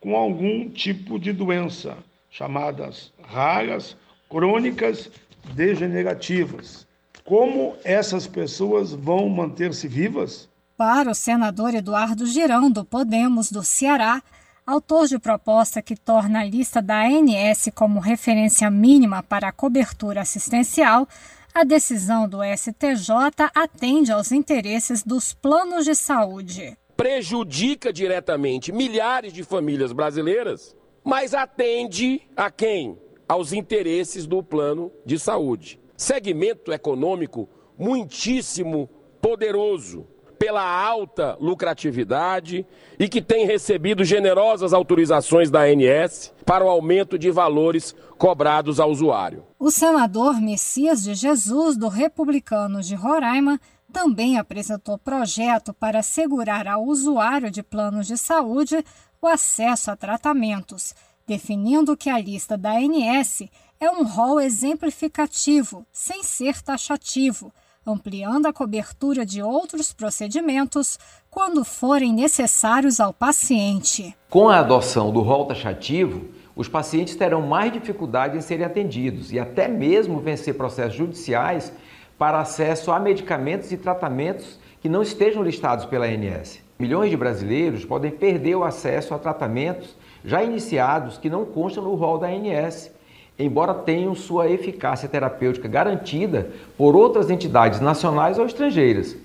com 0.00 0.16
algum 0.16 0.68
tipo 0.68 1.16
de 1.16 1.32
doença, 1.32 1.96
chamadas 2.28 3.12
raras, 3.22 3.96
crônicas, 4.28 5.08
degenerativas. 5.54 6.84
Como 7.24 7.76
essas 7.84 8.26
pessoas 8.26 8.92
vão 8.92 9.28
manter-se 9.28 9.86
vivas? 9.86 10.48
Para 10.76 11.12
o 11.12 11.14
senador 11.14 11.72
Eduardo 11.72 12.26
Girão, 12.26 12.68
do 12.68 12.84
Podemos 12.84 13.48
do 13.48 13.62
Ceará, 13.62 14.20
autor 14.66 15.06
de 15.06 15.20
proposta 15.20 15.80
que 15.80 15.94
torna 15.94 16.40
a 16.40 16.44
lista 16.44 16.82
da 16.82 17.00
ANS 17.02 17.68
como 17.76 18.00
referência 18.00 18.68
mínima 18.68 19.22
para 19.22 19.48
a 19.48 19.52
cobertura 19.52 20.22
assistencial, 20.22 21.06
a 21.54 21.64
decisão 21.64 22.28
do 22.28 22.38
STJ 22.42 23.10
atende 23.54 24.10
aos 24.10 24.32
interesses 24.32 25.02
dos 25.02 25.34
planos 25.34 25.84
de 25.84 25.94
saúde. 25.94 26.76
Prejudica 26.96 27.92
diretamente 27.92 28.72
milhares 28.72 29.32
de 29.32 29.42
famílias 29.42 29.92
brasileiras, 29.92 30.76
mas 31.04 31.34
atende 31.34 32.22
a 32.36 32.50
quem? 32.50 32.98
Aos 33.28 33.52
interesses 33.52 34.26
do 34.26 34.42
plano 34.42 34.92
de 35.04 35.18
saúde. 35.18 35.80
Segmento 35.96 36.72
econômico 36.72 37.48
muitíssimo 37.78 38.88
poderoso 39.20 40.06
pela 40.42 40.64
alta 40.64 41.36
lucratividade 41.40 42.66
e 42.98 43.08
que 43.08 43.22
tem 43.22 43.46
recebido 43.46 44.02
generosas 44.02 44.72
autorizações 44.72 45.52
da 45.52 45.60
ANS 45.60 46.32
para 46.44 46.64
o 46.64 46.68
aumento 46.68 47.16
de 47.16 47.30
valores 47.30 47.94
cobrados 48.18 48.80
ao 48.80 48.90
usuário. 48.90 49.44
O 49.56 49.70
senador 49.70 50.40
Messias 50.40 51.04
de 51.04 51.14
Jesus, 51.14 51.76
do 51.76 51.86
Republicanos 51.86 52.88
de 52.88 52.96
Roraima, 52.96 53.60
também 53.92 54.36
apresentou 54.36 54.98
projeto 54.98 55.72
para 55.72 56.00
assegurar 56.00 56.66
ao 56.66 56.82
usuário 56.86 57.48
de 57.48 57.62
planos 57.62 58.08
de 58.08 58.16
saúde 58.16 58.84
o 59.20 59.28
acesso 59.28 59.92
a 59.92 59.96
tratamentos, 59.96 60.92
definindo 61.24 61.96
que 61.96 62.10
a 62.10 62.18
lista 62.18 62.58
da 62.58 62.72
ANS 62.72 63.44
é 63.78 63.88
um 63.88 64.02
rol 64.04 64.40
exemplificativo, 64.40 65.86
sem 65.92 66.24
ser 66.24 66.60
taxativo, 66.62 67.52
ampliando 67.86 68.46
a 68.46 68.52
cobertura 68.52 69.26
de 69.26 69.42
outros 69.42 69.92
procedimentos 69.92 70.98
quando 71.30 71.64
forem 71.64 72.12
necessários 72.12 73.00
ao 73.00 73.12
paciente. 73.12 74.16
Com 74.30 74.48
a 74.48 74.58
adoção 74.58 75.12
do 75.12 75.20
rol 75.20 75.46
taxativo, 75.46 76.28
os 76.54 76.68
pacientes 76.68 77.16
terão 77.16 77.42
mais 77.42 77.72
dificuldade 77.72 78.36
em 78.36 78.40
serem 78.40 78.66
atendidos 78.66 79.32
e 79.32 79.38
até 79.38 79.66
mesmo 79.66 80.20
vencer 80.20 80.54
processos 80.54 80.94
judiciais 80.94 81.72
para 82.18 82.40
acesso 82.40 82.92
a 82.92 83.00
medicamentos 83.00 83.72
e 83.72 83.76
tratamentos 83.76 84.60
que 84.80 84.88
não 84.88 85.02
estejam 85.02 85.42
listados 85.42 85.86
pela 85.86 86.06
ANS. 86.06 86.60
Milhões 86.78 87.10
de 87.10 87.16
brasileiros 87.16 87.84
podem 87.84 88.10
perder 88.10 88.56
o 88.56 88.64
acesso 88.64 89.14
a 89.14 89.18
tratamentos 89.18 89.96
já 90.24 90.42
iniciados 90.42 91.18
que 91.18 91.30
não 91.30 91.44
constam 91.44 91.82
no 91.82 91.94
rol 91.94 92.18
da 92.18 92.28
ANS, 92.28 92.90
embora 93.38 93.74
tenham 93.74 94.14
sua 94.14 94.48
eficácia 94.48 95.08
terapêutica 95.08 95.68
garantida 95.68 96.50
por 96.76 96.94
outras 96.94 97.30
entidades 97.30 97.80
nacionais 97.80 98.38
ou 98.38 98.46
estrangeiras. 98.46 99.16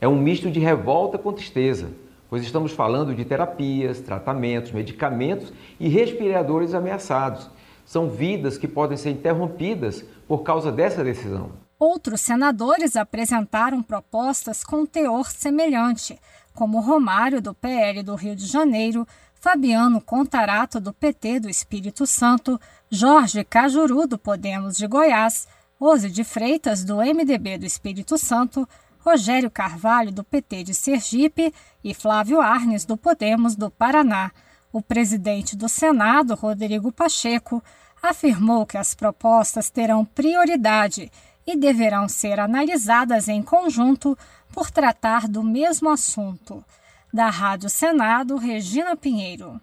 É 0.00 0.08
um 0.08 0.16
misto 0.16 0.50
de 0.50 0.58
revolta 0.58 1.16
com 1.16 1.32
tristeza, 1.32 1.90
pois 2.28 2.42
estamos 2.42 2.72
falando 2.72 3.14
de 3.14 3.24
terapias, 3.24 4.00
tratamentos, 4.00 4.72
medicamentos 4.72 5.52
e 5.78 5.88
respiradores 5.88 6.74
ameaçados. 6.74 7.48
São 7.84 8.08
vidas 8.08 8.58
que 8.58 8.66
podem 8.66 8.96
ser 8.96 9.10
interrompidas 9.10 10.04
por 10.26 10.42
causa 10.42 10.72
dessa 10.72 11.04
decisão. 11.04 11.50
Outros 11.78 12.20
senadores 12.20 12.96
apresentaram 12.96 13.82
propostas 13.82 14.62
com 14.62 14.86
teor 14.86 15.30
semelhante, 15.30 16.18
como 16.54 16.80
Romário, 16.80 17.42
do 17.42 17.52
PL 17.52 18.02
do 18.02 18.14
Rio 18.14 18.36
de 18.36 18.46
Janeiro, 18.46 19.06
Fabiano 19.42 20.00
Contarato, 20.00 20.78
do 20.78 20.92
PT 20.92 21.40
do 21.40 21.50
Espírito 21.50 22.06
Santo, 22.06 22.60
Jorge 22.88 23.42
Cajuru, 23.42 24.06
do 24.06 24.16
Podemos 24.16 24.76
de 24.76 24.86
Goiás, 24.86 25.48
Rose 25.80 26.08
de 26.08 26.22
Freitas, 26.22 26.84
do 26.84 26.98
MDB 26.98 27.58
do 27.58 27.66
Espírito 27.66 28.16
Santo, 28.16 28.68
Rogério 29.00 29.50
Carvalho, 29.50 30.12
do 30.12 30.22
PT 30.22 30.62
de 30.62 30.74
Sergipe 30.74 31.52
e 31.82 31.92
Flávio 31.92 32.40
Arnes, 32.40 32.84
do 32.84 32.96
Podemos 32.96 33.56
do 33.56 33.68
Paraná. 33.68 34.30
O 34.72 34.80
presidente 34.80 35.56
do 35.56 35.68
Senado, 35.68 36.36
Rodrigo 36.36 36.92
Pacheco, 36.92 37.60
afirmou 38.00 38.64
que 38.64 38.78
as 38.78 38.94
propostas 38.94 39.70
terão 39.70 40.04
prioridade 40.04 41.10
e 41.44 41.56
deverão 41.56 42.08
ser 42.08 42.38
analisadas 42.38 43.26
em 43.26 43.42
conjunto 43.42 44.16
por 44.52 44.70
tratar 44.70 45.26
do 45.26 45.42
mesmo 45.42 45.90
assunto. 45.90 46.64
Da 47.12 47.28
Rádio 47.28 47.68
Senado, 47.68 48.36
Regina 48.36 48.96
Pinheiro. 48.96 49.60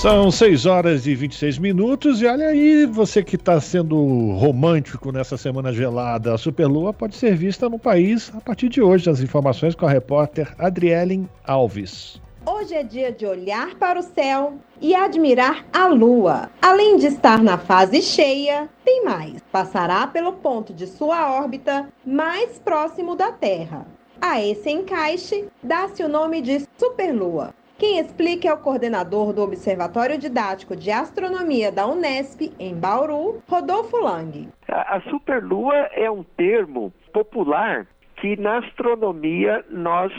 São 0.00 0.30
6 0.30 0.64
horas 0.64 1.06
e 1.06 1.14
26 1.14 1.58
minutos 1.58 2.22
e 2.22 2.26
olha 2.26 2.46
aí, 2.48 2.86
você 2.86 3.22
que 3.22 3.36
está 3.36 3.60
sendo 3.60 3.96
romântico 4.32 5.12
nessa 5.12 5.36
semana 5.36 5.70
gelada, 5.70 6.32
a 6.32 6.38
Superlua 6.38 6.94
pode 6.94 7.14
ser 7.14 7.36
vista 7.36 7.68
no 7.68 7.78
país 7.78 8.32
a 8.34 8.40
partir 8.40 8.70
de 8.70 8.80
hoje. 8.80 9.10
As 9.10 9.20
informações 9.20 9.74
com 9.74 9.84
a 9.84 9.90
repórter 9.90 10.54
Adrielen 10.58 11.28
Alves. 11.44 12.18
Hoje 12.46 12.74
é 12.74 12.82
dia 12.82 13.12
de 13.12 13.26
olhar 13.26 13.74
para 13.74 14.00
o 14.00 14.02
céu 14.02 14.54
e 14.80 14.94
admirar 14.94 15.64
a 15.72 15.88
lua. 15.88 16.48
Além 16.60 16.96
de 16.96 17.06
estar 17.08 17.42
na 17.42 17.58
fase 17.58 18.00
cheia, 18.00 18.66
tem 18.82 19.04
mais. 19.04 19.42
Passará 19.52 20.06
pelo 20.06 20.32
ponto 20.32 20.72
de 20.72 20.86
sua 20.86 21.30
órbita 21.30 21.86
mais 22.04 22.58
próximo 22.58 23.14
da 23.14 23.30
Terra. 23.30 23.86
A 24.24 24.40
esse 24.40 24.70
encaixe 24.70 25.48
dá-se 25.60 26.00
o 26.04 26.08
nome 26.08 26.40
de 26.40 26.60
superlua. 26.78 27.52
Quem 27.76 27.98
explica 27.98 28.48
é 28.48 28.52
o 28.52 28.56
coordenador 28.56 29.32
do 29.32 29.42
Observatório 29.42 30.16
Didático 30.16 30.76
de 30.76 30.92
Astronomia 30.92 31.72
da 31.72 31.88
Unesp, 31.88 32.52
em 32.56 32.72
Bauru, 32.72 33.42
Rodolfo 33.48 33.96
Lang. 33.96 34.48
A 34.68 35.00
superlua 35.10 35.74
é 35.92 36.08
um 36.08 36.22
termo 36.22 36.92
popular 37.12 37.84
que 38.18 38.36
na 38.36 38.58
astronomia 38.58 39.64
nós 39.68 40.12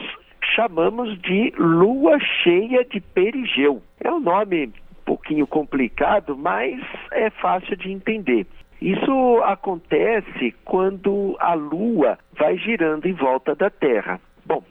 chamamos 0.54 1.18
de 1.22 1.54
lua 1.58 2.20
cheia 2.44 2.84
de 2.84 3.00
perigeu. 3.00 3.82
É 4.02 4.12
um 4.12 4.20
nome 4.20 4.66
um 4.66 5.06
pouquinho 5.06 5.48
complicado, 5.48 6.38
mas 6.38 6.78
é 7.14 7.30
fácil 7.30 7.78
de 7.78 7.90
entender. 7.90 8.46
Isso 8.84 9.42
acontece 9.46 10.54
quando 10.66 11.38
a 11.40 11.54
lua 11.54 12.20
vai 12.38 12.58
girando 12.58 13.08
em 13.08 13.14
volta 13.14 13.56
da 13.56 13.70
Terra. 13.70 14.20
Bom, 14.46 14.62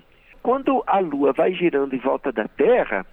quando 0.42 0.82
a 0.86 0.98
Lua 0.98 1.32
vai 1.32 1.54
girando 1.54 1.94
em 1.94 1.98
volta 1.98 2.30
da 2.30 2.46
Terra, 2.46 3.06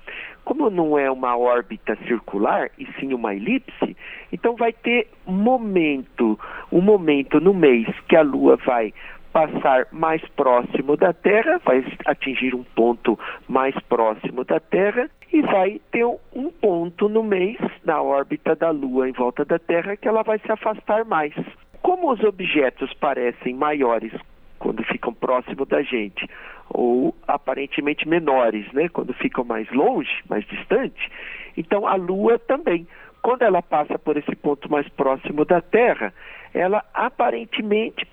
como 0.44 0.70
não 0.70 0.98
é 0.98 1.10
uma 1.10 1.38
órbita 1.38 1.96
circular 2.08 2.70
e 2.78 2.86
sim 3.00 3.14
uma 3.14 3.34
elipse, 3.34 3.96
então 4.30 4.56
vai 4.56 4.74
ter 4.74 5.08
momento, 5.26 6.38
um 6.70 6.82
momento 6.82 7.40
no 7.40 7.54
mês 7.54 7.88
que 8.10 8.18
a 8.18 8.22
Lua 8.22 8.58
vai 8.58 8.94
passar 9.32 9.88
mais 9.92 10.22
próximo 10.30 10.98
da 10.98 11.14
Terra, 11.14 11.60
vai 11.64 11.86
atingir 12.06 12.56
um 12.56 12.64
ponto 12.64 13.18
mais 13.48 13.76
próximo 13.88 14.44
da 14.44 14.60
Terra 14.60 15.10
e 15.32 15.42
vai 15.42 15.80
ter 15.92 16.06
um 16.06 16.50
ponto 16.50 17.08
no 17.08 17.24
mês, 17.24 17.58
na 17.86 18.02
órbita 18.02 18.56
da 18.56 18.72
Lua 18.72 19.08
em 19.08 19.12
volta 19.12 19.46
da 19.46 19.60
Terra, 19.60 19.96
que 19.96 20.08
ela 20.08 20.24
vai 20.24 20.40
se 20.40 20.52
afastar 20.52 21.06
mais. 21.06 21.34
Como 21.82 22.12
os 22.12 22.22
objetos 22.24 22.94
parecem 22.96 23.54
maiores 23.54 24.12
quando 24.58 24.84
ficam 24.84 25.14
próximo 25.14 25.66
da 25.66 25.82
gente, 25.82 26.28
ou 26.70 27.16
aparentemente 27.28 28.08
menores, 28.08 28.70
né, 28.74 28.90
quando 28.90 29.14
ficam 29.14 29.44
mais 29.46 29.72
longe, 29.72 30.12
mais 30.30 30.46
distante, 30.46 31.10
então 31.56 31.88
a 31.88 31.96
Lua 31.96 32.38
também. 32.40 32.88
Quando 33.22 33.42
ela 33.42 33.62
passa 33.62 34.00
por 34.00 34.18
esse 34.18 34.36
ponto 34.36 34.70
mais 34.72 34.88
próximo 34.90 35.44
da 35.44 35.62
Terra, 35.62 36.14
ela 36.54 36.84
aparentemente 36.94 38.06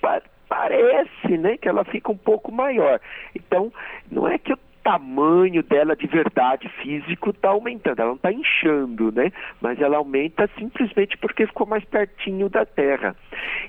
parece 0.48 1.38
né, 1.38 1.56
que 1.56 1.68
ela 1.68 1.84
fica 1.84 2.10
um 2.10 2.16
pouco 2.16 2.52
maior. 2.52 3.00
Então, 3.34 3.72
não 4.10 4.26
é 4.28 4.38
que 4.38 4.52
o 4.52 4.58
tamanho 4.86 5.64
dela 5.64 5.96
de 5.96 6.06
verdade 6.06 6.68
físico 6.80 7.30
está 7.30 7.48
aumentando, 7.48 7.98
ela 7.98 8.10
não 8.10 8.16
está 8.16 8.30
inchando, 8.30 9.10
né? 9.10 9.32
Mas 9.60 9.80
ela 9.80 9.96
aumenta 9.96 10.48
simplesmente 10.56 11.18
porque 11.18 11.44
ficou 11.44 11.66
mais 11.66 11.84
pertinho 11.84 12.48
da 12.48 12.64
Terra. 12.64 13.16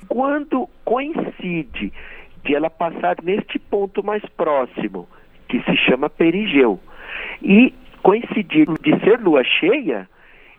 Quando 0.07 0.69
coincide 0.85 1.91
de 2.43 2.55
ela 2.55 2.69
passar 2.69 3.15
neste 3.23 3.57
ponto 3.57 4.03
mais 4.03 4.23
próximo, 4.37 5.07
que 5.47 5.59
se 5.63 5.75
chama 5.77 6.07
perigeu, 6.07 6.79
e 7.41 7.73
coincidir 8.03 8.67
de 8.81 8.99
ser 8.99 9.19
lua 9.19 9.43
cheia, 9.43 10.07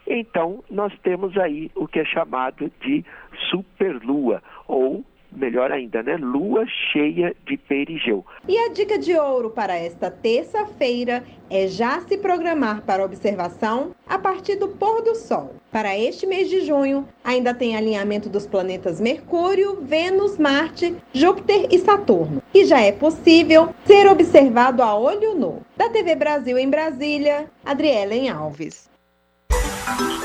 então 0.08 0.64
nós 0.68 0.92
temos 1.04 1.38
aí 1.38 1.70
o 1.76 1.86
que 1.86 2.00
é 2.00 2.04
chamado 2.04 2.70
de 2.80 3.04
superlua 3.48 4.42
ou 4.66 5.04
melhor 5.30 5.70
ainda, 5.70 6.02
né? 6.02 6.16
Lua 6.16 6.64
cheia 6.92 7.34
de 7.46 7.56
perigeu. 7.56 8.24
E 8.46 8.56
a 8.58 8.68
dica 8.68 8.98
de 8.98 9.14
ouro 9.14 9.50
para 9.50 9.76
esta 9.76 10.10
terça-feira 10.10 11.24
é 11.50 11.66
já 11.66 12.00
se 12.00 12.18
programar 12.18 12.82
para 12.82 13.04
observação 13.04 13.92
a 14.06 14.18
partir 14.18 14.56
do 14.56 14.68
pôr 14.68 15.02
do 15.02 15.14
sol. 15.14 15.54
Para 15.70 15.96
este 15.96 16.26
mês 16.26 16.48
de 16.48 16.62
junho, 16.62 17.06
ainda 17.22 17.54
tem 17.54 17.76
alinhamento 17.76 18.28
dos 18.28 18.46
planetas 18.46 19.00
Mercúrio, 19.00 19.80
Vênus, 19.82 20.38
Marte, 20.38 20.96
Júpiter 21.12 21.68
e 21.70 21.78
Saturno, 21.78 22.42
e 22.52 22.64
já 22.64 22.80
é 22.80 22.92
possível 22.92 23.74
ser 23.84 24.08
observado 24.08 24.82
a 24.82 24.96
olho 24.96 25.34
nu. 25.34 25.62
Da 25.76 25.88
TV 25.88 26.14
Brasil 26.14 26.58
em 26.58 26.68
Brasília, 26.68 27.46
Adrielen 27.64 28.28
Alves. 28.28 28.88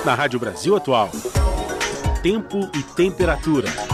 Na 0.05 0.15
Rádio 0.15 0.39
Brasil 0.39 0.75
Atual, 0.75 1.09
tempo 2.21 2.59
e 2.75 2.83
temperatura. 2.95 3.92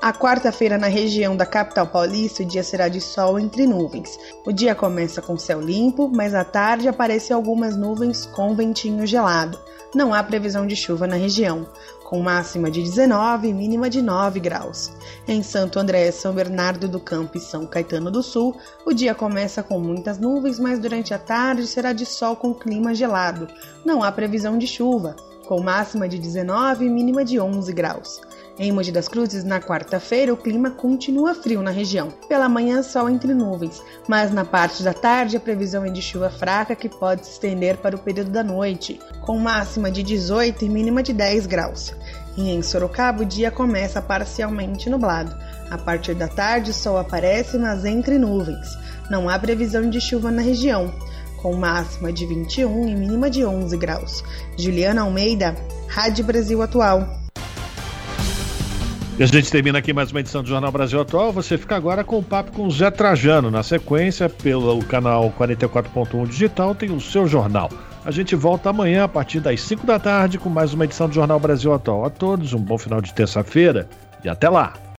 A 0.00 0.12
quarta-feira 0.12 0.78
na 0.78 0.86
região 0.86 1.36
da 1.36 1.44
capital 1.44 1.84
paulista, 1.84 2.44
o 2.44 2.46
dia 2.46 2.62
será 2.62 2.88
de 2.88 3.00
sol 3.00 3.36
entre 3.36 3.66
nuvens. 3.66 4.16
O 4.46 4.52
dia 4.52 4.72
começa 4.72 5.20
com 5.20 5.36
céu 5.36 5.60
limpo, 5.60 6.08
mas 6.08 6.36
à 6.36 6.44
tarde 6.44 6.86
aparecem 6.86 7.34
algumas 7.34 7.76
nuvens 7.76 8.24
com 8.24 8.54
ventinho 8.54 9.04
gelado. 9.04 9.58
Não 9.92 10.14
há 10.14 10.22
previsão 10.22 10.68
de 10.68 10.76
chuva 10.76 11.08
na 11.08 11.16
região, 11.16 11.66
com 12.04 12.20
máxima 12.20 12.70
de 12.70 12.80
19 12.80 13.48
e 13.48 13.52
mínima 13.52 13.90
de 13.90 14.00
9 14.00 14.38
graus. 14.38 14.92
Em 15.26 15.42
Santo 15.42 15.80
André, 15.80 16.12
São 16.12 16.32
Bernardo 16.32 16.86
do 16.86 17.00
Campo 17.00 17.36
e 17.36 17.40
São 17.40 17.66
Caetano 17.66 18.08
do 18.08 18.22
Sul, 18.22 18.56
o 18.86 18.92
dia 18.92 19.16
começa 19.16 19.64
com 19.64 19.80
muitas 19.80 20.16
nuvens, 20.16 20.60
mas 20.60 20.78
durante 20.78 21.12
a 21.12 21.18
tarde 21.18 21.66
será 21.66 21.92
de 21.92 22.06
sol 22.06 22.36
com 22.36 22.54
clima 22.54 22.94
gelado. 22.94 23.48
Não 23.84 24.04
há 24.04 24.12
previsão 24.12 24.58
de 24.58 24.66
chuva, 24.66 25.16
com 25.48 25.60
máxima 25.60 26.08
de 26.08 26.18
19 26.18 26.84
e 26.84 26.88
mínima 26.88 27.24
de 27.24 27.40
11 27.40 27.72
graus. 27.72 28.20
Em 28.60 28.72
Mogi 28.72 28.90
das 28.90 29.06
Cruzes, 29.06 29.44
na 29.44 29.60
quarta-feira, 29.60 30.32
o 30.32 30.36
clima 30.36 30.72
continua 30.72 31.32
frio 31.32 31.62
na 31.62 31.70
região. 31.70 32.08
Pela 32.28 32.48
manhã, 32.48 32.82
sol 32.82 33.08
entre 33.08 33.32
nuvens, 33.32 33.80
mas 34.08 34.32
na 34.32 34.44
parte 34.44 34.82
da 34.82 34.92
tarde 34.92 35.36
a 35.36 35.40
previsão 35.40 35.84
é 35.84 35.90
de 35.90 36.02
chuva 36.02 36.28
fraca 36.28 36.74
que 36.74 36.88
pode 36.88 37.24
se 37.24 37.32
estender 37.34 37.76
para 37.76 37.94
o 37.94 38.00
período 38.00 38.32
da 38.32 38.42
noite, 38.42 38.98
com 39.20 39.38
máxima 39.38 39.92
de 39.92 40.02
18 40.02 40.64
e 40.64 40.68
mínima 40.68 41.04
de 41.04 41.12
10 41.12 41.46
graus. 41.46 41.94
E 42.36 42.50
em 42.50 42.60
Sorocaba, 42.60 43.22
o 43.22 43.26
dia 43.26 43.52
começa 43.52 44.02
parcialmente 44.02 44.90
nublado. 44.90 45.36
A 45.70 45.78
partir 45.78 46.14
da 46.14 46.26
tarde, 46.26 46.72
sol 46.72 46.98
aparece, 46.98 47.56
mas 47.58 47.84
entre 47.84 48.18
nuvens. 48.18 48.76
Não 49.08 49.28
há 49.28 49.38
previsão 49.38 49.88
de 49.88 50.00
chuva 50.00 50.32
na 50.32 50.42
região. 50.42 50.92
com 51.40 51.54
máxima 51.54 52.12
de 52.12 52.26
21 52.26 52.88
e 52.88 52.96
mínima 52.96 53.30
de 53.30 53.44
11 53.44 53.76
graus. 53.76 54.24
Juliana 54.56 55.02
Almeida, 55.02 55.54
Rádio 55.86 56.24
Brasil 56.24 56.60
Atual. 56.60 57.27
E 59.18 59.22
a 59.24 59.26
gente 59.26 59.50
termina 59.50 59.80
aqui 59.80 59.92
mais 59.92 60.12
uma 60.12 60.20
edição 60.20 60.44
do 60.44 60.48
Jornal 60.48 60.70
Brasil 60.70 61.00
Atual. 61.00 61.32
Você 61.32 61.58
fica 61.58 61.74
agora 61.74 62.04
com 62.04 62.20
o 62.20 62.22
papo 62.22 62.52
com 62.52 62.68
o 62.68 62.70
Zé 62.70 62.88
Trajano. 62.88 63.50
Na 63.50 63.64
sequência, 63.64 64.28
pelo 64.28 64.78
canal 64.84 65.34
44.1 65.36 66.28
Digital, 66.28 66.72
tem 66.72 66.92
o 66.92 67.00
seu 67.00 67.26
jornal. 67.26 67.68
A 68.04 68.12
gente 68.12 68.36
volta 68.36 68.70
amanhã 68.70 69.02
a 69.02 69.08
partir 69.08 69.40
das 69.40 69.60
5 69.60 69.84
da 69.84 69.98
tarde 69.98 70.38
com 70.38 70.48
mais 70.48 70.72
uma 70.72 70.84
edição 70.84 71.08
do 71.08 71.14
Jornal 71.16 71.40
Brasil 71.40 71.74
Atual. 71.74 72.04
A 72.04 72.10
todos, 72.10 72.52
um 72.52 72.60
bom 72.60 72.78
final 72.78 73.00
de 73.00 73.12
terça-feira 73.12 73.88
e 74.22 74.28
até 74.28 74.48
lá! 74.48 74.74